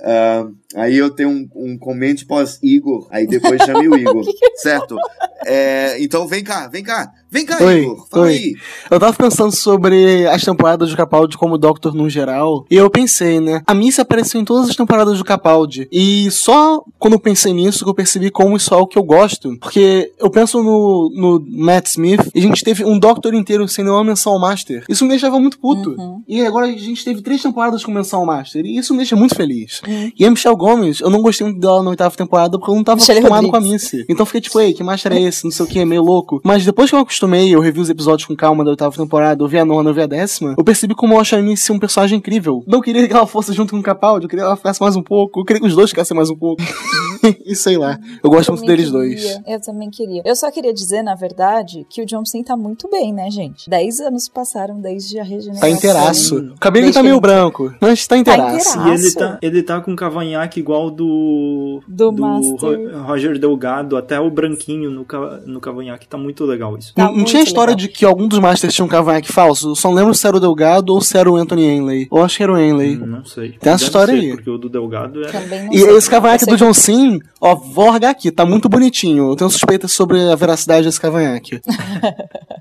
Ah, 0.03 0.47
aí 0.75 0.95
eu 0.97 1.09
tenho 1.09 1.29
um, 1.29 1.49
um 1.55 1.77
comente 1.77 2.25
pós-Igor, 2.25 3.07
aí 3.11 3.25
depois 3.25 3.61
chame 3.63 3.87
o 3.87 3.97
Igor, 3.97 4.23
certo? 4.57 4.97
É, 5.45 6.01
então 6.01 6.27
vem 6.27 6.43
cá, 6.43 6.67
vem 6.67 6.83
cá, 6.83 7.11
vem 7.35 7.45
cá, 7.45 7.57
Oi, 7.61 7.81
Igor, 7.81 8.07
fala 8.09 8.25
oi. 8.25 8.31
aí. 8.31 8.55
Eu 8.89 8.99
tava 8.99 9.13
pensando 9.13 9.53
sobre 9.53 10.25
as 10.27 10.43
temporadas 10.43 10.89
do 10.89 10.97
Capaldi 10.97 11.37
como 11.37 11.57
Doctor 11.57 11.93
no 11.93 12.09
geral, 12.09 12.65
e 12.71 12.75
eu 12.75 12.89
pensei, 12.89 13.39
né? 13.41 13.61
A 13.67 13.73
Missy 13.73 13.99
apareceu 13.99 14.39
em 14.39 14.45
todas 14.45 14.69
as 14.69 14.75
temporadas 14.75 15.17
do 15.17 15.23
Capaldi, 15.23 15.87
e 15.91 16.31
só 16.31 16.81
quando 16.97 17.13
eu 17.13 17.19
pensei 17.19 17.53
nisso 17.53 17.83
que 17.83 17.89
eu 17.89 17.93
percebi 17.93 18.31
como 18.31 18.55
isso 18.55 18.73
é 18.73 18.77
algo 18.77 18.87
que 18.87 18.97
eu 18.97 19.03
gosto, 19.03 19.57
porque 19.59 20.13
eu 20.17 20.29
penso 20.29 20.63
no, 20.63 21.11
no 21.13 21.45
Matt 21.47 21.87
Smith, 21.87 22.31
e 22.33 22.39
a 22.39 22.41
gente 22.41 22.63
teve 22.63 22.85
um 22.85 22.97
Doctor 22.97 23.33
inteiro 23.33 23.67
sem 23.67 23.83
nenhuma 23.83 24.03
menção 24.03 24.33
ao 24.33 24.39
Master. 24.39 24.85
Isso 24.87 25.03
me 25.03 25.09
deixava 25.09 25.39
muito 25.39 25.59
puto. 25.59 25.95
E 26.27 26.41
agora 26.45 26.67
a 26.67 26.71
gente 26.71 27.03
teve 27.03 27.21
três 27.21 27.41
temporadas 27.41 27.83
com 27.83 27.91
menção 27.91 28.21
ao 28.21 28.25
Master, 28.25 28.65
e 28.65 28.77
isso 28.77 28.93
me 28.93 28.99
deixa 28.99 29.15
muito 29.15 29.35
feliz. 29.35 29.81
E 30.17 30.25
a 30.25 30.31
Michelle 30.31 30.55
Gomes, 30.55 31.01
eu 31.01 31.09
não 31.09 31.21
gostei 31.21 31.45
muito 31.45 31.59
dela 31.59 31.83
na 31.83 31.89
oitava 31.89 32.15
temporada 32.15 32.57
porque 32.57 32.71
eu 32.71 32.75
não 32.75 32.83
tava 32.83 32.95
Michelle 32.97 33.19
acostumado 33.19 33.49
com 33.49 33.55
a 33.55 33.59
Rodrigues. 33.59 33.83
Missy. 33.91 34.05
Então 34.07 34.21
eu 34.21 34.25
fiquei 34.25 34.41
tipo, 34.41 34.59
ei, 34.59 34.73
que 34.73 34.83
Master 34.83 35.11
é 35.11 35.21
esse? 35.21 35.43
Não 35.43 35.51
sei 35.51 35.65
o 35.65 35.67
que, 35.67 35.83
meio 35.83 36.03
louco. 36.03 36.39
Mas 36.43 36.63
depois 36.63 36.89
que 36.89 36.95
eu 36.95 36.99
acostumei 36.99 37.24
acostumei, 37.25 37.53
eu 37.53 37.59
revi 37.59 37.79
os 37.79 37.89
episódios 37.89 38.27
com 38.27 38.35
calma 38.35 38.63
da 38.63 38.71
oitava 38.71 38.95
temporada, 38.95 39.43
eu 39.43 39.47
vi 39.47 39.57
a 39.57 39.65
nona, 39.65 39.89
eu 39.89 39.93
vi 39.93 40.01
a 40.01 40.05
décima, 40.05 40.53
eu 40.57 40.63
percebi 40.63 40.93
como 40.93 41.19
a 41.19 41.23
Shami 41.23 41.57
ser 41.57 41.71
um 41.71 41.79
personagem 41.79 42.17
incrível. 42.19 42.63
Não 42.67 42.81
queria 42.81 43.07
que 43.07 43.13
ela 43.13 43.25
fosse 43.27 43.51
junto 43.53 43.71
com 43.71 43.79
o 43.79 43.83
Capaldi, 43.83 44.25
eu 44.25 44.29
queria 44.29 44.43
que 44.43 44.47
ela 44.47 44.55
ficasse 44.57 44.81
mais 44.81 44.95
um 44.95 45.01
pouco, 45.01 45.39
eu 45.41 45.45
queria 45.45 45.61
que 45.61 45.67
os 45.67 45.75
dois 45.75 45.89
ficassem 45.89 46.15
mais 46.15 46.29
um 46.29 46.35
pouco. 46.35 46.61
e 47.45 47.55
sei 47.55 47.77
lá, 47.77 47.97
eu 48.23 48.29
gosto 48.29 48.49
muito 48.51 48.61
também 48.61 48.77
deles 48.77 48.91
queria, 48.91 49.33
dois. 49.37 49.41
Eu 49.47 49.61
também 49.61 49.89
queria. 49.89 50.21
Eu 50.25 50.35
só 50.35 50.51
queria 50.51 50.73
dizer, 50.73 51.01
na 51.01 51.15
verdade, 51.15 51.85
que 51.89 52.01
o 52.01 52.05
John 52.05 52.23
Cena 52.25 52.43
tá 52.45 52.57
muito 52.57 52.89
bem, 52.89 53.13
né, 53.13 53.29
gente? 53.31 53.69
Dez 53.69 53.99
anos 53.99 54.29
passaram 54.29 54.79
desde 54.79 55.19
a 55.19 55.23
regeneração. 55.23 55.61
Tá 55.61 55.69
inteiraço. 55.69 56.35
O 56.37 56.71
Desde 56.71 56.93
tá 56.93 57.01
meio 57.03 57.13
ele- 57.15 57.21
branco, 57.21 57.73
mas 57.79 58.05
tá 58.05 58.17
inteiraço. 58.17 58.77
E 58.79 58.89
ele 58.91 59.11
tá, 59.13 59.39
ele 59.41 59.63
tá 59.63 59.81
com 59.81 59.91
um 59.91 59.95
cavanhaque 59.95 60.59
igual 60.59 60.91
do. 60.91 61.81
Do 61.87 62.11
Master. 62.11 62.59
Ro- 62.93 63.03
Roger 63.07 63.39
Delgado, 63.39 63.95
até 63.97 64.19
o 64.19 64.29
branquinho 64.29 64.91
no, 64.91 65.05
ca- 65.05 65.39
no 65.45 65.59
cavanhaque. 65.59 66.07
Tá 66.07 66.17
muito 66.17 66.43
legal 66.45 66.77
isso. 66.77 66.93
Tá 66.93 67.11
Não, 67.15 67.19
não 67.19 67.25
tinha 67.25 67.41
história 67.43 67.75
de 67.75 67.87
que 67.87 68.03
algum 68.05 68.27
dos 68.27 68.39
Masters 68.39 68.73
tinha 68.73 68.85
um 68.85 68.89
cavanhaque 68.89 69.31
falso? 69.31 69.69
Eu 69.71 69.75
só 69.75 69.87
não 69.89 69.95
lembro 69.95 70.13
se 70.13 70.25
era 70.27 70.35
o 70.37 70.39
Delgado 70.39 70.93
ou 70.93 71.01
se 71.01 71.17
era 71.17 71.29
o 71.31 71.35
Anthony 71.35 71.63
Henley. 71.65 72.07
Eu 72.11 72.23
acho 72.23 72.37
que 72.37 72.43
era 72.43 72.51
o 72.53 72.57
Henley. 72.57 72.97
Hum, 72.97 73.05
Não 73.05 73.25
sei. 73.25 73.49
Tem 73.51 73.57
essa 73.57 73.69
Deve 73.71 73.83
história 73.83 74.13
ser, 74.13 74.19
aí. 74.19 74.29
Porque 74.35 74.49
o 74.49 74.57
do 74.57 74.69
Delgado 74.69 75.23
é. 75.25 75.31
Também 75.31 75.65
não 75.65 75.73
E 75.73 75.77
sei. 75.79 75.97
esse 75.97 76.09
cavanhaque 76.09 76.43
Eu 76.45 76.49
do 76.49 76.57
John 76.57 76.73
Sim, 76.73 77.19
ó, 77.39 77.55
vou 77.55 77.85
largar 77.89 78.09
aqui, 78.11 78.31
tá 78.31 78.45
muito 78.45 78.67
bonitinho. 78.69 79.31
Eu 79.31 79.35
tenho 79.35 79.49
suspeitas 79.49 79.91
sobre 79.91 80.19
a 80.29 80.35
veracidade 80.35 80.85
desse 80.85 80.99
cavanhaque. 80.99 81.59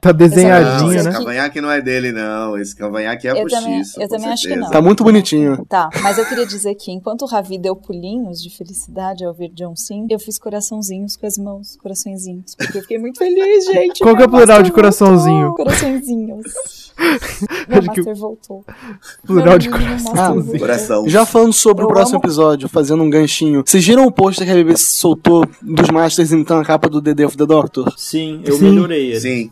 Tá 0.00 0.10
Não, 0.12 0.18
desenhadinho, 0.18 0.92
esse 0.92 1.04
né? 1.06 1.12
cavanhaque 1.12 1.60
não 1.62 1.70
é 1.70 1.80
dele, 1.80 2.12
não. 2.12 2.58
Esse 2.58 2.76
cavanhaque 2.76 3.26
é 3.26 3.30
Eu 3.30 3.46
também- 3.48 3.78
postiço. 3.78 3.98
eu 4.02 4.06
com 4.06 4.14
também 4.16 4.32
acho 4.32 4.42
que 4.42 4.48
certeza. 4.48 4.66
não. 4.66 4.70
Tá 4.70 4.82
muito 4.82 5.02
bonitinho. 5.02 5.64
Tá, 5.66 5.88
mas 6.02 6.18
eu 6.18 6.26
queria 6.26 6.44
dizer 6.44 6.74
que 6.74 6.92
enquanto 6.92 7.22
o 7.22 7.26
Ravi 7.26 7.56
deu 7.56 7.74
pulinhos 7.74 8.42
de 8.42 8.50
felicidade 8.54 9.24
ao 9.24 9.32
ver 9.32 9.48
John 9.54 9.74
Sim, 9.74 10.06
eu 10.10 10.18
fiz 10.18 10.36
coraçãozinhos 10.38 11.16
com 11.16 11.26
as 11.26 11.38
mãos, 11.38 11.76
coraçõezinhos, 11.82 12.54
porque 12.54 12.76
eu 12.78 12.82
fiquei 12.82 12.98
muito 12.98 13.18
feliz, 13.18 13.64
gente. 13.64 14.00
Qual 14.00 14.14
que 14.14 14.22
é 14.22 14.26
o 14.26 14.28
plural 14.44 14.62
de 14.62 14.72
coraçãozinho? 14.72 15.46
voltou, 15.48 15.64
Coraçõezinhos. 15.66 16.44
Meu 17.68 17.78
Acho 17.80 17.90
que 17.90 17.96
Master 17.98 18.14
voltou. 18.16 18.64
Plural 19.26 19.58
de 19.58 19.68
coraçãozinho. 19.68 20.58
Coração. 20.60 21.08
Já 21.08 21.26
falando 21.26 21.52
sobre 21.52 21.82
Eu 21.82 21.88
o 21.88 21.92
próximo 21.92 22.18
amo- 22.18 22.24
episódio, 22.24 22.68
fazendo 22.68 23.02
um 23.02 23.10
ganchinho. 23.10 23.62
Vocês 23.66 23.84
viram 23.84 24.06
o 24.06 24.12
pôster 24.12 24.46
que 24.46 24.52
a 24.52 24.54
BBC 24.54 24.96
soltou 24.96 25.44
dos 25.60 25.90
Masters 25.90 26.30
imitando 26.30 26.60
a 26.62 26.64
capa 26.64 26.88
do 26.88 27.02
The 27.02 27.14
Day 27.14 27.26
of 27.26 27.36
the 27.36 27.46
Doctor? 27.46 27.92
Sim, 27.96 28.42
eu 28.44 28.56
Sim. 28.56 28.70
melhorei 28.70 29.10
ele. 29.10 29.20
Sim. 29.20 29.50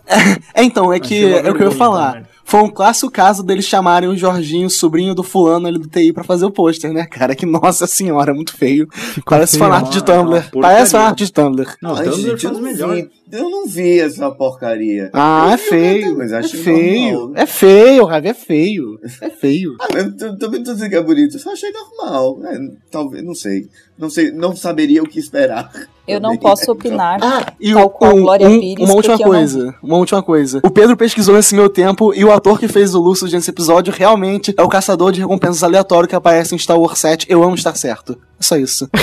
É, 0.54 0.62
então, 0.62 0.92
é 0.92 1.00
que 1.00 1.14
Achei 1.24 1.40
uma 1.40 1.48
é 1.48 1.50
o 1.50 1.54
que 1.56 1.62
eu 1.62 1.70
ia 1.70 1.76
falar. 1.76 2.12
também. 2.12 2.32
Foi 2.44 2.60
um 2.60 2.68
clássico 2.68 3.10
caso 3.10 3.42
deles 3.42 3.64
chamarem 3.64 4.08
o 4.08 4.16
Jorginho, 4.16 4.68
sobrinho 4.68 5.14
do 5.14 5.22
fulano 5.22 5.66
ali 5.68 5.78
do 5.78 5.88
TI, 5.88 6.12
pra 6.12 6.22
fazer 6.24 6.44
o 6.44 6.50
pôster, 6.50 6.92
né, 6.92 7.06
cara? 7.06 7.34
Que 7.36 7.46
nossa 7.46 7.86
senhora, 7.86 8.34
muito 8.34 8.54
feio. 8.56 8.86
Parece 9.24 9.56
feio. 9.56 9.64
fanart 9.70 9.90
de 9.92 10.02
Tumblr. 10.04 10.44
Parece 10.60 10.90
fanart 10.90 11.16
de 11.16 11.32
Tumblr. 11.32 11.66
Não, 11.80 11.94
Ai, 11.96 12.04
Tumblr 12.04 12.20
gente, 12.30 12.42
faz 12.46 12.58
melhor. 12.60 12.94
vi. 12.96 13.08
Eu 13.32 13.48
não 13.48 13.66
vi 13.66 13.98
essa 13.98 14.30
porcaria. 14.30 15.08
Ah, 15.14 15.46
Eu 15.48 15.54
é 15.54 15.56
feio. 15.56 16.18
Mas 16.18 16.32
É 16.32 16.36
acho 16.38 16.58
feio. 16.58 17.20
normal. 17.20 17.42
É 17.42 17.46
feio, 17.46 18.04
Ravi, 18.04 18.28
é 18.28 18.34
feio. 18.34 18.98
É 19.22 19.30
feio. 19.30 19.74
Ah, 19.80 19.88
eu 19.96 20.38
também 20.38 20.62
tô 20.62 20.74
dizendo 20.74 20.90
que 20.90 20.96
é 20.96 21.02
bonito, 21.02 21.36
eu 21.36 21.40
só 21.40 21.52
achei 21.52 21.70
normal. 21.72 22.38
É, 22.44 22.58
talvez, 22.90 23.24
não 23.24 23.34
sei. 23.34 23.68
Não 23.98 24.10
sei, 24.10 24.30
não 24.32 24.54
saberia 24.54 25.02
o 25.02 25.06
que 25.08 25.18
esperar. 25.18 25.70
Eu 26.06 26.20
não 26.20 26.36
posso 26.36 26.70
opinar. 26.72 27.18
Ah, 27.22 27.52
e 27.60 27.72
Tal 27.72 27.88
qual 27.88 28.16
um- 28.16 28.22
Glória 28.22 28.48
um- 28.48 28.60
Pires, 28.60 28.84
uma 28.84 28.94
última 28.96 29.14
porque 29.16 29.28
eu 29.28 29.32
não 29.32 29.38
coisa, 29.38 29.74
uma 29.82 29.96
última 29.96 30.22
coisa. 30.22 30.60
O 30.64 30.70
Pedro 30.70 30.96
pesquisou 30.96 31.34
nesse 31.36 31.54
meu 31.54 31.70
tempo 31.70 32.12
e 32.12 32.24
o 32.24 32.32
ator 32.32 32.58
que 32.58 32.66
fez 32.68 32.94
o 32.94 33.00
Lucius 33.00 33.32
nesse 33.32 33.48
episódio 33.50 33.94
realmente 33.96 34.52
é 34.58 34.62
o 34.62 34.68
caçador 34.68 35.12
de 35.12 35.20
recompensas 35.20 35.62
aleatório 35.62 36.08
que 36.08 36.16
aparece 36.16 36.54
em 36.54 36.58
Star 36.58 36.78
Wars 36.78 36.98
7. 36.98 37.26
Eu 37.30 37.42
amo 37.42 37.54
estar 37.54 37.74
certo. 37.76 38.18
É 38.38 38.42
só 38.42 38.56
isso. 38.56 38.90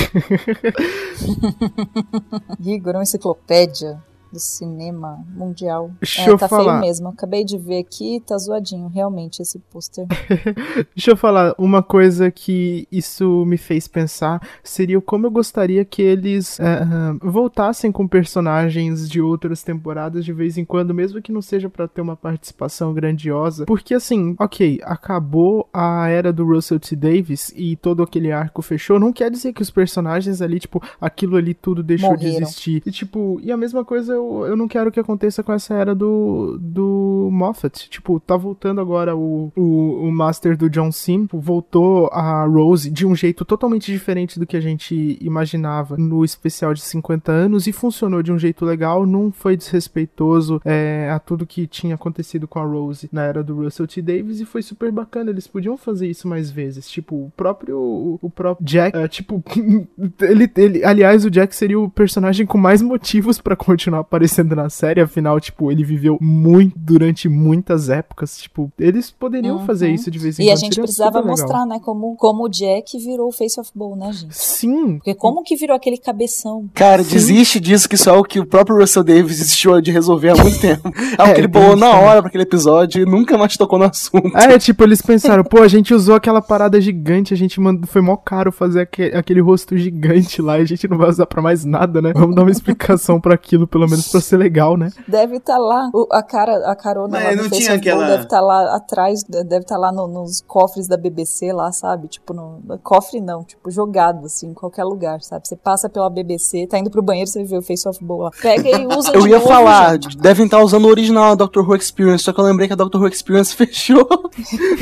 Igor, 2.66 2.94
uma 2.96 3.04
enciclopédia 3.04 3.98
do 4.32 4.40
cinema 4.40 5.24
mundial. 5.36 5.92
Deixa 6.00 6.24
é, 6.24 6.30
eu 6.30 6.38
tá 6.38 6.48
falar. 6.48 6.80
feio 6.80 6.82
mesmo. 6.82 7.10
Acabei 7.10 7.44
de 7.44 7.58
ver 7.58 7.80
aqui, 7.80 8.22
tá 8.26 8.38
zoadinho, 8.38 8.88
realmente, 8.88 9.42
esse 9.42 9.60
pôster. 9.60 10.06
Deixa 10.96 11.12
eu 11.12 11.18
falar, 11.18 11.54
uma 11.58 11.82
coisa 11.82 12.30
que 12.32 12.88
isso 12.92 13.46
me 13.46 13.58
fez 13.58 13.88
pensar 13.88 14.42
seria 14.64 15.00
como 15.02 15.26
eu 15.26 15.32
gostaria 15.32 15.84
que 15.84 16.02
eles 16.02 16.60
ah, 16.60 17.16
voltassem 17.22 17.92
com 17.92 18.08
personagens 18.08 19.10
de 19.10 19.22
outras 19.22 19.64
temporadas 19.64 20.24
de 20.24 20.34
vez 20.34 20.58
em 20.58 20.66
quando, 20.66 20.94
mesmo 20.94 21.22
que 21.22 21.32
não 21.32 21.42
seja 21.42 21.70
pra 21.70 21.88
ter 21.88 22.02
uma 22.02 22.16
participação 22.16 22.94
grandiosa. 22.94 23.66
Porque 23.66 23.94
assim, 23.94 24.36
ok, 24.40 24.80
acabou 24.84 25.68
a 25.74 26.08
era 26.08 26.32
do 26.32 26.46
Russell 26.46 26.80
T. 26.80 26.96
Davis 26.96 27.52
e 27.56 27.76
todo 27.76 28.04
aquele 28.04 28.32
arco 28.32 28.62
fechou, 28.62 29.00
não 29.00 29.14
quer 29.14 29.32
dizer 29.32 29.54
que 29.54 29.62
os 29.62 29.72
personagens 29.72 30.42
ali, 30.42 30.60
tipo, 30.60 30.82
aquilo 31.00 31.36
ali 31.38 31.54
tudo 31.54 31.82
deixou 31.82 32.16
de 32.16 32.26
Morreram. 32.26 32.44
existir. 32.44 32.84
E 32.86 32.92
tipo, 32.92 33.40
e 33.42 33.52
a 33.52 33.58
mesma 33.58 33.84
coisa 33.84 34.19
eu, 34.20 34.46
eu 34.46 34.56
não 34.56 34.68
quero 34.68 34.92
que 34.92 35.00
aconteça 35.00 35.42
com 35.42 35.52
essa 35.52 35.74
era 35.74 35.96
do, 35.96 36.58
do 36.62 37.30
Moffat. 37.32 37.90
Tipo, 37.90 38.20
tá 38.20 38.38
voltando 38.38 38.82
agora 38.82 39.16
o, 39.16 39.52
o, 39.56 40.08
o 40.08 40.12
Master 40.12 40.56
do 40.56 40.70
John 40.70 40.92
Sim, 40.92 41.24
tipo, 41.24 41.40
voltou 41.40 42.08
a 42.12 42.46
Rose 42.46 42.90
de 42.90 43.06
um 43.06 43.16
jeito 43.16 43.46
totalmente 43.46 43.92
diferente 43.92 44.40
do 44.40 44.46
que 44.46 44.58
a 44.58 44.62
gente 44.62 45.18
imaginava 45.22 45.96
no 45.98 46.26
especial 46.26 46.74
de 46.74 46.82
50 46.82 47.32
anos 47.32 47.68
e 47.68 47.72
funcionou 47.72 48.22
de 48.22 48.32
um 48.32 48.40
jeito 48.40 48.66
legal, 48.66 49.06
não 49.06 49.32
foi 49.32 49.56
desrespeitoso 49.56 50.62
é, 50.66 51.10
a 51.12 51.20
tudo 51.20 51.46
que 51.46 51.68
tinha 51.68 51.96
acontecido 51.96 52.48
com 52.48 52.60
a 52.60 52.64
Rose 52.64 53.10
na 53.12 53.24
era 53.24 53.44
do 53.44 53.56
Russell 53.56 53.88
T. 53.88 54.02
Davis 54.02 54.40
e 54.40 54.46
foi 54.46 54.62
super 54.62 54.92
bacana. 54.92 55.30
Eles 55.30 55.48
podiam 55.48 55.78
fazer 55.78 56.08
isso 56.08 56.28
mais 56.28 56.50
vezes. 56.50 56.90
Tipo, 56.90 57.16
o 57.16 57.32
próprio, 57.36 58.20
o, 58.22 58.30
próprio 58.30 58.66
Jack, 58.66 58.98
é, 58.98 59.08
tipo, 59.08 59.44
ele, 60.22 60.52
ele, 60.56 60.84
aliás, 60.84 61.26
o 61.26 61.32
Jack 61.32 61.56
seria 61.56 61.80
o 61.80 61.90
personagem 61.90 62.46
com 62.46 62.58
mais 62.58 62.82
motivos 62.82 63.40
pra 63.40 63.56
continuar 63.56 64.04
aparecendo 64.10 64.56
na 64.56 64.70
série, 64.70 65.00
afinal, 65.02 65.40
tipo, 65.40 65.72
ele 65.72 65.84
viveu 65.84 66.18
muito 66.20 66.74
durante 66.78 67.30
muitas 67.30 67.90
épocas, 67.90 68.38
tipo, 68.40 68.72
eles 68.80 69.12
poderiam 69.12 69.58
Uhum. 69.58 69.66
fazer 69.66 69.90
isso 69.90 70.10
de 70.10 70.18
vez 70.18 70.40
em 70.40 70.44
E 70.44 70.46
quando. 70.48 70.54
a 70.54 70.56
gente 70.60 70.74
seria 70.74 70.84
precisava 70.84 71.22
mostrar, 71.22 71.66
né, 71.66 71.80
como, 71.84 72.16
como 72.16 72.46
o 72.46 72.50
Jack 72.50 72.98
virou 72.98 73.28
o 73.28 73.32
Face 73.32 73.60
of 73.60 73.70
Bull, 73.76 73.96
né, 73.96 74.12
gente? 74.12 74.36
Sim. 74.36 74.98
Porque 74.98 75.14
como 75.14 75.44
que 75.44 75.56
virou 75.56 75.76
aquele 75.76 75.98
cabeção? 75.98 76.68
Cara, 76.74 77.04
desiste 77.04 77.60
disso, 77.60 77.88
que 77.88 77.96
isso 77.96 78.10
é 78.10 78.14
o 78.14 78.24
que 78.24 78.40
o 78.40 78.46
próprio 78.46 78.78
Russell 78.80 79.04
Davis 79.04 79.38
desistiu 79.38 79.80
de 79.80 79.92
resolver 79.92 80.30
há 80.32 80.36
muito 80.36 80.60
tempo. 80.60 80.92
É 81.18 81.24
o 81.24 81.28
É, 81.28 81.34
que 81.34 81.42
ele 81.42 81.48
tem 81.48 81.62
bolou 81.62 81.76
na 81.76 81.92
hora 82.00 82.22
pra 82.22 82.30
aquele 82.30 82.44
episódio 82.44 83.02
e 83.02 83.06
nunca 83.06 83.38
mais 83.38 83.56
tocou 83.56 83.78
no 83.78 83.86
assunto. 83.86 84.36
É, 84.36 84.58
tipo, 84.58 84.84
eles 84.84 85.02
pensaram, 85.02 85.44
pô, 85.44 85.62
a 85.62 85.68
gente 85.68 85.94
usou 85.94 86.16
aquela 86.16 86.42
parada 86.42 86.82
gigante, 86.82 87.34
a 87.34 87.38
gente 87.38 87.60
mandou, 87.60 87.86
foi 87.88 88.02
mó 88.02 88.16
caro 88.18 88.52
fazer 88.52 88.82
aque- 88.82 89.12
aquele 89.14 89.42
rosto 89.42 89.78
gigante 89.78 90.42
lá, 90.42 90.58
e 90.58 90.62
a 90.64 90.66
gente 90.66 90.88
não 90.88 90.98
vai 90.98 91.10
usar 91.10 91.26
pra 91.28 91.42
mais 91.42 91.64
nada, 91.66 92.02
né? 92.02 92.12
Vamos 92.16 92.36
dar 92.36 92.42
uma 92.42 92.52
explicação 92.52 93.20
pra 93.22 93.36
aquilo, 93.36 93.68
pelo 93.68 93.86
menos 93.88 93.99
pra 94.08 94.22
ser 94.22 94.38
legal, 94.38 94.78
né? 94.78 94.92
Deve 95.08 95.38
estar 95.38 95.58
lá, 95.58 95.90
o- 95.94 96.08
a 96.12 96.22
cara, 96.24 96.70
a 96.70 96.76
carona 96.76 97.20
Mas 97.20 97.36
lá 97.38 97.44
não 97.44 97.50
tinha 97.50 97.74
aquela- 97.74 98.08
deve 98.08 98.24
estar 98.24 98.42
lá 98.42 98.76
atrás, 98.76 99.24
deve 99.24 99.60
estar 99.64 99.78
lá 99.78 99.92
no- 99.92 100.08
nos 100.08 100.42
cofres 100.42 100.88
da 100.88 100.98
BBC 100.98 101.52
lá, 101.52 101.72
sabe? 101.72 102.08
Tipo, 102.08 102.34
no, 102.34 102.60
no 102.64 102.78
cofre 102.80 103.20
não, 103.22 103.44
tipo, 103.44 103.70
jogado 103.72 104.26
assim, 104.26 104.48
em 104.50 104.54
qualquer 104.54 104.84
lugar, 104.84 105.22
sabe? 105.22 105.48
Você 105.48 105.56
passa 105.56 105.90
pela 105.90 106.10
BBC, 106.10 106.68
tá 106.68 106.78
indo 106.78 106.90
pro 106.90 107.02
banheiro, 107.02 107.30
você 107.30 107.44
vê 107.44 107.58
o 107.58 107.62
Face 107.62 107.88
of 107.88 108.04
Bull 108.04 108.22
lá. 108.24 108.32
Pega 108.42 108.70
e 108.70 108.86
usa 108.88 109.12
Eu 109.14 109.28
ia 109.28 109.38
novo, 109.38 109.48
falar, 109.48 109.94
gente. 109.94 110.18
devem 110.18 110.46
estar 110.46 110.62
usando 110.64 110.86
o 110.86 110.90
original 110.90 111.36
da 111.36 111.46
Doctor 111.46 111.68
Who 111.68 111.76
Experience, 111.76 112.24
só 112.24 112.32
que 112.34 112.40
eu 112.40 112.44
lembrei 112.46 112.68
que 112.68 112.74
a 112.74 112.78
Doctor 112.78 113.02
Who 113.02 113.08
Experience 113.08 113.56
fechou. 113.56 114.06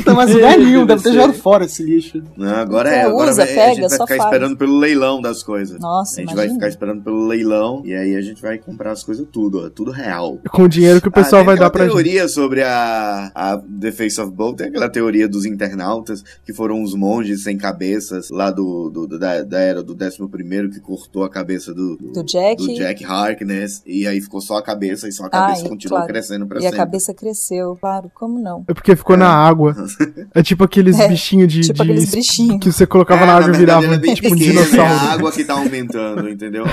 tem 0.04 0.14
mais 0.14 0.32
lugar 0.34 0.58
nenhum, 0.58 0.84
deve 0.86 1.02
ter 1.02 1.12
jogado 1.12 1.32
fora 1.34 1.64
esse 1.64 1.82
lixo. 1.82 2.22
Não, 2.36 2.54
agora 2.56 2.90
É, 2.90 2.98
é. 2.98 3.02
Agora 3.02 3.30
usa, 3.30 3.44
vai- 3.44 3.52
a 3.52 3.56
pega, 3.56 3.74
gente 3.74 3.80
vai 3.80 3.90
só 3.98 4.06
ficar 4.06 4.16
faz. 4.16 4.24
esperando 4.32 4.56
pelo 4.56 4.78
leilão 4.78 5.20
das 5.20 5.42
coisas. 5.42 5.78
Nossa, 5.80 6.16
a 6.16 6.20
gente 6.20 6.32
imagina. 6.32 6.46
vai 6.46 6.54
ficar 6.54 6.68
esperando 6.68 7.02
pelo 7.02 7.26
leilão 7.26 7.82
e 7.84 7.94
aí 7.94 8.14
a 8.16 8.20
gente 8.20 8.40
vai 8.42 8.58
comprar 8.58 8.92
as 8.92 9.02
coisas 9.08 9.26
tudo, 9.32 9.64
ó, 9.64 9.70
tudo 9.70 9.90
real. 9.90 10.38
Com 10.50 10.62
o 10.64 10.68
dinheiro 10.68 11.00
que 11.00 11.08
o 11.08 11.12
pessoal 11.12 11.40
Ah, 11.42 11.44
tem 11.44 11.46
vai 11.46 11.56
dar 11.58 11.70
pra 11.70 11.84
gente. 11.84 11.92
teoria 11.94 12.28
sobre 12.28 12.62
a, 12.62 13.30
a 13.34 13.56
The 13.80 13.90
Face 13.92 14.20
of 14.20 14.30
Bolt, 14.32 14.58
tem 14.58 14.68
aquela 14.68 14.88
teoria 14.88 15.28
dos 15.28 15.44
internautas 15.44 16.22
que 16.44 16.52
foram 16.52 16.82
os 16.82 16.94
monges 16.94 17.42
sem 17.42 17.56
cabeças 17.56 18.28
lá 18.30 18.50
do, 18.50 18.90
do- 18.90 19.06
do- 19.06 19.18
da, 19.18 19.42
da 19.42 19.58
era 19.60 19.82
do 19.82 19.94
11 19.94 20.68
que 20.70 20.80
cortou 20.80 21.24
a 21.24 21.28
cabeça 21.30 21.72
do, 21.74 21.96
Do 21.96 22.22
Jack. 22.24 22.64
do 22.66 22.74
Jack 22.74 23.04
Harkness 23.04 23.82
e 23.86 24.06
aí 24.06 24.20
ficou 24.20 24.40
só 24.40 24.56
a 24.58 24.62
cabeça 24.62 25.08
e 25.08 25.12
só 25.12 25.24
a 25.24 25.26
Ah, 25.26 25.30
cabeça 25.30 25.66
e, 25.66 25.68
continuou 25.68 25.98
claro. 26.00 26.12
crescendo 26.12 26.46
pra 26.46 26.58
E 26.58 26.62
sempre. 26.62 26.76
a 26.76 26.78
cabeça 26.78 27.14
cresceu, 27.14 27.76
claro, 27.80 28.10
como 28.14 28.38
não? 28.38 28.64
É 28.68 28.74
porque 28.74 28.94
ficou 28.94 29.16
na 29.16 29.28
água. 29.28 29.74
É 30.34 30.42
tipo 30.42 30.62
aqueles 30.62 30.98
É, 30.98 31.08
bichinhos 31.08 31.52
de. 31.52 31.60
tipo 31.62 31.74
de- 31.74 31.82
aqueles 31.82 32.10
bichinhos. 32.14 32.58
Que 32.60 32.70
você 32.70 32.86
colocava 32.86 33.22
É, 33.22 33.26
na 33.26 33.34
água 33.36 33.54
e 33.54 33.58
virava 33.58 33.86
é 33.86 33.98
bem 33.98 34.14
tipo 34.14 34.28
um 34.28 34.32
pequena, 34.32 34.52
dinossauro. 34.64 34.82
É 34.82 34.86
a 34.96 35.12
água 35.12 35.32
que 35.32 35.44
tá 35.44 35.54
aumentando, 35.54 36.28
entendeu? 36.28 36.64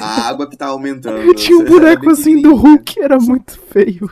A 0.00 0.28
água 0.28 0.48
que 0.48 0.56
tá 0.56 0.66
aumentando. 0.66 1.34
Tinha 1.34 1.58
um 1.58 1.62
é 1.62 1.64
boneco 1.80 2.10
assim 2.10 2.40
do 2.42 2.54
Hulk, 2.54 3.00
era 3.00 3.18
muito 3.18 3.58
feio. 3.70 4.10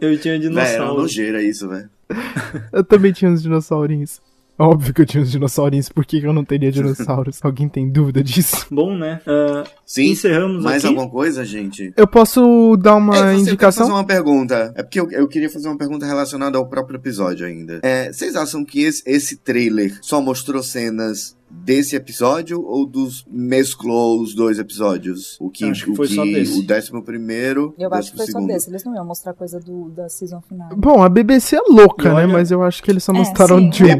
Eu 0.00 0.18
tinha 0.18 0.38
Véi, 0.38 0.46
era 0.46 0.50
uma 0.50 0.64
dinossauro. 0.64 1.00
nojeira 1.02 1.42
isso, 1.42 1.68
velho. 1.68 1.88
Eu 2.72 2.84
também 2.84 3.12
tinha 3.12 3.30
uns 3.30 3.42
dinossaurinhos. 3.42 4.20
Óbvio 4.58 4.92
que 4.92 5.00
eu 5.00 5.06
tinha 5.06 5.22
uns 5.22 5.30
dinossaurinhos, 5.32 5.88
por 5.88 6.04
que 6.04 6.18
eu 6.22 6.32
não 6.32 6.44
teria 6.44 6.70
dinossauros? 6.70 7.38
Alguém 7.42 7.68
tem 7.68 7.88
dúvida 7.90 8.22
disso? 8.22 8.66
Bom, 8.70 8.96
né? 8.96 9.20
Ah, 9.26 9.64
Sim. 9.84 10.10
Encerramos 10.10 10.62
Mais 10.62 10.84
aqui. 10.84 10.94
alguma 10.94 11.10
coisa, 11.10 11.42
gente? 11.44 11.92
Eu 11.96 12.06
posso 12.06 12.76
dar 12.76 12.94
uma 12.96 13.14
É, 13.14 13.18
você, 13.18 13.22
eu 13.22 13.28
quero 13.30 13.40
indicação? 13.40 13.86
fazer 13.86 13.98
uma 13.98 14.04
pergunta. 14.06 14.72
É 14.76 14.82
porque 14.82 15.00
eu, 15.00 15.10
eu 15.10 15.26
queria 15.26 15.48
fazer 15.50 15.68
uma 15.68 15.76
pergunta 15.78 16.04
relacionada 16.06 16.58
ao 16.58 16.68
próprio 16.68 16.96
episódio 16.98 17.46
ainda. 17.46 17.80
É, 17.82 18.12
vocês 18.12 18.36
acham 18.36 18.62
que 18.64 18.82
esse, 18.82 19.02
esse 19.06 19.36
trailer 19.38 19.98
só 20.02 20.20
mostrou 20.20 20.62
cenas 20.62 21.34
desse 21.52 21.94
episódio 21.94 22.62
ou 22.64 22.86
dos 22.86 23.24
mesclou 23.30 24.20
os 24.20 24.34
dois 24.34 24.58
episódios? 24.58 25.36
O 25.40 25.50
que, 25.50 25.64
Acho 25.64 25.84
que 25.84 25.90
o 25.90 25.94
foi 25.94 26.08
só 26.08 26.24
desse. 26.24 26.58
O 26.58 26.66
décimo 26.66 27.02
primeiro. 27.02 27.74
Eu 27.78 27.92
acho 27.94 28.10
que 28.10 28.16
foi 28.16 28.26
décimo 28.26 28.32
só 28.32 28.38
segundo. 28.38 28.48
desse. 28.54 28.70
Eles 28.70 28.84
não 28.84 28.94
iam 28.94 29.04
mostrar 29.04 29.32
coisa 29.34 29.60
do, 29.60 29.88
da 29.90 30.08
season 30.08 30.40
final. 30.40 30.68
Bom, 30.76 31.02
a 31.02 31.08
BBC 31.08 31.56
é 31.56 31.60
louca, 31.68 32.08
né? 32.08 32.14
olha- 32.24 32.28
Mas 32.28 32.50
eu 32.50 32.62
acho 32.62 32.82
que 32.82 32.90
eles 32.90 33.04
só 33.04 33.12
É, 33.12 33.18
mostraram 33.18 33.58
sim, 33.58 33.68
de 33.70 33.84
um. 33.84 33.92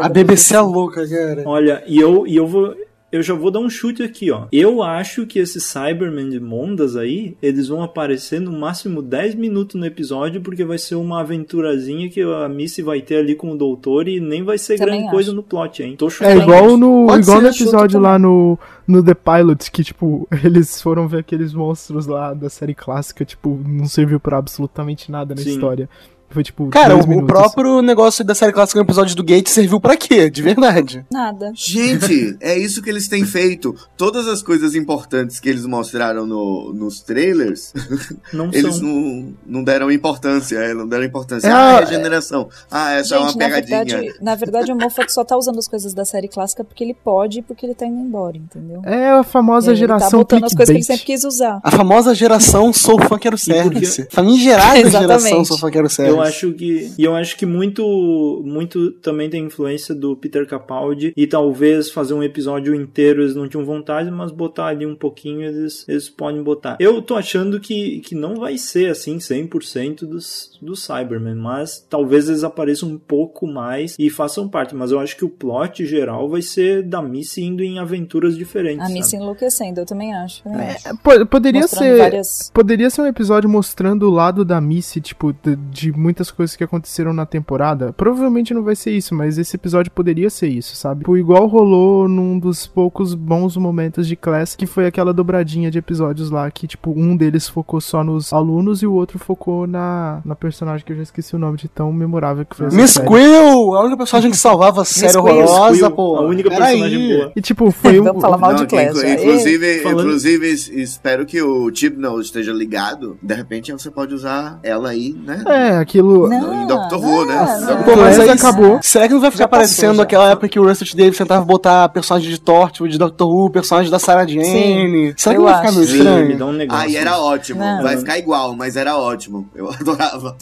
A 0.00 0.08
BBC 0.08 0.54
é 0.56 0.60
louca, 0.60 1.08
cara. 1.08 1.42
Olha, 1.46 1.82
e 1.86 1.98
eu, 1.98 2.26
e 2.26 2.36
eu 2.36 2.46
vou. 2.46 2.74
Eu 3.12 3.22
já 3.22 3.34
vou 3.34 3.50
dar 3.50 3.58
um 3.60 3.68
chute 3.68 4.02
aqui, 4.02 4.30
ó. 4.30 4.46
Eu 4.52 4.82
acho 4.82 5.26
que 5.26 5.38
esses 5.38 5.64
Cybermen 5.64 6.28
de 6.30 6.38
Mondas 6.38 6.96
aí, 6.96 7.36
eles 7.42 7.68
vão 7.68 7.82
aparecer 7.82 8.40
no 8.40 8.52
máximo 8.52 9.02
10 9.02 9.34
minutos 9.34 9.78
no 9.78 9.84
episódio, 9.86 10.40
porque 10.40 10.64
vai 10.64 10.78
ser 10.78 10.94
uma 10.94 11.20
aventurazinha 11.20 12.08
que 12.08 12.22
a 12.22 12.48
Missy 12.48 12.82
vai 12.82 13.00
ter 13.00 13.16
ali 13.16 13.34
com 13.34 13.50
o 13.52 13.56
doutor 13.58 14.06
e 14.06 14.20
nem 14.20 14.42
vai 14.44 14.58
ser 14.58 14.78
Também 14.78 14.86
grande 14.94 15.04
acho. 15.06 15.12
coisa 15.14 15.32
no 15.32 15.42
plot, 15.42 15.82
hein? 15.82 15.96
Tô 15.96 16.06
É 16.06 16.10
chutando. 16.10 16.40
igual 16.42 16.76
no, 16.76 17.06
Pode 17.08 17.22
igual 17.22 17.40
no 17.42 17.48
episódio 17.48 17.98
lá 18.00 18.18
no, 18.18 18.58
no 18.86 19.02
The 19.02 19.14
Pilot, 19.14 19.70
que, 19.72 19.82
tipo, 19.82 20.28
eles 20.44 20.80
foram 20.80 21.08
ver 21.08 21.18
aqueles 21.18 21.52
monstros 21.52 22.06
lá 22.06 22.32
da 22.32 22.48
série 22.48 22.74
clássica, 22.74 23.24
tipo, 23.24 23.60
não 23.66 23.86
serviu 23.86 24.20
pra 24.20 24.38
absolutamente 24.38 25.10
nada 25.10 25.34
na 25.34 25.40
Sim. 25.42 25.50
história. 25.50 25.88
Foi, 26.30 26.42
tipo, 26.44 26.68
Cara, 26.68 26.94
dois 26.94 27.04
o, 27.04 27.08
minutos. 27.08 27.28
próprio 27.28 27.82
negócio 27.82 28.24
da 28.24 28.34
série 28.34 28.52
clássica 28.52 28.78
no 28.78 28.84
episódio 28.86 29.16
do 29.16 29.24
Gate 29.24 29.48
serviu 29.48 29.80
pra 29.80 29.96
quê? 29.96 30.30
De 30.30 30.40
verdade. 30.42 31.04
Nada. 31.12 31.50
Gente, 31.54 32.36
é 32.40 32.56
isso 32.56 32.80
que 32.82 32.88
eles 32.88 33.08
têm 33.08 33.24
feito. 33.24 33.74
Todas 33.96 34.28
as 34.28 34.42
coisas 34.42 34.74
importantes 34.74 35.40
que 35.40 35.48
eles 35.48 35.66
mostraram 35.66 36.26
no, 36.26 36.72
nos 36.72 37.00
trailers, 37.00 37.72
Não 38.32 38.48
eles 38.52 38.76
são. 38.76 38.84
não, 38.86 39.34
não 39.46 39.64
deram 39.64 39.90
importância. 39.90 40.56
é, 40.58 40.72
Não 40.72 40.86
deram 40.86 41.04
importância. 41.04 41.48
É, 41.48 41.52
ah, 41.52 41.78
é- 41.78 41.84
regeneração. 41.84 42.48
Ah, 42.70 42.92
essa 42.92 43.16
é 43.16 43.18
uma 43.18 43.28
Gente, 43.28 43.38
na 43.38 43.44
pegadinha. 43.46 43.84
verdade, 43.98 44.18
na 44.24 44.34
verdade, 44.36 44.72
o 44.72 44.76
Moffat 44.76 45.12
só 45.12 45.24
tá 45.24 45.36
usando 45.36 45.58
as 45.58 45.66
coisas 45.66 45.92
da 45.92 46.04
série 46.04 46.28
clássica 46.28 46.62
porque 46.62 46.84
ele 46.84 46.94
pode 46.94 47.40
e 47.40 47.42
porque 47.42 47.66
ele 47.66 47.74
tá 47.74 47.86
indo 47.86 47.98
embora, 48.00 48.36
entendeu? 48.36 48.82
É 48.84 49.10
a 49.10 49.22
famosa 49.24 49.72
E 49.72 49.74
aí 49.74 49.80
ele 49.80 49.86
tá 49.88 49.98
geração 49.98 50.18
botando 50.20 50.44
as 50.44 50.54
coisas 50.54 50.72
que 50.72 50.78
ele 50.78 50.84
sempre 50.84 51.04
quis 51.06 51.24
usar. 51.24 51.60
A 51.62 51.70
famosa 51.72 52.14
geração 52.14 52.72
Sou 52.72 53.00
Fã 53.02 53.18
Quero 53.18 53.36
Service. 53.36 54.06
Famigerada 54.10 54.78
Exatamente. 54.80 55.22
geração 55.22 55.44
Sou 55.44 55.58
Fã 55.58 55.70
Quero 55.70 55.88
Service. 55.90 56.19
Eu 56.20 56.28
acho 56.28 56.52
que 56.52 56.92
e 56.98 57.04
eu 57.04 57.14
acho 57.14 57.36
que 57.36 57.46
muito 57.46 58.42
muito 58.44 58.90
também 58.92 59.28
tem 59.28 59.44
influência 59.44 59.94
do 59.94 60.16
Peter 60.16 60.46
Capaldi 60.46 61.12
e 61.16 61.26
talvez 61.26 61.90
fazer 61.90 62.14
um 62.14 62.22
episódio 62.22 62.74
inteiro 62.74 63.22
eles 63.22 63.34
não 63.34 63.48
tinham 63.48 63.64
vontade, 63.64 64.10
mas 64.10 64.30
botar 64.30 64.66
ali 64.66 64.86
um 64.86 64.94
pouquinho 64.94 65.42
eles, 65.42 65.86
eles 65.88 66.08
podem 66.08 66.42
botar. 66.42 66.76
Eu 66.80 67.00
tô 67.02 67.14
achando 67.14 67.60
que, 67.60 68.00
que 68.00 68.14
não 68.14 68.36
vai 68.36 68.56
ser 68.58 68.90
assim 68.90 69.18
100% 69.18 70.06
dos 70.06 70.49
dos 70.60 70.84
Cybermen, 70.84 71.34
mas 71.34 71.84
talvez 71.88 72.28
eles 72.28 72.44
apareçam 72.44 72.88
um 72.88 72.98
pouco 72.98 73.46
mais 73.46 73.96
e 73.98 74.10
façam 74.10 74.48
parte, 74.48 74.74
mas 74.74 74.90
eu 74.90 74.98
acho 75.00 75.16
que 75.16 75.24
o 75.24 75.28
plot 75.28 75.84
geral 75.86 76.28
vai 76.28 76.42
ser 76.42 76.82
da 76.82 77.00
Missy 77.02 77.42
indo 77.42 77.62
em 77.62 77.78
aventuras 77.78 78.36
diferentes. 78.36 78.84
A 78.84 78.88
Missy 78.92 79.10
sabe? 79.12 79.22
enlouquecendo, 79.22 79.80
eu 79.80 79.86
também 79.86 80.14
acho. 80.14 80.42
acho. 80.48 80.88
É, 80.88 80.92
po- 81.02 81.26
poderia 81.26 81.62
Mostrando 81.62 81.82
ser. 81.84 81.98
várias- 81.98 82.50
Poderia 82.52 82.90
ser 82.90 83.02
um 83.02 83.06
episódio 83.06 83.48
mostrando 83.48 84.06
o 84.06 84.10
lado 84.10 84.44
da 84.44 84.60
Missy, 84.60 85.00
tipo, 85.00 85.32
de, 85.32 85.56
de 85.56 85.92
muitas 85.92 86.30
coisas 86.30 86.54
que 86.56 86.64
aconteceram 86.64 87.12
na 87.12 87.24
temporada. 87.24 87.92
Provavelmente 87.92 88.52
não 88.54 88.62
vai 88.62 88.76
ser 88.76 88.92
isso, 88.92 89.14
mas 89.14 89.38
esse 89.38 89.56
episódio 89.56 89.90
poderia 89.92 90.28
ser 90.30 90.48
isso, 90.48 90.76
sabe? 90.76 91.00
Tipo, 91.00 91.16
igual 91.16 91.46
rolou 91.46 92.08
num 92.08 92.38
dos 92.38 92.66
poucos 92.66 93.14
bons 93.14 93.56
momentos 93.56 94.06
de 94.06 94.16
Class, 94.16 94.54
que 94.56 94.66
foi 94.66 94.86
aquela 94.86 95.12
dobradinha 95.12 95.70
de 95.70 95.78
episódios 95.78 96.30
lá, 96.30 96.50
que, 96.50 96.66
tipo, 96.66 96.90
um 96.90 97.16
deles 97.16 97.48
focou 97.48 97.80
só 97.80 98.04
nos 98.04 98.32
alunos 98.32 98.82
e 98.82 98.86
o 98.86 98.92
outro 98.92 99.18
focou 99.18 99.66
na, 99.66 100.20
na 100.24 100.34
personagem 100.34 100.49
que 100.84 100.92
eu 100.92 100.96
já 100.96 101.02
esqueci 101.02 101.34
o 101.34 101.38
nome 101.38 101.56
de 101.56 101.68
tão 101.68 101.92
memorável 101.92 102.44
que 102.44 102.56
foi 102.56 102.66
essa 102.66 102.76
Miss. 102.76 102.98
Quill! 102.98 103.74
A 103.74 103.80
única 103.82 103.96
personagem 103.96 104.30
que 104.30 104.36
salvava 104.36 104.82
a 104.82 104.84
série 104.84 105.16
horrorosa, 105.16 105.90
pô. 105.90 106.16
a 106.16 106.22
única 106.22 106.48
Peraí. 106.50 106.80
personagem 106.80 107.16
boa. 107.16 107.32
E, 107.36 107.40
tipo, 107.40 107.70
foi 107.70 108.00
um. 108.00 108.20
Falar 108.20 108.38
mal 108.38 108.52
Não, 108.52 108.58
de 108.60 108.66
Clash. 108.66 109.02
é. 109.02 109.14
inclusive, 109.14 109.78
Falando- 109.82 110.00
inclusive, 110.00 110.50
es- 110.50 110.68
espero 110.68 111.24
que 111.26 111.40
o 111.42 111.70
Chibnall 111.74 112.20
esteja 112.20 112.52
ligado. 112.52 113.16
De 113.22 113.34
repente 113.34 113.72
você 113.72 113.90
pode 113.90 114.14
usar 114.14 114.58
ela 114.62 114.90
aí, 114.90 115.12
né? 115.24 115.42
É, 115.46 115.76
aquilo. 115.78 116.28
Não, 116.28 116.62
Em 116.62 116.66
Doctor 116.66 117.02
Who, 117.02 117.24
né? 117.26 117.58
não, 117.60 117.82
Pô, 117.82 117.96
mas 117.96 118.18
aí 118.18 118.28
acabou. 118.30 118.78
Será 118.82 119.06
que 119.08 119.14
não 119.14 119.20
vai 119.20 119.30
ficar 119.30 119.44
Já 119.44 119.48
passou, 119.48 119.60
parecendo 119.66 119.96
já. 119.96 120.02
aquela 120.02 120.30
época 120.30 120.48
que 120.48 120.58
o 120.58 120.66
Russell 120.66 120.86
T. 120.88 120.96
Davis 120.96 121.16
tentava 121.18 121.44
botar 121.44 121.88
personagem 121.88 122.28
de 122.30 122.40
Torchwood, 122.40 122.92
de 122.92 122.98
Doctor 122.98 123.28
Who, 123.28 123.50
personagem 123.50 123.90
da 123.90 123.98
Sarah 123.98 124.26
Jane? 124.26 125.14
Será 125.16 125.34
que 125.34 125.40
eu 125.40 125.44
não 125.44 125.50
vai 125.50 125.56
ficar 125.56 125.68
acho. 125.68 125.78
meio 125.78 125.88
Sim, 125.88 125.96
estranho? 125.98 126.26
me 126.28 126.34
dá 126.36 126.46
um 126.46 126.52
negócio. 126.52 126.82
Ah, 126.82 126.88
e 126.88 126.96
era 126.96 127.18
ótimo. 127.18 127.60
Não. 127.60 127.82
Vai 127.82 127.96
ficar 127.96 128.18
igual, 128.18 128.54
mas 128.56 128.76
era 128.76 128.96
ótimo. 128.96 129.48
Eu 129.54 129.68
adorava. 129.72 130.36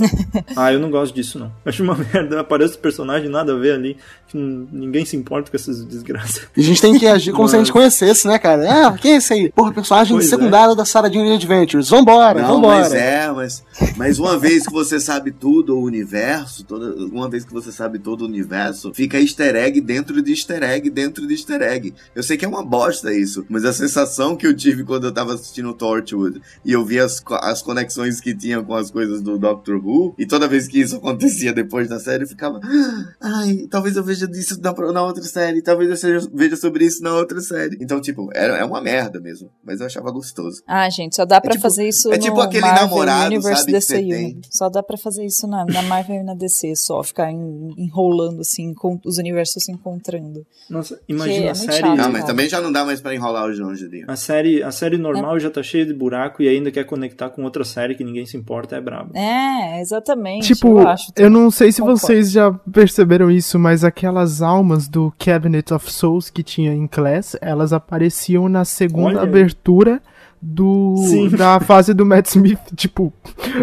Ah, 0.57 0.73
eu 0.73 0.79
não 0.79 0.91
gosto 0.91 1.15
disso, 1.15 1.39
não. 1.39 1.53
Acho 1.65 1.83
uma 1.83 1.95
merda. 2.13 2.41
Aparece 2.41 2.77
o 2.77 2.79
personagem, 2.79 3.29
nada 3.29 3.53
a 3.53 3.57
ver 3.57 3.73
ali. 3.73 3.97
Que 4.29 4.37
Ninguém 4.37 5.05
se 5.05 5.17
importa 5.17 5.51
com 5.51 5.57
essas 5.57 5.85
desgraças. 5.85 6.43
A 6.57 6.61
gente 6.61 6.81
tem 6.81 6.99
que 6.99 7.07
agir 7.07 7.33
como 7.33 7.49
se 7.49 7.57
a 7.57 7.59
gente 7.59 7.69
Mas- 7.69 7.73
conhecesse, 7.73 8.27
né, 8.29 8.39
cara? 8.39 8.89
Ah, 8.89 8.99
quem 8.99 9.15
é 9.15 9.17
esse 9.17 9.33
aí? 9.33 9.51
Porra, 9.51 9.73
personagem 9.73 10.15
Pois 10.15 10.27
é. 10.27 10.29
secundário 10.31 10.75
da 10.75 10.85
Sarah 10.85 11.11
Jane 11.11 11.33
Adventures. 11.33 11.89
Vambora, 11.89 12.43
Não, 12.43 12.55
vambora. 12.57 12.81
mas 12.81 12.93
é, 12.93 13.33
mas, 13.33 13.65
mas 13.97 14.19
uma 14.19 14.39
vez 14.39 14.67
que 14.67 14.73
você 14.73 15.01
sabe 15.01 15.33
tudo, 15.33 15.77
o 15.77 15.83
universo, 15.83 16.65
toda, 16.65 16.95
uma 17.07 17.29
vez 17.29 17.45
que 17.45 17.53
você 17.53 17.73
sabe 17.73 17.99
todo 17.99 18.23
o 18.23 18.25
universo, 18.27 18.93
fica 18.95 19.19
easter 19.21 19.57
egg 19.57 19.81
dentro 19.81 20.21
de 20.23 20.31
easter 20.33 20.63
egg 20.63 20.91
dentro 20.91 21.27
de 21.27 21.35
easter 21.35 21.63
egg. 21.63 21.95
Eu 22.15 22.23
sei 22.23 22.37
que 22.37 22.45
é 22.45 22.49
uma 22.49 22.65
bosta 22.65 23.13
isso, 23.13 23.45
mas 23.49 23.65
a 23.65 23.73
sensação 23.73 24.37
que 24.37 24.47
eu 24.47 24.55
tive 24.55 24.85
quando 24.85 25.05
eu 25.07 25.13
tava 25.13 25.35
assistindo 25.35 25.73
Torchwood 25.73 26.41
e 26.65 26.73
eu 26.73 26.85
vi 26.85 26.99
as, 26.99 27.23
as 27.43 27.63
conexões 27.63 28.21
que 28.21 28.35
tinha 28.35 28.63
com 28.63 28.75
as 28.75 28.91
coisas 28.91 29.21
do 29.23 29.39
Doctor 29.39 29.77
Who, 29.85 30.15
e 30.19 30.27
toda 30.27 30.49
vez 30.49 30.67
que 30.69 30.81
isso 30.81 30.97
acontecia 30.97 31.53
depois 31.53 31.89
da 31.89 31.99
série, 31.99 32.25
eu 32.25 32.29
ficava, 32.29 32.61
"Ah, 32.63 33.05
ai, 33.21 33.67
talvez 33.71 33.97
eu 33.97 34.03
veja 34.05 34.18
disso 34.27 34.59
na, 34.61 34.73
na 34.93 35.03
outra 35.03 35.23
série, 35.23 35.63
talvez 35.63 35.91
eu 35.91 35.97
seja- 35.97 36.29
veja 36.33 36.57
sobre 36.57 36.85
isso 36.85 37.03
na 37.03 37.15
outra 37.15 37.41
série. 37.41 37.77
Então, 37.81 38.01
tipo, 38.01 38.29
é, 38.35 38.61
é 38.61 38.65
uma 38.65 38.81
merda 38.81 39.21
mesmo, 39.21 39.51
mas 39.65 39.81
eu 39.81 39.87
achava 39.87 40.11
gostoso. 40.11 40.63
Ah, 40.67 40.89
gente, 40.91 41.15
só 41.17 41.25
dá 41.25 41.41
pra 41.41 41.53
tipo- 41.53 41.63
fazer 41.63 41.87
isso 41.89 42.13
é 42.13 42.17
no 42.17 42.23
tipo 42.23 42.41
aquele 42.41 42.63
Marvel 42.63 42.85
namorado, 42.89 43.27
Universe 43.27 43.61
sabe, 43.61 43.67
que 43.67 43.73
DC 43.73 43.97
Uni. 43.99 44.09
tem. 44.11 44.41
Só 44.51 44.69
dá 44.69 44.83
pra 44.83 44.97
fazer 44.97 45.25
isso 45.25 45.47
na, 45.47 45.65
na 45.67 45.83
Marvel 45.83 46.17
e 46.17 46.23
na 46.25 46.35
DC, 46.35 46.75
só 46.77 47.03
ficar 47.03 47.31
en- 47.31 47.75
enrolando 47.77 48.41
assim, 48.41 48.73
com 48.75 48.99
os 49.05 49.19
universos 49.19 49.63
se 49.65 49.71
encontrando. 49.73 50.45
Nossa, 50.71 50.97
Que 50.97 51.13
imagina 51.13 51.47
é 51.47 51.51
a 51.51 51.55
muito 51.55 51.73
série. 51.73 51.81
chato. 51.87 52.01
Ah, 52.01 52.09
mas 52.09 52.13
cara. 52.13 52.25
também 52.27 52.49
já 52.49 52.61
não 52.61 52.73
dá 52.73 52.85
mais 52.85 53.01
pra 53.01 53.15
enrolar 53.15 53.49
os 53.49 53.59
Angelinho. 53.61 54.07
A 54.09 54.17
série, 54.17 54.63
a 54.63 54.71
série 54.71 54.97
normal 54.97 55.39
já 55.39 55.51
tá 55.51 55.63
cheia 55.63 55.85
de 55.85 55.93
buraco 55.95 56.43
e 56.43 56.49
ainda 56.49 56.71
quer 56.71 56.85
conectar 56.85 57.29
com 57.31 57.43
outra 57.45 57.65
série 57.65 57.95
que 57.95 58.05
ninguém 58.05 58.25
se 58.27 58.37
importa, 58.37 58.77
é 58.77 58.81
brabo. 58.81 59.17
É, 59.17 59.81
exatamente. 59.81 60.47
Tipo, 60.55 60.81
eu, 60.81 60.89
acho, 60.89 61.13
eu 61.17 61.29
não 61.31 61.51
sei 61.51 61.73
se 61.73 61.81
Concordo. 61.81 62.01
vocês 62.01 62.31
já 62.31 62.53
perceberam 62.53 63.31
isso, 63.31 63.59
mas 63.59 63.85
aquelas 64.09 64.41
almas 64.41 64.89
do 64.89 65.13
Cabinet 65.19 65.73
of 65.73 65.93
Souls 65.93 66.31
que 66.31 66.43
tinha 66.43 66.73
em 66.73 66.87
Class, 66.87 67.37
elas 67.43 67.73
apareciam 67.75 68.49
na 68.49 68.65
segunda 68.65 69.21
Olha 69.21 69.23
abertura 69.23 70.01
do 70.41 70.97
Sim. 71.09 71.29
da 71.31 71.61
fase 71.61 71.93
do 71.93 72.07
Matt 72.07 72.27
Smith. 72.29 72.59
Tipo, 72.75 73.13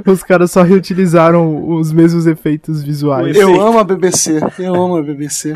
os 0.05 0.21
caras 0.23 0.51
só 0.51 0.61
reutilizaram 0.61 1.69
os 1.69 1.91
mesmos 1.91 2.27
efeitos 2.27 2.83
visuais. 2.83 3.35
Eu 3.35 3.59
amo 3.59 3.79
a 3.79 3.83
BBC. 3.83 4.39
Eu 4.59 4.75
amo 4.75 4.97
a 4.97 5.01
BBC. 5.01 5.55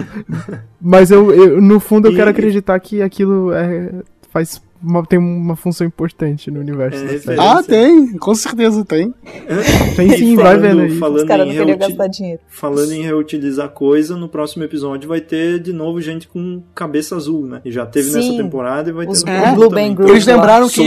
Mas 0.82 1.12
eu, 1.12 1.32
eu- 1.32 1.62
no 1.62 1.80
fundo 1.80 2.08
eu 2.08 2.14
E- 2.14 2.16
quero 2.16 2.32
acreditar 2.32 2.80
que 2.80 3.02
aquilo 3.02 3.52
é, 3.54 3.92
faz 4.32 4.60
uma- 4.82 5.06
tem 5.06 5.20
uma 5.20 5.56
função 5.56 5.86
importante 5.86 6.50
no 6.52 6.60
universo 6.60 6.98
É, 6.98 7.02
da 7.02 7.08
série. 7.08 7.18
referência. 7.20 7.52
Ah, 7.52 7.64
tem. 7.64 8.18
Com 8.18 8.36
certeza 8.36 8.84
tem. 8.86 9.14
Tem 9.96 10.10
sim, 10.18 10.34
E 10.34 10.36
vai 10.36 10.46
falando- 10.46 10.62
vendo 10.62 10.82
aí. 10.82 10.92
Os 10.92 11.00
Falando 11.00 11.28
caras 11.28 11.46
em 11.46 11.50
não 11.50 11.56
queriam 11.58 11.78
reuti- 11.78 11.88
gastar 11.96 12.08
dinheiro. 12.08 12.40
Falando 12.48 12.92
em 12.92 13.02
reutilizar 13.02 13.70
coisa, 13.70 14.16
no 14.16 14.28
próximo 14.30 14.64
episódio 14.64 15.08
vai 15.08 15.20
ter 15.22 15.60
de 15.60 15.74
novo 15.74 16.00
gente 16.02 16.28
com 16.28 16.62
cabeça 16.74 17.16
azul, 17.16 17.46
né? 17.46 17.62
E 17.66 17.72
já 17.72 17.86
teve 17.86 18.10
Sim. 18.10 18.16
nessa 18.18 18.44
temporada 18.44 18.90
e 18.90 18.94
vai 18.94 19.06
ter 19.06 19.12
Os- 19.12 19.24
no 19.24 19.32
o 19.32 19.36
próximo 19.36 19.56
Blue. 19.56 19.70
Band 19.70 19.94
Group. 19.94 20.10
Eles 20.12 20.26
lembraram 20.26 20.70
que 20.70 20.82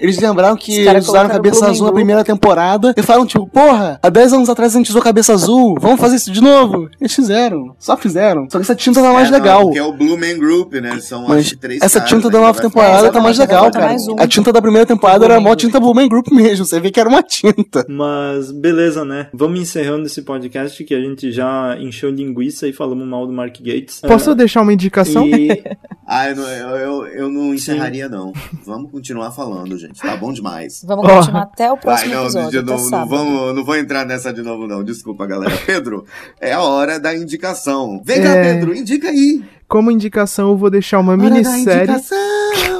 eles 0.00 0.18
lembraram 0.18 0.56
que 0.56 0.72
eles 0.80 1.08
usaram 1.08 1.28
cabeça 1.30 1.66
azul 1.66 1.86
na 1.86 1.92
Man 1.92 1.96
primeira 1.96 2.24
temporada 2.24 2.94
e 2.96 3.02
falaram 3.02 3.26
tipo, 3.26 3.46
porra, 3.46 3.98
há 4.02 4.08
10 4.08 4.32
anos 4.32 4.48
atrás 4.48 4.74
a 4.74 4.78
gente 4.78 4.90
usou 4.90 5.02
cabeça 5.02 5.32
azul, 5.32 5.76
vamos 5.80 6.00
fazer 6.00 6.16
isso 6.16 6.30
de 6.30 6.40
novo. 6.40 6.88
Eles 7.00 7.14
fizeram, 7.14 7.74
só 7.78 7.96
fizeram. 7.96 8.46
Só 8.50 8.58
que 8.58 8.62
essa 8.62 8.74
tinta 8.74 9.00
tá 9.00 9.12
mais 9.12 9.28
É, 9.28 9.30
não, 9.30 9.38
legal. 9.38 9.62
porque 9.64 9.78
é 9.78 9.82
o 9.82 9.92
Blue 9.92 10.16
Man 10.18 10.38
Group, 10.38 10.74
né? 10.74 10.98
São 11.00 11.26
Mas 11.28 11.40
acho 11.40 11.50
que 11.50 11.56
três 11.56 11.82
essa 11.82 12.00
caras, 12.00 12.14
tinta 12.14 12.30
da 12.30 12.40
nova 12.40 12.60
temporada 12.60 13.06
É, 13.06 13.10
tá 13.10 13.20
mais 13.20 13.29
exatamente, 13.30 13.56
legal, 13.64 13.70
cara. 13.72 13.86
mais 13.86 14.08
um. 14.08 14.16
A 14.18 14.26
tinta 14.26 14.52
da 14.52 14.60
primeira 14.62 14.86
temporada 14.86 15.24
era 15.24 15.34
Man 15.40 15.40
mó 15.50 15.54
tinta 15.56 15.78
Blue 15.80 15.94
Man 15.94 16.08
Group 16.08 16.28
mesmo, 16.32 16.64
você 16.64 16.78
vê 16.80 16.90
que 16.90 16.98
era 17.00 17.08
uma 17.08 17.22
tinta. 17.22 17.84
Mas 17.88 18.50
beleza, 18.52 19.04
né? 19.04 19.28
Vamos 19.32 19.60
encerrando 19.60 20.06
esse 20.06 20.22
podcast 20.22 20.82
que 20.84 20.94
a 20.94 21.00
gente 21.00 21.30
já 21.32 21.76
encheu 21.80 22.10
linguiça 22.10 22.66
e 22.68 22.72
falamos 22.72 23.06
mal 23.06 23.26
do 23.26 23.32
Mark 23.32 23.56
Gates. 23.60 24.00
Posso 24.00 24.30
Ah, 24.30 24.34
deixar 24.34 24.62
uma 24.62 24.72
indicação? 24.72 25.26
e 25.26 25.62
Ah, 26.06 26.28
eu 26.28 26.34
não, 26.36 26.48
eu, 26.48 26.76
eu, 26.76 27.06
eu 27.06 27.28
não 27.30 27.54
encerraria, 27.54 28.08
não. 28.08 28.32
Vamos 28.66 28.90
continuar 28.90 29.30
falando, 29.30 29.78
gente. 29.78 30.00
Tá 30.00 30.16
bom 30.16 30.32
demais. 30.32 30.82
Vamos 30.84 31.04
Ó. 31.08 31.16
continuar 31.18 31.42
até 31.42 31.66
o 31.70 31.74
Vai, 31.76 31.82
próximo 31.82 32.14
não, 32.14 32.22
episódio, 32.24 32.50
de 32.50 32.62
novo, 32.66 32.90
não, 32.90 33.06
vamos, 33.08 33.54
não 33.54 33.64
vou 33.64 33.76
entrar 33.76 34.04
nessa 34.04 34.32
de 34.32 34.42
novo, 34.42 34.66
não. 34.66 34.82
Desculpa, 34.82 35.24
galera. 35.26 35.56
Pedro, 35.64 36.04
é 36.40 36.52
a 36.52 36.60
hora 36.62 36.98
da 36.98 37.14
indicação. 37.14 38.02
Vem 38.04 38.22
cá, 38.22 38.34
É. 38.34 38.54
Pedro, 38.54 38.74
indica 38.74 39.08
aí. 39.08 39.44
Como 39.68 39.88
indicação, 39.92 40.48
eu 40.50 40.56
vou 40.56 40.68
deixar 40.68 40.98
uma 40.98 41.12
Hora 41.12 41.22
da 41.22 41.30
minissérie. 41.30 41.82
indicação. 41.92 42.79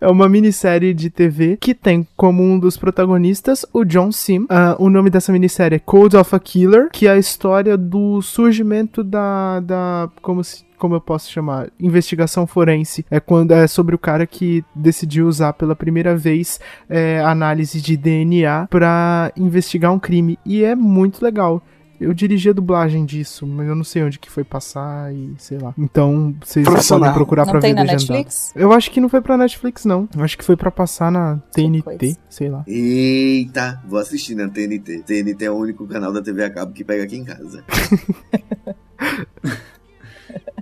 É 0.00 0.08
uma 0.08 0.28
minissérie 0.28 0.94
de 0.94 1.10
TV 1.10 1.56
que 1.60 1.74
tem 1.74 2.06
como 2.16 2.42
um 2.42 2.58
dos 2.58 2.76
protagonistas 2.76 3.64
o 3.72 3.84
John 3.84 4.12
Sim. 4.12 4.40
Uh, 4.40 4.76
o 4.78 4.90
nome 4.90 5.10
dessa 5.10 5.32
minissérie 5.32 5.76
é 5.76 5.78
Code 5.78 6.16
of 6.16 6.34
a 6.34 6.38
Killer, 6.38 6.90
que 6.90 7.06
é 7.06 7.10
a 7.10 7.18
história 7.18 7.76
do 7.76 8.20
surgimento 8.22 9.02
da. 9.02 9.60
da 9.60 10.10
como 10.22 10.42
se 10.42 10.66
como 10.76 10.94
eu 10.94 11.00
posso 11.00 11.32
chamar, 11.32 11.70
investigação 11.80 12.46
forense. 12.46 13.06
É 13.10 13.18
quando 13.18 13.52
é 13.52 13.66
sobre 13.66 13.94
o 13.94 13.98
cara 13.98 14.26
que 14.26 14.62
decidiu 14.74 15.26
usar 15.26 15.54
pela 15.54 15.74
primeira 15.74 16.14
vez 16.14 16.60
é, 16.86 17.20
análise 17.20 17.80
de 17.80 17.96
DNA 17.96 18.66
para 18.68 19.32
investigar 19.36 19.90
um 19.90 19.98
crime 19.98 20.38
e 20.44 20.62
é 20.62 20.74
muito 20.74 21.24
legal. 21.24 21.62
Eu 22.00 22.12
dirigi 22.12 22.50
a 22.50 22.52
dublagem 22.52 23.04
disso, 23.04 23.46
mas 23.46 23.68
eu 23.68 23.74
não 23.74 23.84
sei 23.84 24.02
onde 24.02 24.18
que 24.18 24.30
foi 24.30 24.44
passar 24.44 25.14
e 25.14 25.34
sei 25.38 25.58
lá. 25.58 25.74
Então, 25.78 26.34
vocês 26.44 26.66
podem 26.88 27.12
procurar 27.12 27.44
não 27.44 27.52
pra 27.52 27.60
ver 27.60 27.74
na 27.74 27.82
legendado. 27.82 28.12
Netflix? 28.12 28.52
Eu 28.54 28.72
acho 28.72 28.90
que 28.90 29.00
não 29.00 29.08
foi 29.08 29.20
pra 29.20 29.36
Netflix, 29.36 29.84
não. 29.84 30.08
Eu 30.16 30.22
acho 30.22 30.36
que 30.36 30.44
foi 30.44 30.56
pra 30.56 30.70
passar 30.70 31.10
na 31.10 31.38
TNT, 31.52 32.16
sei 32.28 32.48
lá. 32.48 32.64
Eita, 32.66 33.82
vou 33.86 33.98
assistir 33.98 34.34
na 34.34 34.48
TNT. 34.48 35.02
TNT 35.06 35.44
é 35.44 35.50
o 35.50 35.56
único 35.56 35.86
canal 35.86 36.12
da 36.12 36.22
TV 36.22 36.44
a 36.44 36.50
cabo 36.50 36.72
que 36.72 36.84
pega 36.84 37.04
aqui 37.04 37.16
em 37.16 37.24
casa. 37.24 37.64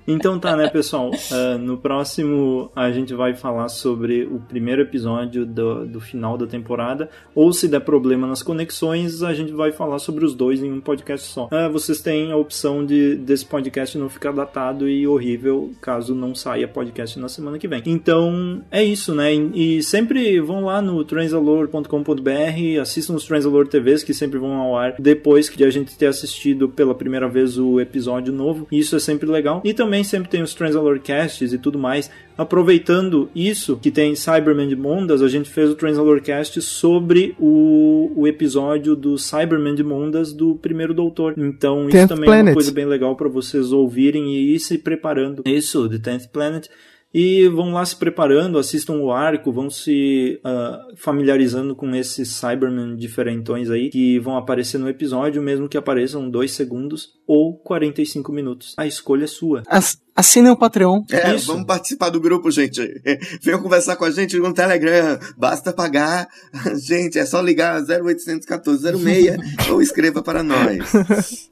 Então 0.06 0.38
tá, 0.38 0.54
né, 0.56 0.68
pessoal? 0.68 1.10
Uh, 1.10 1.58
no 1.58 1.78
próximo 1.78 2.70
a 2.76 2.90
gente 2.90 3.14
vai 3.14 3.34
falar 3.34 3.68
sobre 3.68 4.24
o 4.24 4.38
primeiro 4.38 4.82
episódio 4.82 5.46
do, 5.46 5.86
do 5.86 6.00
final 6.00 6.36
da 6.36 6.46
temporada. 6.46 7.08
Ou 7.34 7.52
se 7.52 7.66
der 7.66 7.80
problema 7.80 8.26
nas 8.26 8.42
conexões, 8.42 9.22
a 9.22 9.32
gente 9.32 9.52
vai 9.52 9.72
falar 9.72 9.98
sobre 9.98 10.24
os 10.24 10.34
dois 10.34 10.62
em 10.62 10.70
um 10.70 10.80
podcast 10.80 11.26
só. 11.26 11.46
Uh, 11.46 11.72
vocês 11.72 12.00
têm 12.00 12.32
a 12.32 12.36
opção 12.36 12.84
de 12.84 13.14
desse 13.16 13.46
podcast 13.46 13.96
não 13.96 14.08
ficar 14.08 14.32
datado 14.32 14.88
e 14.88 15.06
horrível 15.06 15.72
caso 15.80 16.14
não 16.14 16.34
saia 16.34 16.68
podcast 16.68 17.18
na 17.18 17.28
semana 17.28 17.58
que 17.58 17.68
vem. 17.68 17.82
Então 17.86 18.62
é 18.70 18.84
isso, 18.84 19.14
né? 19.14 19.32
E, 19.32 19.82
sempre 19.82 20.40
vão 20.40 20.64
lá 20.64 20.82
no 20.82 21.04
transalor.com.br, 21.04 22.80
assistam 22.80 23.14
os 23.14 23.24
Transalor 23.24 23.66
TVs 23.66 24.02
que 24.02 24.12
sempre 24.12 24.38
vão 24.38 24.54
ao 24.54 24.76
ar 24.76 24.96
depois 24.98 25.48
que 25.48 25.64
a 25.64 25.70
gente 25.70 25.96
ter 25.96 26.06
assistido 26.06 26.68
pela 26.68 26.94
primeira 26.94 27.28
vez 27.28 27.58
o 27.58 27.80
episódio 27.80 28.32
novo. 28.32 28.66
Isso 28.70 28.96
é 28.96 28.98
sempre 28.98 29.28
legal. 29.28 29.60
E 29.64 29.72
também 29.72 29.93
sempre 30.02 30.28
tem 30.30 30.42
os 30.42 30.54
Transalor 30.54 30.98
Casts 31.00 31.52
e 31.52 31.58
tudo 31.58 31.78
mais. 31.78 32.10
Aproveitando 32.36 33.28
isso, 33.34 33.76
que 33.76 33.90
tem 33.90 34.16
Cyberman 34.16 34.66
de 34.66 34.74
Mondas, 34.74 35.22
a 35.22 35.28
gente 35.28 35.48
fez 35.48 35.70
o 35.70 35.74
Transalor 35.74 36.20
Cast 36.20 36.60
sobre 36.62 37.36
o, 37.38 38.10
o 38.16 38.26
episódio 38.26 38.96
do 38.96 39.16
Cyberman 39.16 39.74
de 39.74 39.84
Mondas 39.84 40.32
do 40.32 40.56
primeiro 40.56 40.92
Doutor. 40.92 41.34
Então, 41.36 41.82
isso 41.82 41.92
Tenth 41.92 42.08
também 42.08 42.24
é 42.24 42.30
uma 42.30 42.36
Planet. 42.36 42.54
coisa 42.54 42.72
bem 42.72 42.86
legal 42.86 43.14
para 43.14 43.28
vocês 43.28 43.70
ouvirem 43.72 44.34
e 44.34 44.54
ir 44.54 44.58
se 44.58 44.78
preparando. 44.78 45.42
Isso, 45.46 45.88
The 45.88 45.98
Tenth 45.98 46.28
Planet. 46.32 46.66
E 47.14 47.46
vão 47.48 47.72
lá 47.72 47.86
se 47.86 47.94
preparando, 47.94 48.58
assistam 48.58 48.94
o 48.94 49.12
arco, 49.12 49.52
vão 49.52 49.70
se 49.70 50.40
ah, 50.42 50.84
familiarizando 50.96 51.76
com 51.76 51.94
esses 51.94 52.28
Cybermen 52.30 52.96
diferentões 52.96 53.70
aí 53.70 53.88
que 53.88 54.18
vão 54.18 54.36
aparecer 54.36 54.78
no 54.78 54.88
episódio, 54.88 55.40
mesmo 55.40 55.68
que 55.68 55.76
apareçam 55.76 56.28
2 56.28 56.50
segundos 56.50 57.10
ou 57.24 57.56
45 57.58 58.32
minutos. 58.32 58.74
A 58.76 58.84
escolha 58.84 59.24
é 59.24 59.28
sua. 59.28 59.62
Ass- 59.68 60.02
Assinem 60.16 60.52
o 60.52 60.56
Patreon. 60.56 61.02
É, 61.10 61.34
Isso. 61.34 61.48
vamos 61.48 61.66
participar 61.66 62.08
do 62.08 62.20
grupo, 62.20 62.48
gente. 62.50 62.80
Venham 63.42 63.60
conversar 63.60 63.96
com 63.96 64.04
a 64.04 64.10
gente 64.12 64.38
no 64.38 64.52
Telegram. 64.54 65.18
Basta 65.36 65.72
pagar. 65.72 66.28
Gente, 66.86 67.18
é 67.18 67.26
só 67.26 67.40
ligar 67.40 67.82
0814 67.82 68.96
06 68.96 69.36
ou 69.70 69.82
escreva 69.82 70.22
para 70.22 70.42
nós. 70.42 71.48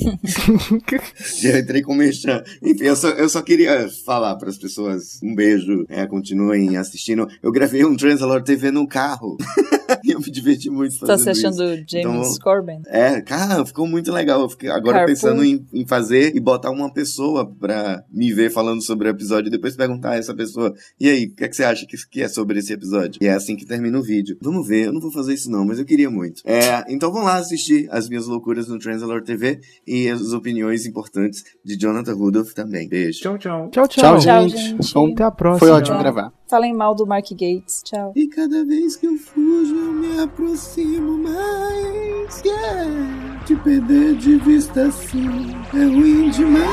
Já 1.40 1.58
entrei 1.58 1.82
com 1.82 1.92
o 1.92 1.96
Mechan. 1.96 2.42
Enfim, 2.62 2.84
eu 2.84 2.96
só, 2.96 3.08
eu 3.10 3.28
só 3.28 3.42
queria 3.42 3.88
falar 4.04 4.36
para 4.36 4.48
as 4.48 4.58
pessoas 4.58 5.18
um 5.22 5.34
beijo. 5.34 5.84
É, 5.88 6.06
continuem 6.06 6.76
assistindo. 6.76 7.28
Eu 7.42 7.50
gravei 7.52 7.84
um 7.84 7.96
Transalor 7.96 8.42
TV 8.42 8.70
no 8.70 8.86
carro. 8.86 9.36
eu 10.06 10.20
me 10.20 10.30
diverti 10.30 10.70
muito 10.70 10.94
Você 10.94 11.00
tá 11.00 11.18
fazendo 11.18 11.34
se 11.34 11.40
achando 11.46 11.74
isso. 11.74 11.84
James 11.88 12.06
Então, 12.06 12.34
Corbin? 12.40 12.80
é, 12.86 13.20
cara, 13.20 13.64
ficou 13.64 13.86
muito 13.86 14.12
legal. 14.12 14.40
Eu 14.42 14.48
fiquei 14.48 14.70
agora 14.70 14.98
Carpool. 14.98 15.14
pensando 15.14 15.44
em, 15.44 15.66
em 15.72 15.86
fazer 15.86 16.34
e 16.34 16.40
botar 16.40 16.70
uma 16.70 16.92
pessoa 16.92 17.46
pra 17.46 18.02
me 18.10 18.32
ver 18.32 18.50
falando 18.50 18.82
sobre 18.82 19.08
o 19.08 19.10
episódio 19.10 19.48
e 19.48 19.50
depois 19.50 19.76
perguntar 19.76 20.12
a 20.12 20.16
essa 20.16 20.34
pessoa: 20.34 20.74
e 20.98 21.08
aí, 21.08 21.24
o 21.26 21.34
que, 21.34 21.44
é 21.44 21.48
que 21.48 21.56
você 21.56 21.64
acha 21.64 21.86
que, 21.86 21.96
que 22.10 22.22
é 22.22 22.28
sobre 22.28 22.58
esse 22.58 22.72
episódio? 22.72 23.18
E 23.22 23.26
é 23.26 23.32
assim 23.32 23.56
que 23.56 23.66
termina 23.66 23.98
o 23.98 24.02
vídeo. 24.02 24.36
Vamos 24.40 24.66
ver, 24.66 24.86
eu 24.86 24.92
não 24.92 25.00
vou 25.00 25.12
fazer 25.12 25.34
isso 25.34 25.50
não, 25.50 25.64
mas 25.64 25.78
eu 25.78 25.84
queria 25.84 26.10
muito. 26.10 26.42
É, 26.44 26.84
então 26.88 27.12
vão 27.12 27.22
lá 27.22 27.36
assistir 27.36 27.88
as 27.90 28.08
minhas 28.08 28.26
loucuras 28.26 28.68
no 28.68 28.78
Transalor 28.78 29.22
TV 29.22 29.60
e 29.90 30.08
as 30.08 30.32
opiniões 30.32 30.86
importantes 30.86 31.42
de 31.64 31.76
Jonathan 31.76 32.14
Rudolph 32.14 32.52
também. 32.52 32.88
Beijo. 32.88 33.18
Tchau, 33.20 33.36
tchau. 33.38 33.68
Tchau, 33.70 33.88
tchau. 33.88 34.18
Tchau, 34.18 34.48
gente. 34.48 34.56
gente. 34.56 35.12
Até 35.12 35.24
a 35.24 35.30
próxima. 35.32 35.58
Foi 35.58 35.70
ótimo 35.70 35.96
tchau. 35.96 36.02
gravar. 36.04 36.32
Falem 36.48 36.72
mal 36.72 36.94
do 36.94 37.04
Mark 37.04 37.28
Gates. 37.32 37.82
Tchau. 37.82 38.12
E 38.14 38.28
cada 38.28 38.64
vez 38.64 38.94
que 38.94 39.06
eu 39.06 39.16
fujo, 39.16 39.74
eu 39.74 39.92
me 39.92 40.20
aproximo 40.20 41.18
mais. 41.18 42.40
Yeah. 42.44 43.42
Te 43.44 43.56
perder 43.56 44.14
de 44.14 44.36
vista 44.36 44.86
assim 44.86 45.26
é 45.74 45.84
ruim 45.84 46.30
demais. 46.30 46.70